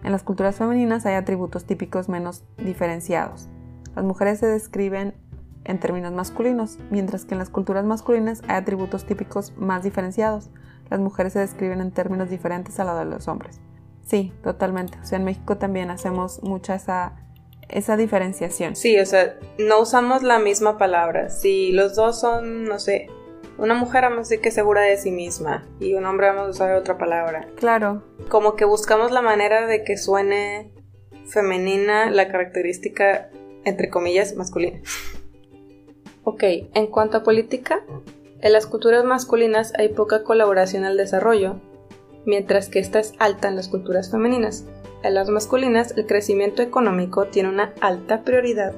En 0.04 0.12
las 0.12 0.22
culturas 0.22 0.56
femeninas 0.56 1.06
hay 1.06 1.14
atributos 1.14 1.64
típicos 1.64 2.08
menos 2.08 2.44
diferenciados. 2.56 3.48
Las 3.96 4.04
mujeres 4.04 4.38
se 4.38 4.46
describen 4.46 5.14
en 5.64 5.80
términos 5.80 6.12
masculinos, 6.12 6.78
mientras 6.90 7.24
que 7.24 7.34
en 7.34 7.38
las 7.38 7.50
culturas 7.50 7.84
masculinas 7.84 8.42
hay 8.48 8.56
atributos 8.56 9.04
típicos 9.06 9.52
más 9.56 9.82
diferenciados. 9.82 10.50
Las 10.88 11.00
mujeres 11.00 11.34
se 11.34 11.40
describen 11.40 11.80
en 11.80 11.90
términos 11.90 12.30
diferentes 12.30 12.78
a 12.80 12.84
los 12.84 12.98
de 12.98 13.04
los 13.04 13.28
hombres. 13.28 13.60
Sí, 14.02 14.32
totalmente. 14.42 14.98
O 15.02 15.04
sea, 15.04 15.18
en 15.18 15.24
México 15.24 15.58
también 15.58 15.90
hacemos 15.90 16.42
mucha 16.42 16.74
esa, 16.74 17.16
esa 17.68 17.96
diferenciación. 17.96 18.76
Sí, 18.76 18.98
o 18.98 19.06
sea, 19.06 19.38
no 19.58 19.80
usamos 19.80 20.22
la 20.22 20.38
misma 20.38 20.78
palabra. 20.78 21.30
Si 21.30 21.72
los 21.72 21.94
dos 21.94 22.20
son, 22.20 22.64
no 22.64 22.78
sé, 22.78 23.08
una 23.58 23.74
mujer 23.74 24.04
vamos 24.04 24.18
a 24.18 24.22
decir 24.22 24.40
que 24.40 24.48
es 24.50 24.54
segura 24.54 24.82
de 24.82 24.96
sí 24.96 25.10
misma 25.10 25.66
y 25.80 25.94
un 25.94 26.06
hombre 26.06 26.28
vamos 26.28 26.46
a 26.46 26.50
usar 26.50 26.74
otra 26.74 26.96
palabra. 26.96 27.48
Claro. 27.56 28.04
Como 28.28 28.54
que 28.54 28.64
buscamos 28.64 29.10
la 29.10 29.22
manera 29.22 29.66
de 29.66 29.84
que 29.84 29.96
suene 29.96 30.72
femenina 31.26 32.10
la 32.10 32.28
característica, 32.28 33.30
entre 33.64 33.90
comillas, 33.90 34.34
masculina. 34.36 34.80
Ok, 36.24 36.42
en 36.74 36.86
cuanto 36.88 37.18
a 37.18 37.22
política, 37.22 37.84
en 38.40 38.52
las 38.52 38.66
culturas 38.66 39.04
masculinas 39.04 39.72
hay 39.76 39.88
poca 39.88 40.22
colaboración 40.22 40.84
al 40.84 40.96
desarrollo, 40.96 41.60
mientras 42.24 42.68
que 42.68 42.78
esta 42.78 43.00
es 43.00 43.14
alta 43.18 43.48
en 43.48 43.56
las 43.56 43.68
culturas 43.68 44.10
femeninas. 44.10 44.66
En 45.02 45.14
las 45.14 45.28
masculinas 45.28 45.94
el 45.96 46.06
crecimiento 46.06 46.62
económico 46.62 47.26
tiene 47.26 47.48
una 47.48 47.72
alta 47.80 48.22
prioridad, 48.22 48.74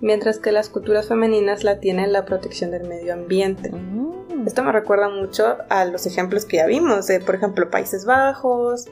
mientras 0.00 0.38
que 0.38 0.52
las 0.52 0.68
culturas 0.68 1.08
femeninas 1.08 1.64
la 1.64 1.80
tienen 1.80 2.12
la 2.12 2.24
protección 2.24 2.70
del 2.70 2.88
medio 2.88 3.12
ambiente. 3.14 3.70
Mm. 3.70 4.46
Esto 4.46 4.62
me 4.62 4.70
recuerda 4.70 5.08
mucho 5.08 5.56
a 5.68 5.84
los 5.84 6.06
ejemplos 6.06 6.44
que 6.44 6.58
ya 6.58 6.66
vimos, 6.66 7.08
de 7.08 7.20
por 7.20 7.34
ejemplo 7.34 7.68
Países 7.68 8.04
Bajos, 8.04 8.86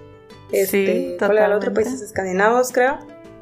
este, 0.51 1.17
sí, 1.17 1.17
otro? 1.21 1.73
Países 1.73 2.03
escandinavos 2.03 2.73
creo, 2.73 2.99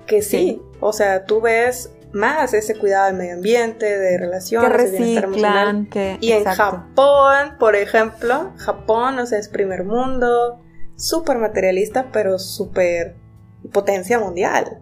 que 0.07 0.21
sí, 0.21 0.61
o 0.81 0.93
sea, 0.93 1.25
tú 1.25 1.41
ves 1.41 1.91
más 2.13 2.53
ese 2.53 2.77
cuidado 2.77 3.07
del 3.07 3.17
medio 3.17 3.35
ambiente, 3.35 3.99
de 3.99 4.19
relaciones, 4.19 4.93
de 4.93 4.99
bienestar 4.99 5.25
emocional. 5.25 5.89
y 6.21 6.33
en 6.33 6.45
Japón, 6.45 7.57
por 7.59 7.77
ejemplo, 7.77 8.53
Japón, 8.57 9.19
o 9.19 9.27
sea, 9.27 9.39
es 9.39 9.49
primer 9.49 9.85
mundo, 9.85 10.61
súper 10.97 11.39
materialista, 11.39 12.11
pero 12.13 12.39
súper 12.39 13.22
potencia 13.71 14.19
mundial. 14.19 14.81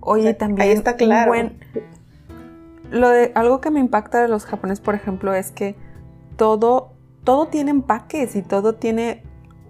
Oye, 0.00 0.34
también 0.34 0.68
ahí 0.68 0.74
está 0.74 0.96
claro. 0.96 1.32
Lo 2.90 3.08
de 3.08 3.32
algo 3.34 3.60
que 3.60 3.70
me 3.70 3.80
impacta 3.80 4.22
de 4.22 4.28
los 4.28 4.44
japoneses, 4.46 4.80
por 4.80 4.94
ejemplo, 4.94 5.34
es 5.34 5.50
que 5.50 5.74
todo 6.36 6.92
todo 7.24 7.48
tiene 7.48 7.72
empaques 7.72 8.36
y 8.36 8.42
todo 8.42 8.76
tiene, 8.76 9.24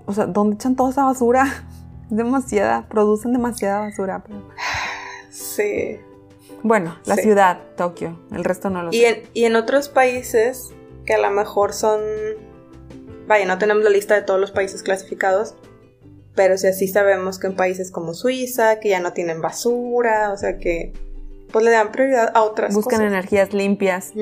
o 0.05 0.13
sea, 0.13 0.27
¿dónde 0.27 0.57
echan 0.57 0.77
toda 0.77 0.91
esa 0.91 1.05
basura? 1.05 1.47
Demasiada, 2.11 2.87
producen 2.89 3.33
demasiada 3.33 3.81
basura. 3.81 4.23
Sí. 5.31 5.99
Bueno, 6.63 6.97
la 7.07 7.17
Sí. 7.17 7.23
ciudad, 7.23 7.59
Tokio. 7.77 8.21
El 8.31 8.45
resto 8.45 8.69
no 8.69 8.83
lo 8.83 8.91
Y 8.93 8.99
sé. 9.01 9.09
en, 9.09 9.23
y 9.33 9.45
en 9.45 9.57
otros 9.57 9.89
países 9.89 10.75
que 11.07 11.15
a 11.15 11.19
lo 11.19 11.31
mejor 11.31 11.73
son... 11.73 12.01
Vaya, 13.27 13.47
no 13.47 13.57
tenemos 13.59 13.83
la 13.83 13.91
lista 13.91 14.15
de 14.15 14.23
todos 14.23 14.39
los 14.39 14.51
países 14.53 14.83
clasificados, 14.83 15.55
pero 16.37 16.57
sí 16.59 16.69
así 16.69 16.87
sabemos 16.87 17.41
que 17.41 17.49
en 17.49 17.57
países 17.57 17.91
como 17.91 18.15
Suiza, 18.15 18.79
que 18.79 18.91
ya 18.91 19.01
no 19.01 19.13
tienen 19.13 19.41
basura, 19.41 20.31
o 20.33 20.37
sea 20.37 20.59
que 20.59 20.93
pues 21.51 21.65
le 21.65 21.71
dan 21.71 21.91
prioridad 21.91 22.31
a 22.35 22.43
otras 22.43 22.75
Buscan 22.75 22.99
cosas. 22.99 23.13
energías 23.13 23.53
limpias, 23.53 24.13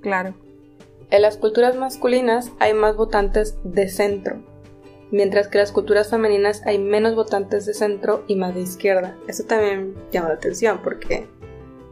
claro. 0.00 0.34
En 1.10 1.22
las 1.22 1.36
culturas 1.36 1.76
masculinas 1.76 2.50
hay 2.58 2.74
más 2.74 2.96
votantes 2.96 3.56
de 3.64 3.88
centro, 3.88 4.42
mientras 5.10 5.48
que 5.48 5.58
en 5.58 5.62
las 5.62 5.72
culturas 5.72 6.10
femeninas 6.10 6.62
hay 6.66 6.78
menos 6.78 7.14
votantes 7.14 7.66
de 7.66 7.74
centro 7.74 8.24
y 8.26 8.36
más 8.36 8.54
de 8.54 8.62
izquierda. 8.62 9.16
Eso 9.26 9.44
también 9.44 9.94
llama 10.10 10.28
la 10.28 10.34
atención 10.34 10.80
porque, 10.82 11.26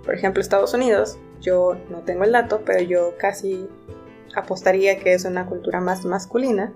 por 0.04 0.14
ejemplo, 0.14 0.40
Estados 0.40 0.74
Unidos, 0.74 1.18
yo 1.40 1.76
no 1.90 2.00
tengo 2.00 2.24
el 2.24 2.32
dato, 2.32 2.62
pero 2.64 2.80
yo 2.80 3.14
casi 3.18 3.68
apostaría 4.34 4.98
que 4.98 5.14
es 5.14 5.24
una 5.24 5.46
cultura 5.46 5.80
más 5.80 6.04
masculina. 6.04 6.72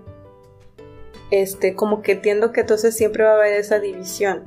Este, 1.31 1.75
como 1.75 2.01
que 2.01 2.13
entiendo 2.13 2.51
que 2.51 2.61
entonces 2.61 2.95
siempre 2.95 3.23
va 3.23 3.31
a 3.31 3.35
haber 3.35 3.53
esa 3.53 3.79
división 3.79 4.43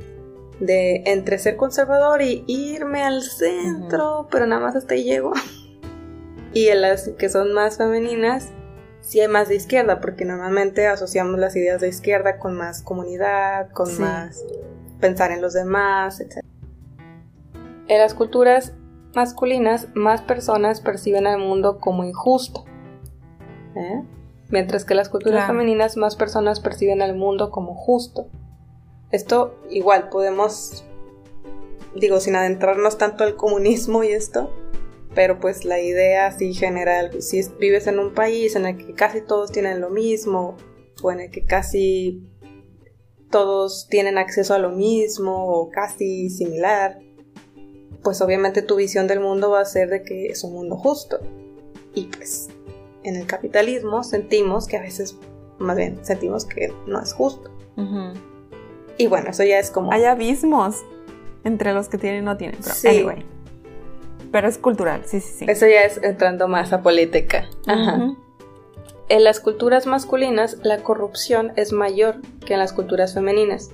de 0.61 1.03
entre 1.07 1.39
ser 1.39 1.57
conservador 1.57 2.23
y 2.23 2.45
irme 2.47 3.03
al 3.03 3.23
centro, 3.23 4.29
pero 4.31 4.47
nada 4.47 4.61
más 4.63 4.77
hasta 4.77 4.95
ahí 4.95 5.05
llego. 5.05 5.33
Y 6.53 6.69
en 6.69 6.83
las 6.83 7.09
que 7.19 7.29
son 7.29 7.53
más 7.53 7.79
femeninas, 7.79 8.51
sí 9.01 9.19
hay 9.19 9.27
más 9.27 9.49
de 9.49 9.57
izquierda, 9.57 10.01
porque 10.01 10.25
normalmente 10.25 10.87
asociamos 10.87 11.37
las 11.41 11.57
ideas 11.57 11.81
de 11.81 11.89
izquierda 11.89 12.39
con 12.39 12.55
más 12.57 12.81
comunidad, 12.81 13.73
con 13.73 13.89
Sí. 13.89 14.01
más 14.01 14.41
pensar 15.01 15.33
en 15.33 15.43
los 15.43 15.53
demás, 15.53 16.21
etc. 16.21 16.45
En 17.89 17.99
las 17.99 18.15
culturas 18.15 18.73
masculinas, 19.17 19.89
más 19.95 20.23
personas 20.23 20.81
perciben 20.81 21.27
al 21.27 21.41
mundo 21.41 21.81
como 21.81 22.05
injusto. 22.05 22.65
¿eh? 23.75 24.05
Mientras 24.51 24.85
que 24.85 24.95
las 24.95 25.09
culturas 25.09 25.45
Claro. 25.45 25.53
femeninas, 25.55 25.97
más 25.97 26.17
personas 26.17 26.61
perciben 26.61 27.03
al 27.03 27.17
mundo 27.17 27.51
como 27.51 27.75
justo. 27.75 28.29
Esto 29.11 29.55
igual 29.71 30.09
podemos, 30.11 30.85
digo, 31.95 32.21
sin 32.21 32.37
adentrarnos 32.37 32.99
tanto 32.99 33.25
al 33.25 33.37
comunismo 33.37 34.05
y 34.05 34.09
esto, 34.09 34.51
pero 35.15 35.39
pues 35.41 35.65
la 35.65 35.81
idea 35.81 36.27
así 36.27 36.53
general, 36.55 37.23
si 37.23 37.39
es- 37.39 37.57
vives 37.59 37.87
en 37.87 37.99
un 38.01 38.13
país 38.15 38.57
en 38.57 38.67
el 38.67 38.77
que 38.77 38.95
casi 38.95 39.21
todos 39.21 39.53
tienen 39.53 39.81
lo 39.81 39.91
mismo, 39.91 40.57
o 41.03 41.11
en 41.13 41.21
el 41.21 41.31
que 41.31 41.45
casi 41.45 42.29
todos 43.31 43.89
tienen 43.89 44.19
acceso 44.19 44.55
a 44.55 44.59
lo 44.59 44.71
mismo, 44.71 45.47
o 45.47 45.71
casi 45.71 46.31
similar, 46.31 46.99
pues 48.03 48.21
obviamente 48.21 48.63
tu 48.63 48.77
visión 48.77 49.07
del 49.07 49.21
mundo 49.21 49.51
va 49.51 49.61
a 49.61 49.65
ser 49.65 49.89
de 49.89 50.03
que 50.03 50.27
es 50.27 50.45
un 50.45 50.53
mundo 50.53 50.77
justo. 50.77 51.21
Y 51.95 52.07
pues 52.07 52.49
en 53.05 53.17
el 53.17 53.27
capitalismo 53.27 54.03
sentimos 54.03 54.67
que 54.67 54.77
a 54.77 54.81
veces, 54.81 55.17
más 55.59 55.77
bien, 55.77 55.99
sentimos 56.05 56.45
que 56.45 56.73
no 56.87 57.01
es 57.01 57.13
justo. 57.13 57.51
Y 58.97 59.07
bueno, 59.07 59.31
eso 59.31 59.45
ya 59.45 59.59
es 59.59 59.71
como... 59.71 59.93
Hay 59.93 60.05
abismos 60.05 60.85
entre 61.45 61.73
los 61.73 61.89
que 61.89 61.99
tienen 61.99 62.23
y 62.23 62.25
no 62.25 62.37
tienen. 62.37 62.59
Pero 62.63 62.75
Sí. 62.75 62.89
anyway. 62.89 63.25
Pero 64.33 64.49
es 64.49 64.59
cultural, 64.59 65.03
sí, 65.05 65.21
sí, 65.21 65.33
sí. 65.39 65.45
Eso 65.49 65.67
ya 65.67 65.83
es 65.85 66.01
entrando 66.03 66.49
más 66.49 66.73
a 66.73 66.83
política. 66.83 67.49
Ajá. 67.67 68.15
En 69.09 69.23
las 69.23 69.39
culturas 69.39 69.87
masculinas 69.87 70.59
la 70.63 70.79
corrupción 70.79 71.53
es 71.57 71.73
mayor 71.73 72.17
que 72.47 72.55
en 72.55 72.59
las 72.59 72.73
culturas 72.73 73.15
femeninas. 73.15 73.71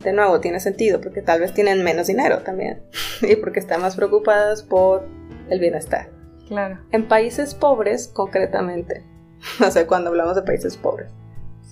De 0.00 0.12
nuevo, 0.14 0.40
tiene 0.40 0.58
sentido 0.60 1.00
porque 1.02 1.20
tal 1.20 1.40
vez 1.40 1.52
tienen 1.52 1.84
menos 1.84 2.06
dinero 2.06 2.38
también 2.38 2.82
y 3.22 3.36
porque 3.36 3.60
están 3.60 3.82
más 3.82 3.94
preocupadas 3.96 4.62
por 4.62 5.06
el 5.50 5.60
bienestar. 5.60 6.08
Claro, 6.50 6.78
En 6.90 7.06
países 7.06 7.54
pobres, 7.54 8.08
concretamente, 8.08 9.04
o 9.64 9.70
sea, 9.70 9.86
cuando 9.86 10.10
hablamos 10.10 10.34
de 10.34 10.42
países 10.42 10.76
pobres, 10.76 11.12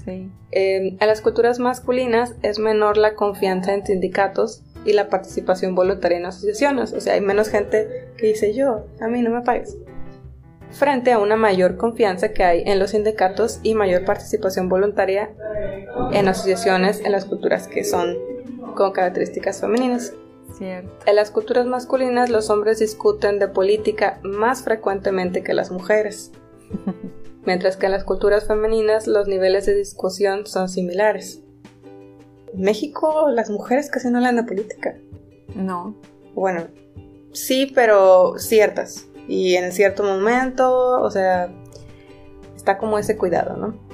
sí. 0.05 0.31
eh, 0.53 0.97
en 1.01 1.07
las 1.07 1.21
culturas 1.21 1.59
masculinas 1.59 2.37
es 2.43 2.61
menor 2.61 2.97
la 2.97 3.17
confianza 3.17 3.75
en 3.75 3.85
sindicatos 3.85 4.63
y 4.85 4.93
la 4.93 5.09
participación 5.09 5.75
voluntaria 5.75 6.19
en 6.19 6.27
asociaciones. 6.27 6.93
O 6.93 7.01
sea, 7.01 7.15
hay 7.15 7.21
menos 7.21 7.49
gente 7.49 8.07
que 8.17 8.29
dice 8.29 8.55
yo, 8.55 8.87
a 9.01 9.09
mí 9.09 9.21
no 9.21 9.31
me 9.31 9.43
pagues. 9.43 9.77
Frente 10.71 11.11
a 11.11 11.19
una 11.19 11.35
mayor 11.35 11.77
confianza 11.77 12.29
que 12.29 12.45
hay 12.45 12.63
en 12.65 12.79
los 12.79 12.91
sindicatos 12.91 13.59
y 13.65 13.75
mayor 13.75 14.05
participación 14.05 14.69
voluntaria 14.69 15.31
en 16.13 16.29
asociaciones 16.29 17.01
en 17.05 17.11
las 17.11 17.25
culturas 17.25 17.67
que 17.67 17.83
son 17.83 18.17
con 18.77 18.93
características 18.93 19.61
femeninas. 19.61 20.15
Cierto. 20.57 20.91
En 21.07 21.17
las 21.17 21.31
culturas 21.31 21.67
masculinas 21.67 22.31
los 22.31 22.51
hombres 22.51 22.79
discuten 22.79 23.39
de 23.39 23.49
política 23.49 24.19
más 24.23 24.63
frecuentemente 24.63 25.43
que 25.43 25.55
las 25.55 25.71
mujeres, 25.71 26.33
mientras 27.45 27.77
que 27.77 27.87
en 27.87 27.93
las 27.93 28.05
culturas 28.05 28.47
femeninas 28.47 29.07
los 29.07 29.29
niveles 29.29 29.67
de 29.67 29.75
discusión 29.75 30.47
son 30.47 30.69
similares. 30.69 31.43
En 32.55 32.63
México 32.63 33.29
las 33.31 33.51
mujeres 33.51 33.91
casi 33.91 34.11
no 34.11 34.19
hablan 34.19 34.37
de 34.37 34.45
política. 34.45 34.97
No. 35.55 35.95
Bueno, 36.35 36.69
sí, 37.33 37.71
pero 37.75 38.39
ciertas. 38.39 39.07
Y 39.29 39.55
en 39.57 39.73
cierto 39.73 40.03
momento, 40.03 41.01
o 41.01 41.11
sea, 41.11 41.53
está 42.57 42.79
como 42.79 42.99
ese 42.99 43.17
cuidado, 43.17 43.57
¿no? 43.57 43.88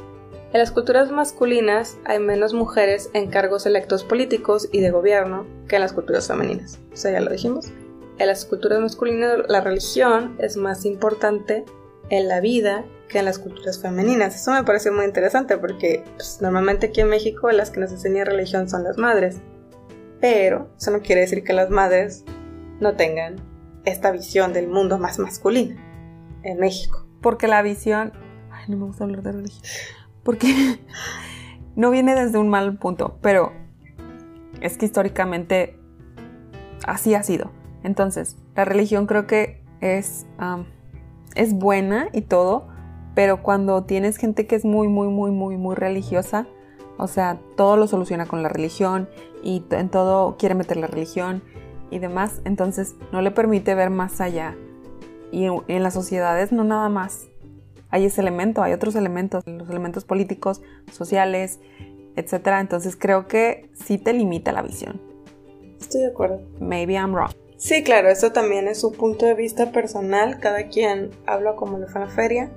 En 0.55 0.61
las 0.61 0.71
culturas 0.71 1.11
masculinas 1.11 1.99
hay 2.05 2.21
menos 2.21 2.55
mujeres 2.55 3.11
en 3.13 3.29
cargos 3.29 3.67
electos 3.67 4.05
políticos 4.05 4.69
y 4.71 4.79
de 4.79 4.93
gobierno 4.93 5.45
que 5.67 5.75
en 5.75 5.83
las 5.83 5.93
culturas 5.93 6.29
femeninas. 6.29 6.79
O 6.93 6.97
sea, 6.97 7.11
ya 7.11 7.21
lo 7.21 7.33
dijimos. 7.33 7.73
En 8.19 8.29
las 8.29 8.45
culturas 8.45 8.79
masculinas 8.79 9.41
la 9.49 9.63
religión 9.63 10.37
es 10.39 10.57
más 10.57 10.85
importante 10.85 11.65
en 12.09 12.29
la 12.29 12.39
vida 12.39 12.85
que 13.09 13.19
en 13.19 13.25
las 13.25 13.41
culturas 13.41 13.83
femeninas. 13.83 14.37
Eso 14.37 14.53
me 14.53 14.63
parece 14.63 14.93
muy 14.93 15.07
interesante 15.07 15.59
porque 15.59 16.05
pues, 16.15 16.39
normalmente 16.41 16.87
aquí 16.87 17.01
en 17.01 17.09
México 17.09 17.51
las 17.51 17.73
que 17.73 17.81
nos 17.81 17.91
enseñan 17.91 18.27
religión 18.27 18.71
son 18.71 18.85
las 18.85 18.97
madres. 18.97 19.39
Pero 20.21 20.71
eso 20.79 20.93
no 20.93 21.01
quiere 21.01 21.23
decir 21.23 21.43
que 21.43 21.53
las 21.53 21.69
madres 21.69 22.25
no 22.79 22.95
tengan 22.95 23.43
esta 23.85 24.13
visión 24.13 24.53
del 24.53 24.69
mundo 24.69 24.99
más 24.99 25.19
masculina 25.19 25.75
en 26.45 26.61
México. 26.61 27.09
Porque 27.21 27.49
la 27.49 27.61
visión. 27.61 28.13
Ay, 28.53 28.67
no 28.69 28.77
me 28.77 28.85
gusta 28.85 29.03
hablar 29.03 29.23
de 29.23 29.33
religión. 29.33 30.04
Porque 30.25 30.81
no 31.77 31.91
viene 31.91 32.15
desde 32.15 32.39
un 32.39 32.49
mal 32.49 32.77
punto, 32.79 33.19
pero 33.21 33.53
es 34.61 34.77
que 34.79 34.87
históricamente 34.87 35.79
así 36.87 37.15
ha 37.15 37.23
sido. 37.23 37.51
Entonces, 37.83 38.37
la 38.57 38.65
religión 38.65 39.07
creo 39.07 39.27
que 39.27 39.63
es, 39.81 40.27
um, 40.41 40.65
es 41.35 41.53
buena 41.53 42.09
y 42.13 42.23
todo, 42.23 42.69
pero 43.15 43.43
cuando 43.43 43.85
tienes 43.85 44.17
gente 44.17 44.47
que 44.47 44.57
es 44.57 44.65
muy, 44.65 44.89
muy, 44.89 45.09
muy, 45.09 45.31
muy, 45.31 45.57
muy 45.57 45.75
religiosa, 45.75 46.47
o 46.97 47.07
sea, 47.07 47.39
todo 47.57 47.77
lo 47.77 47.87
soluciona 47.87 48.27
con 48.27 48.43
la 48.43 48.49
religión 48.49 49.09
y 49.43 49.65
en 49.71 49.89
todo 49.91 50.37
quiere 50.39 50.55
meter 50.55 50.77
la 50.77 50.87
religión 50.87 51.43
y 51.91 51.99
demás, 51.99 52.41
entonces 52.45 52.97
no 53.13 53.21
le 53.21 53.31
permite 53.31 53.75
ver 53.75 53.91
más 53.91 54.21
allá. 54.21 54.57
Y 55.31 55.47
en 55.47 55.83
las 55.83 55.95
sociedades 55.95 56.53
no 56.53 56.65
nada 56.65 56.89
más. 56.89 57.27
Hay 57.95 58.07
ese 58.07 58.23
elemento, 58.23 58.61
hay 58.61 58.73
otros 58.73 58.97
elementos, 58.97 59.47
los 59.47 59.71
elementos 59.71 60.05
políticos, 60.05 60.61
sociales, 60.91 61.61
etc. 62.17 62.49
Entonces 62.59 62.97
creo 62.97 63.29
que 63.29 63.71
sí 63.73 63.99
te 63.99 64.13
limita 64.13 64.51
la 64.51 64.63
visión. 64.63 65.01
Estoy 65.81 66.01
de 66.01 66.09
acuerdo. 66.09 66.41
Maybe 66.59 66.95
I'm 66.95 67.15
wrong. 67.15 67.31
Sí, 67.57 67.85
claro, 67.85 68.09
eso 68.09 68.33
también 68.33 68.67
es 68.67 68.81
su 68.81 68.91
punto 68.91 69.27
de 69.27 69.35
vista 69.35 69.71
personal. 69.71 70.41
Cada 70.41 70.67
quien 70.67 71.13
habla 71.25 71.55
como 71.55 71.79
le 71.79 71.87
fue 71.87 72.01
en 72.01 72.09
la 72.09 72.13
feria. 72.13 72.51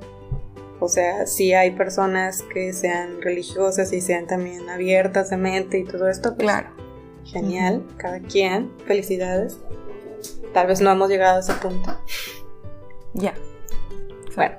O 0.79 0.87
sea, 0.87 1.27
sí 1.27 1.53
hay 1.53 1.69
personas 1.69 2.41
que 2.41 2.73
sean 2.73 3.21
religiosas 3.21 3.93
y 3.93 4.01
sean 4.01 4.25
también 4.25 4.67
abiertas 4.71 5.29
de 5.29 5.37
mente 5.37 5.77
y 5.77 5.83
todo 5.83 6.09
esto. 6.09 6.29
Pues, 6.29 6.47
Claro. 6.47 6.69
Genial, 7.25 7.85
cada 7.97 8.21
quien. 8.21 8.71
Felicidades. 8.87 9.59
Tal 10.51 10.65
vez 10.65 10.81
no 10.81 10.89
hemos 10.89 11.09
llegado 11.09 11.37
a 11.37 11.39
ese 11.41 11.53
punto. 11.53 11.95
Ya. 13.13 13.35
Bueno, 14.35 14.55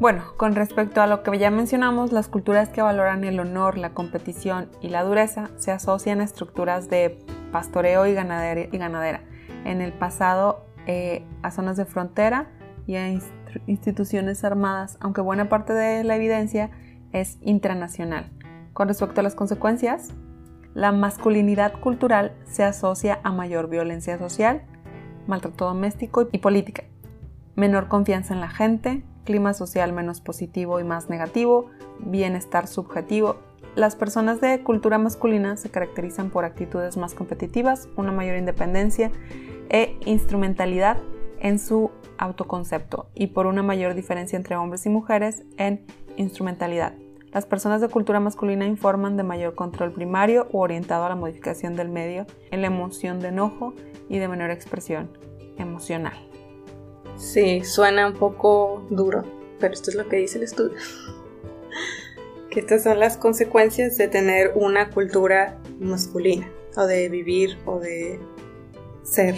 Bueno, 0.00 0.22
con 0.36 0.54
respecto 0.54 1.02
a 1.02 1.08
lo 1.08 1.24
que 1.24 1.36
ya 1.38 1.50
mencionamos, 1.50 2.12
las 2.12 2.28
culturas 2.28 2.68
que 2.68 2.80
valoran 2.80 3.24
el 3.24 3.40
honor, 3.40 3.76
la 3.76 3.94
competición 3.94 4.68
y 4.80 4.90
la 4.90 5.02
dureza 5.02 5.50
se 5.56 5.72
asocian 5.72 6.20
a 6.20 6.24
estructuras 6.24 6.88
de 6.88 7.18
pastoreo 7.50 8.06
y 8.06 8.14
ganadera. 8.14 8.68
Y 8.70 8.78
ganadera. 8.78 9.22
En 9.64 9.80
el 9.80 9.92
pasado, 9.92 10.64
eh, 10.86 11.26
a 11.42 11.50
zonas 11.50 11.76
de 11.76 11.84
frontera 11.84 12.46
y 12.86 12.94
a 12.94 13.08
instituciones 13.66 14.44
armadas, 14.44 14.98
aunque 15.00 15.20
buena 15.20 15.48
parte 15.48 15.72
de 15.72 16.04
la 16.04 16.14
evidencia 16.14 16.70
es 17.12 17.38
intranacional. 17.40 18.30
Con 18.74 18.86
respecto 18.86 19.18
a 19.18 19.24
las 19.24 19.34
consecuencias, 19.34 20.14
la 20.74 20.92
masculinidad 20.92 21.72
cultural 21.80 22.36
se 22.44 22.62
asocia 22.62 23.18
a 23.24 23.32
mayor 23.32 23.68
violencia 23.68 24.16
social, 24.16 24.62
maltrato 25.26 25.64
doméstico 25.64 26.28
y 26.30 26.38
política, 26.38 26.84
menor 27.56 27.88
confianza 27.88 28.32
en 28.32 28.40
la 28.40 28.48
gente, 28.48 29.02
clima 29.28 29.52
social 29.52 29.92
menos 29.92 30.22
positivo 30.22 30.80
y 30.80 30.84
más 30.84 31.10
negativo, 31.10 31.66
bienestar 31.98 32.66
subjetivo. 32.66 33.36
Las 33.74 33.94
personas 33.94 34.40
de 34.40 34.62
cultura 34.62 34.96
masculina 34.96 35.58
se 35.58 35.68
caracterizan 35.68 36.30
por 36.30 36.46
actitudes 36.46 36.96
más 36.96 37.12
competitivas, 37.12 37.90
una 37.96 38.10
mayor 38.10 38.38
independencia 38.38 39.12
e 39.68 39.98
instrumentalidad 40.06 40.96
en 41.40 41.58
su 41.58 41.90
autoconcepto 42.16 43.10
y 43.14 43.26
por 43.26 43.46
una 43.46 43.62
mayor 43.62 43.94
diferencia 43.94 44.38
entre 44.38 44.56
hombres 44.56 44.86
y 44.86 44.88
mujeres 44.88 45.42
en 45.58 45.84
instrumentalidad. 46.16 46.94
Las 47.30 47.44
personas 47.44 47.82
de 47.82 47.88
cultura 47.88 48.20
masculina 48.20 48.64
informan 48.64 49.18
de 49.18 49.24
mayor 49.24 49.54
control 49.54 49.92
primario 49.92 50.48
o 50.52 50.60
orientado 50.60 51.04
a 51.04 51.10
la 51.10 51.16
modificación 51.16 51.76
del 51.76 51.90
medio 51.90 52.24
en 52.50 52.62
la 52.62 52.68
emoción 52.68 53.20
de 53.20 53.28
enojo 53.28 53.74
y 54.08 54.16
de 54.16 54.26
menor 54.26 54.50
expresión 54.50 55.10
emocional. 55.58 56.27
Sí, 57.18 57.64
suena 57.64 58.06
un 58.06 58.14
poco 58.14 58.86
duro, 58.90 59.24
pero 59.58 59.74
esto 59.74 59.90
es 59.90 59.96
lo 59.96 60.08
que 60.08 60.16
dice 60.16 60.38
el 60.38 60.44
estudio. 60.44 60.78
que 62.50 62.60
estas 62.60 62.84
son 62.84 63.00
las 63.00 63.16
consecuencias 63.16 63.96
de 63.96 64.06
tener 64.06 64.52
una 64.54 64.90
cultura 64.90 65.58
masculina, 65.80 66.48
o 66.76 66.86
de 66.86 67.08
vivir, 67.08 67.58
o 67.66 67.80
de 67.80 68.20
ser. 69.02 69.34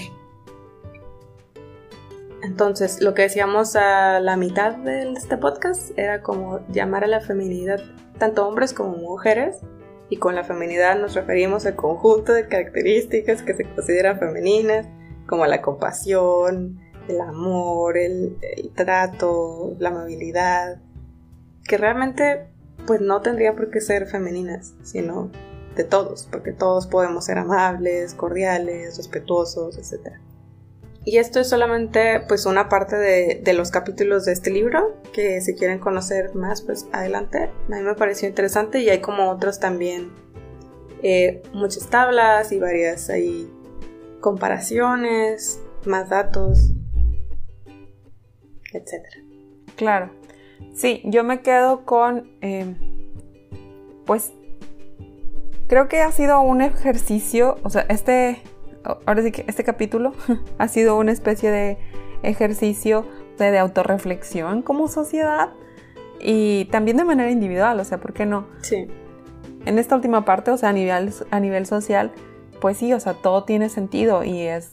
Entonces, 2.43 3.01
lo 3.01 3.15
que 3.15 3.23
decíamos 3.23 3.77
a 3.77 4.21
la 4.21 4.37
mitad 4.37 4.77
de 4.77 5.13
este 5.13 5.39
podcast 5.39 5.99
era 5.99 6.23
como 6.23 6.61
llamar 6.69 7.05
a 7.05 7.07
la 7.07 7.21
feminidad 7.21 7.81
tanto 8.19 8.47
hombres 8.47 8.75
como 8.75 8.97
mujeres, 8.97 9.57
y 10.11 10.17
con 10.17 10.35
la 10.35 10.45
feminidad 10.45 10.99
nos 10.99 11.15
referimos 11.15 11.65
al 11.65 11.77
conjunto 11.77 12.35
de 12.35 12.47
características 12.47 13.43
que 13.43 13.55
se 13.55 13.65
consideran 13.65 14.19
femeninas, 14.19 14.87
como 15.27 15.47
la 15.47 15.63
compasión, 15.63 16.79
el 17.09 17.21
amor, 17.21 17.97
el, 17.97 18.37
trato, 18.75 19.75
la 19.79 19.91
amabilidad, 19.91 20.81
que 21.65 21.77
realmente 21.77 22.49
pues 22.87 23.01
no 23.01 23.21
tendrían 23.21 23.57
por 23.57 23.71
qué 23.71 23.81
ser 23.81 24.07
femeninas, 24.07 24.75
sino 24.83 25.31
de 25.77 25.85
todos, 25.85 26.29
porque 26.31 26.53
todos 26.53 26.87
podemos 26.87 27.27
ser 27.27 27.39
amables, 27.39 28.15
cordiales, 28.15 28.97
respetuosos, 28.97 29.79
etc. 29.79 30.17
Y 31.05 31.19
esto 31.19 31.41
es 31.41 31.49
solamente 31.49 32.21
pues 32.29 32.47
una 32.47 32.69
parte 32.69 32.97
de, 32.97 33.53
los 33.55 33.71
capítulos 33.71 34.25
de 34.25 34.33
este 34.33 34.51
libro, 34.51 34.97
que 35.13 35.41
si 35.41 35.55
quieren 35.55 35.79
conocer 35.79 36.35
más 36.35 36.63
pues 36.63 36.87
adelante, 36.93 37.51
a 37.71 37.75
mí 37.75 37.83
me 37.83 37.95
pareció 37.95 38.29
interesante 38.29 38.81
y 38.81 38.91
hay 38.91 39.01
como 39.01 39.31
otros 39.31 39.61
también, 39.61 40.11
eh, 41.03 41.43
muchas 41.55 41.89
tablas 41.89 42.53
y 42.53 42.59
varias 42.59 43.09
ahí 43.09 43.51
comparaciones, 44.21 45.61
más 45.87 46.11
datos, 46.11 46.70
etc. 48.73 49.05
Claro. 49.77 50.11
Sí, 50.75 51.03
yo 51.05 51.25
me 51.25 51.41
quedo 51.41 51.85
con, 51.85 52.31
eh, 52.43 52.75
pues, 54.07 54.33
creo 55.69 55.89
que 55.89 56.01
ha 56.01 56.13
sido 56.13 56.41
un 56.41 56.61
ejercicio, 56.61 57.57
o 57.63 57.71
sea, 57.71 57.87
este, 57.89 58.43
ahora 58.85 59.23
sí 59.23 59.33
que 59.33 59.45
este 59.49 59.65
capítulo 59.65 60.13
ha 60.59 60.69
sido 60.69 60.97
una 60.97 61.13
especie 61.13 61.51
de 61.51 61.79
ejercicio 62.23 63.07
de, 63.39 63.51
de 63.51 63.59
autorreflexión 63.59 64.63
como 64.63 64.89
sociedad 64.89 65.51
y 66.21 66.67
también 66.67 66.99
de 66.99 67.05
manera 67.05 67.31
individual, 67.31 67.81
o 67.81 67.85
sea, 67.85 67.99
¿por 67.99 68.13
qué 68.13 68.27
no? 68.27 68.47
Sí. 68.61 68.87
En 69.65 69.79
esta 69.79 69.95
última 69.97 70.25
parte, 70.25 70.51
o 70.51 70.57
sea, 70.57 70.71
a 70.71 70.73
nivel, 70.73 71.13
a 71.31 71.41
nivel 71.41 71.67
social, 71.67 72.13
pues 72.61 72.77
sí, 72.77 72.93
o 72.93 73.01
sea, 73.01 73.15
todo 73.15 73.45
tiene 73.45 73.69
sentido 73.69 74.25
y 74.25 74.43
es 74.43 74.71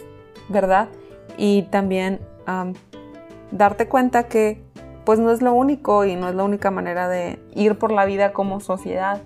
verdad. 0.50 0.90
Y 1.38 1.64
también 1.64 2.20
darte 3.52 3.88
cuenta 3.88 4.28
que 4.28 4.64
pues 5.06 5.20
no 5.20 5.32
es 5.32 5.42
lo 5.42 5.54
único 5.54 6.04
y 6.06 6.16
no 6.16 6.28
es 6.28 6.36
la 6.36 6.44
única 6.44 6.70
manera 6.70 7.08
de 7.08 7.40
ir 7.56 7.78
por 7.78 7.92
la 7.92 8.06
vida 8.06 8.34
como 8.34 8.60
sociedad. 8.60 9.22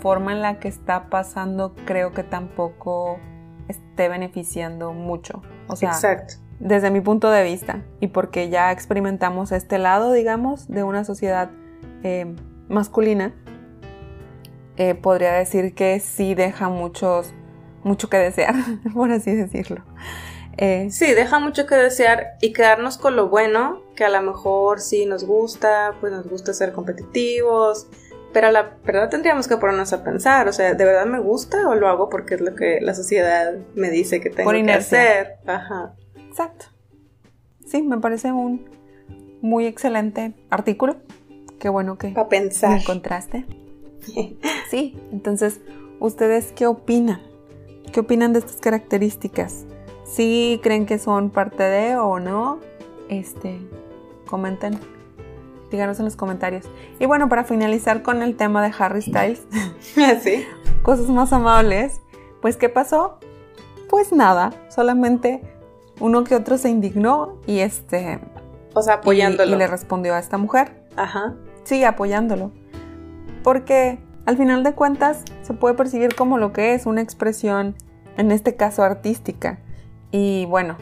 Forma 0.00 0.32
en 0.32 0.40
la 0.40 0.58
que 0.58 0.68
está 0.68 1.10
pasando 1.10 1.74
creo 1.84 2.12
que 2.12 2.22
tampoco 2.22 3.18
esté 3.68 4.08
beneficiando 4.08 4.92
mucho. 4.92 5.42
O 5.68 5.76
sea, 5.76 5.90
Exacto. 5.90 6.34
desde 6.60 6.90
mi 6.90 7.00
punto 7.00 7.30
de 7.30 7.44
vista 7.44 7.82
y 8.00 8.08
porque 8.08 8.48
ya 8.48 8.72
experimentamos 8.72 9.52
este 9.52 9.78
lado, 9.78 10.12
digamos, 10.12 10.68
de 10.68 10.82
una 10.82 11.04
sociedad 11.04 11.50
eh, 12.02 12.34
masculina, 12.68 13.34
eh, 14.76 14.94
podría 14.94 15.32
decir 15.32 15.74
que 15.74 16.00
sí 16.00 16.34
deja 16.34 16.68
muchos 16.70 17.34
mucho 17.84 18.08
que 18.08 18.16
desear, 18.16 18.54
por 18.94 19.10
así 19.10 19.34
decirlo. 19.34 19.82
Eh, 20.58 20.88
sí, 20.90 21.12
deja 21.12 21.38
mucho 21.38 21.66
que 21.66 21.74
desear 21.74 22.36
y 22.40 22.52
quedarnos 22.52 22.98
con 22.98 23.16
lo 23.16 23.28
bueno, 23.28 23.82
que 23.96 24.04
a 24.04 24.08
lo 24.08 24.20
mejor 24.22 24.80
sí 24.80 25.06
nos 25.06 25.24
gusta, 25.24 25.94
pues 26.00 26.12
nos 26.12 26.28
gusta 26.28 26.52
ser 26.52 26.72
competitivos, 26.72 27.86
pero 28.32 28.50
la 28.50 28.76
verdad 28.84 29.08
tendríamos 29.08 29.48
que 29.48 29.56
ponernos 29.56 29.92
a 29.92 30.04
pensar, 30.04 30.48
o 30.48 30.52
sea, 30.52 30.74
¿de 30.74 30.84
verdad 30.84 31.06
me 31.06 31.20
gusta 31.20 31.68
o 31.68 31.74
lo 31.74 31.88
hago 31.88 32.08
porque 32.08 32.34
es 32.34 32.40
lo 32.40 32.54
que 32.54 32.80
la 32.80 32.94
sociedad 32.94 33.54
me 33.74 33.90
dice 33.90 34.20
que 34.20 34.30
tengo 34.30 34.50
que 34.50 34.72
hacer? 34.72 35.36
Ajá. 35.46 35.94
Exacto. 36.16 36.66
Sí, 37.66 37.82
me 37.82 37.98
parece 37.98 38.32
un 38.32 38.68
muy 39.40 39.66
excelente 39.66 40.34
artículo. 40.50 40.96
Qué 41.58 41.68
bueno 41.68 41.96
que 41.96 42.08
Para 42.08 42.28
pensar. 42.28 42.78
encontraste. 42.78 43.46
sí, 44.70 44.98
entonces, 45.12 45.60
¿ustedes 46.00 46.52
qué 46.52 46.66
opinan? 46.66 47.20
¿Qué 47.92 48.00
opinan 48.00 48.32
de 48.32 48.40
estas 48.40 48.56
características? 48.56 49.66
¿Sí 50.04 50.60
creen 50.62 50.86
que 50.86 50.98
son 50.98 51.30
parte 51.30 51.62
de 51.62 51.96
o 51.96 52.18
no? 52.18 52.58
Este, 53.08 53.58
comenten. 54.26 54.78
Díganos 55.70 55.98
en 55.98 56.04
los 56.04 56.16
comentarios. 56.16 56.66
Y 56.98 57.06
bueno, 57.06 57.28
para 57.28 57.44
finalizar 57.44 58.02
con 58.02 58.22
el 58.22 58.36
tema 58.36 58.62
de 58.62 58.72
Harry 58.78 59.02
Styles. 59.02 59.42
¿Sí? 60.22 60.44
Cosas 60.82 61.08
más 61.08 61.32
amables. 61.32 62.00
Pues, 62.40 62.56
¿qué 62.56 62.68
pasó? 62.68 63.18
Pues 63.88 64.12
nada, 64.12 64.52
solamente 64.68 65.42
uno 66.00 66.24
que 66.24 66.34
otro 66.34 66.58
se 66.58 66.68
indignó 66.68 67.38
y 67.46 67.60
este... 67.60 68.20
O 68.74 68.82
sea, 68.82 68.94
apoyándolo. 68.94 69.50
Y, 69.50 69.54
y 69.54 69.58
le 69.58 69.66
respondió 69.66 70.14
a 70.14 70.18
esta 70.18 70.38
mujer. 70.38 70.82
Ajá. 70.96 71.34
Sí, 71.64 71.84
apoyándolo. 71.84 72.50
Porque 73.42 73.98
al 74.24 74.36
final 74.36 74.64
de 74.64 74.72
cuentas 74.72 75.22
se 75.42 75.54
puede 75.54 75.74
percibir 75.74 76.14
como 76.14 76.38
lo 76.38 76.52
que 76.52 76.74
es 76.74 76.86
una 76.86 77.00
expresión, 77.00 77.76
en 78.16 78.32
este 78.32 78.56
caso 78.56 78.82
artística. 78.82 79.58
Y 80.12 80.44
bueno, 80.46 80.76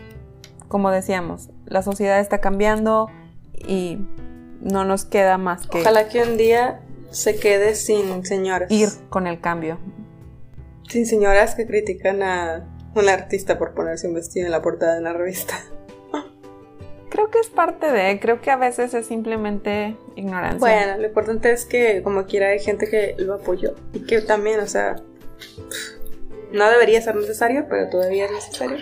como 0.68 0.90
decíamos, 0.90 1.48
la 1.66 1.82
sociedad 1.82 2.20
está 2.20 2.40
cambiando 2.40 3.08
y 3.54 3.98
no 4.60 4.84
nos 4.84 5.04
queda 5.04 5.38
más 5.38 5.66
que... 5.66 5.80
Ojalá 5.80 6.08
que 6.08 6.22
un 6.22 6.36
día 6.36 6.82
se 7.10 7.36
quede 7.36 7.74
sin 7.74 8.24
señoras. 8.26 8.70
Ir 8.70 8.88
con 9.08 9.26
el 9.26 9.40
cambio. 9.40 9.78
Sin 10.88 11.06
señoras 11.06 11.54
que 11.54 11.66
critican 11.66 12.22
a 12.22 12.66
un 12.94 13.08
artista 13.08 13.58
por 13.58 13.74
ponerse 13.74 14.08
un 14.08 14.14
vestido 14.14 14.46
en 14.46 14.52
la 14.52 14.60
portada 14.62 14.94
de 14.94 15.00
una 15.00 15.12
revista. 15.12 15.54
Creo 17.08 17.30
que 17.30 17.40
es 17.40 17.48
parte 17.48 17.90
de, 17.90 18.20
creo 18.20 18.40
que 18.40 18.50
a 18.50 18.56
veces 18.56 18.94
es 18.94 19.06
simplemente 19.06 19.96
ignorancia. 20.14 20.58
Bueno, 20.60 20.98
lo 20.98 21.06
importante 21.08 21.50
es 21.50 21.64
que 21.64 22.02
como 22.02 22.26
quiera 22.26 22.48
hay 22.48 22.60
gente 22.60 22.88
que 22.88 23.16
lo 23.18 23.34
apoyó 23.34 23.74
y 23.92 24.06
que 24.06 24.20
también, 24.20 24.60
o 24.60 24.66
sea, 24.66 24.96
no 26.52 26.70
debería 26.70 27.02
ser 27.02 27.16
necesario, 27.16 27.66
pero 27.68 27.88
todavía 27.88 28.26
es 28.26 28.32
necesario. 28.32 28.78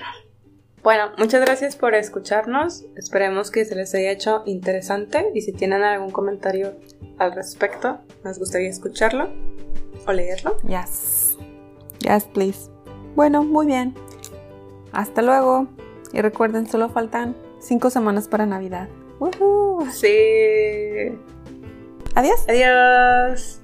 Bueno, 0.83 1.11
muchas 1.19 1.41
gracias 1.41 1.77
por 1.77 1.95
escucharnos. 1.95 2.85
Esperemos 2.97 3.51
que 3.51 3.65
se 3.65 3.75
les 3.75 3.95
haya 3.95 4.11
hecho 4.11 4.43
interesante 4.47 5.31
y 5.35 5.43
si 5.43 5.53
tienen 5.53 5.83
algún 5.83 6.11
comentario 6.11 6.75
al 7.19 7.33
respecto, 7.33 7.99
nos 8.25 8.39
gustaría 8.39 8.71
escucharlo 8.71 9.29
o 10.07 10.13
leerlo. 10.13 10.57
Yes. 10.63 11.37
Yes, 12.01 12.25
please. 12.25 12.71
Bueno, 13.17 13.43
muy 13.43 13.67
bien. 13.67 13.95
Hasta 14.93 15.23
luego. 15.23 15.67
Y 16.13 16.21
recuerden, 16.21 16.67
solo 16.67 16.89
faltan 16.89 17.37
cinco 17.61 17.91
semanas 17.91 18.29
para 18.29 18.47
Navidad. 18.47 18.89
Sí. 19.93 21.19
Adiós. 22.15 22.45
Adiós. 22.49 23.58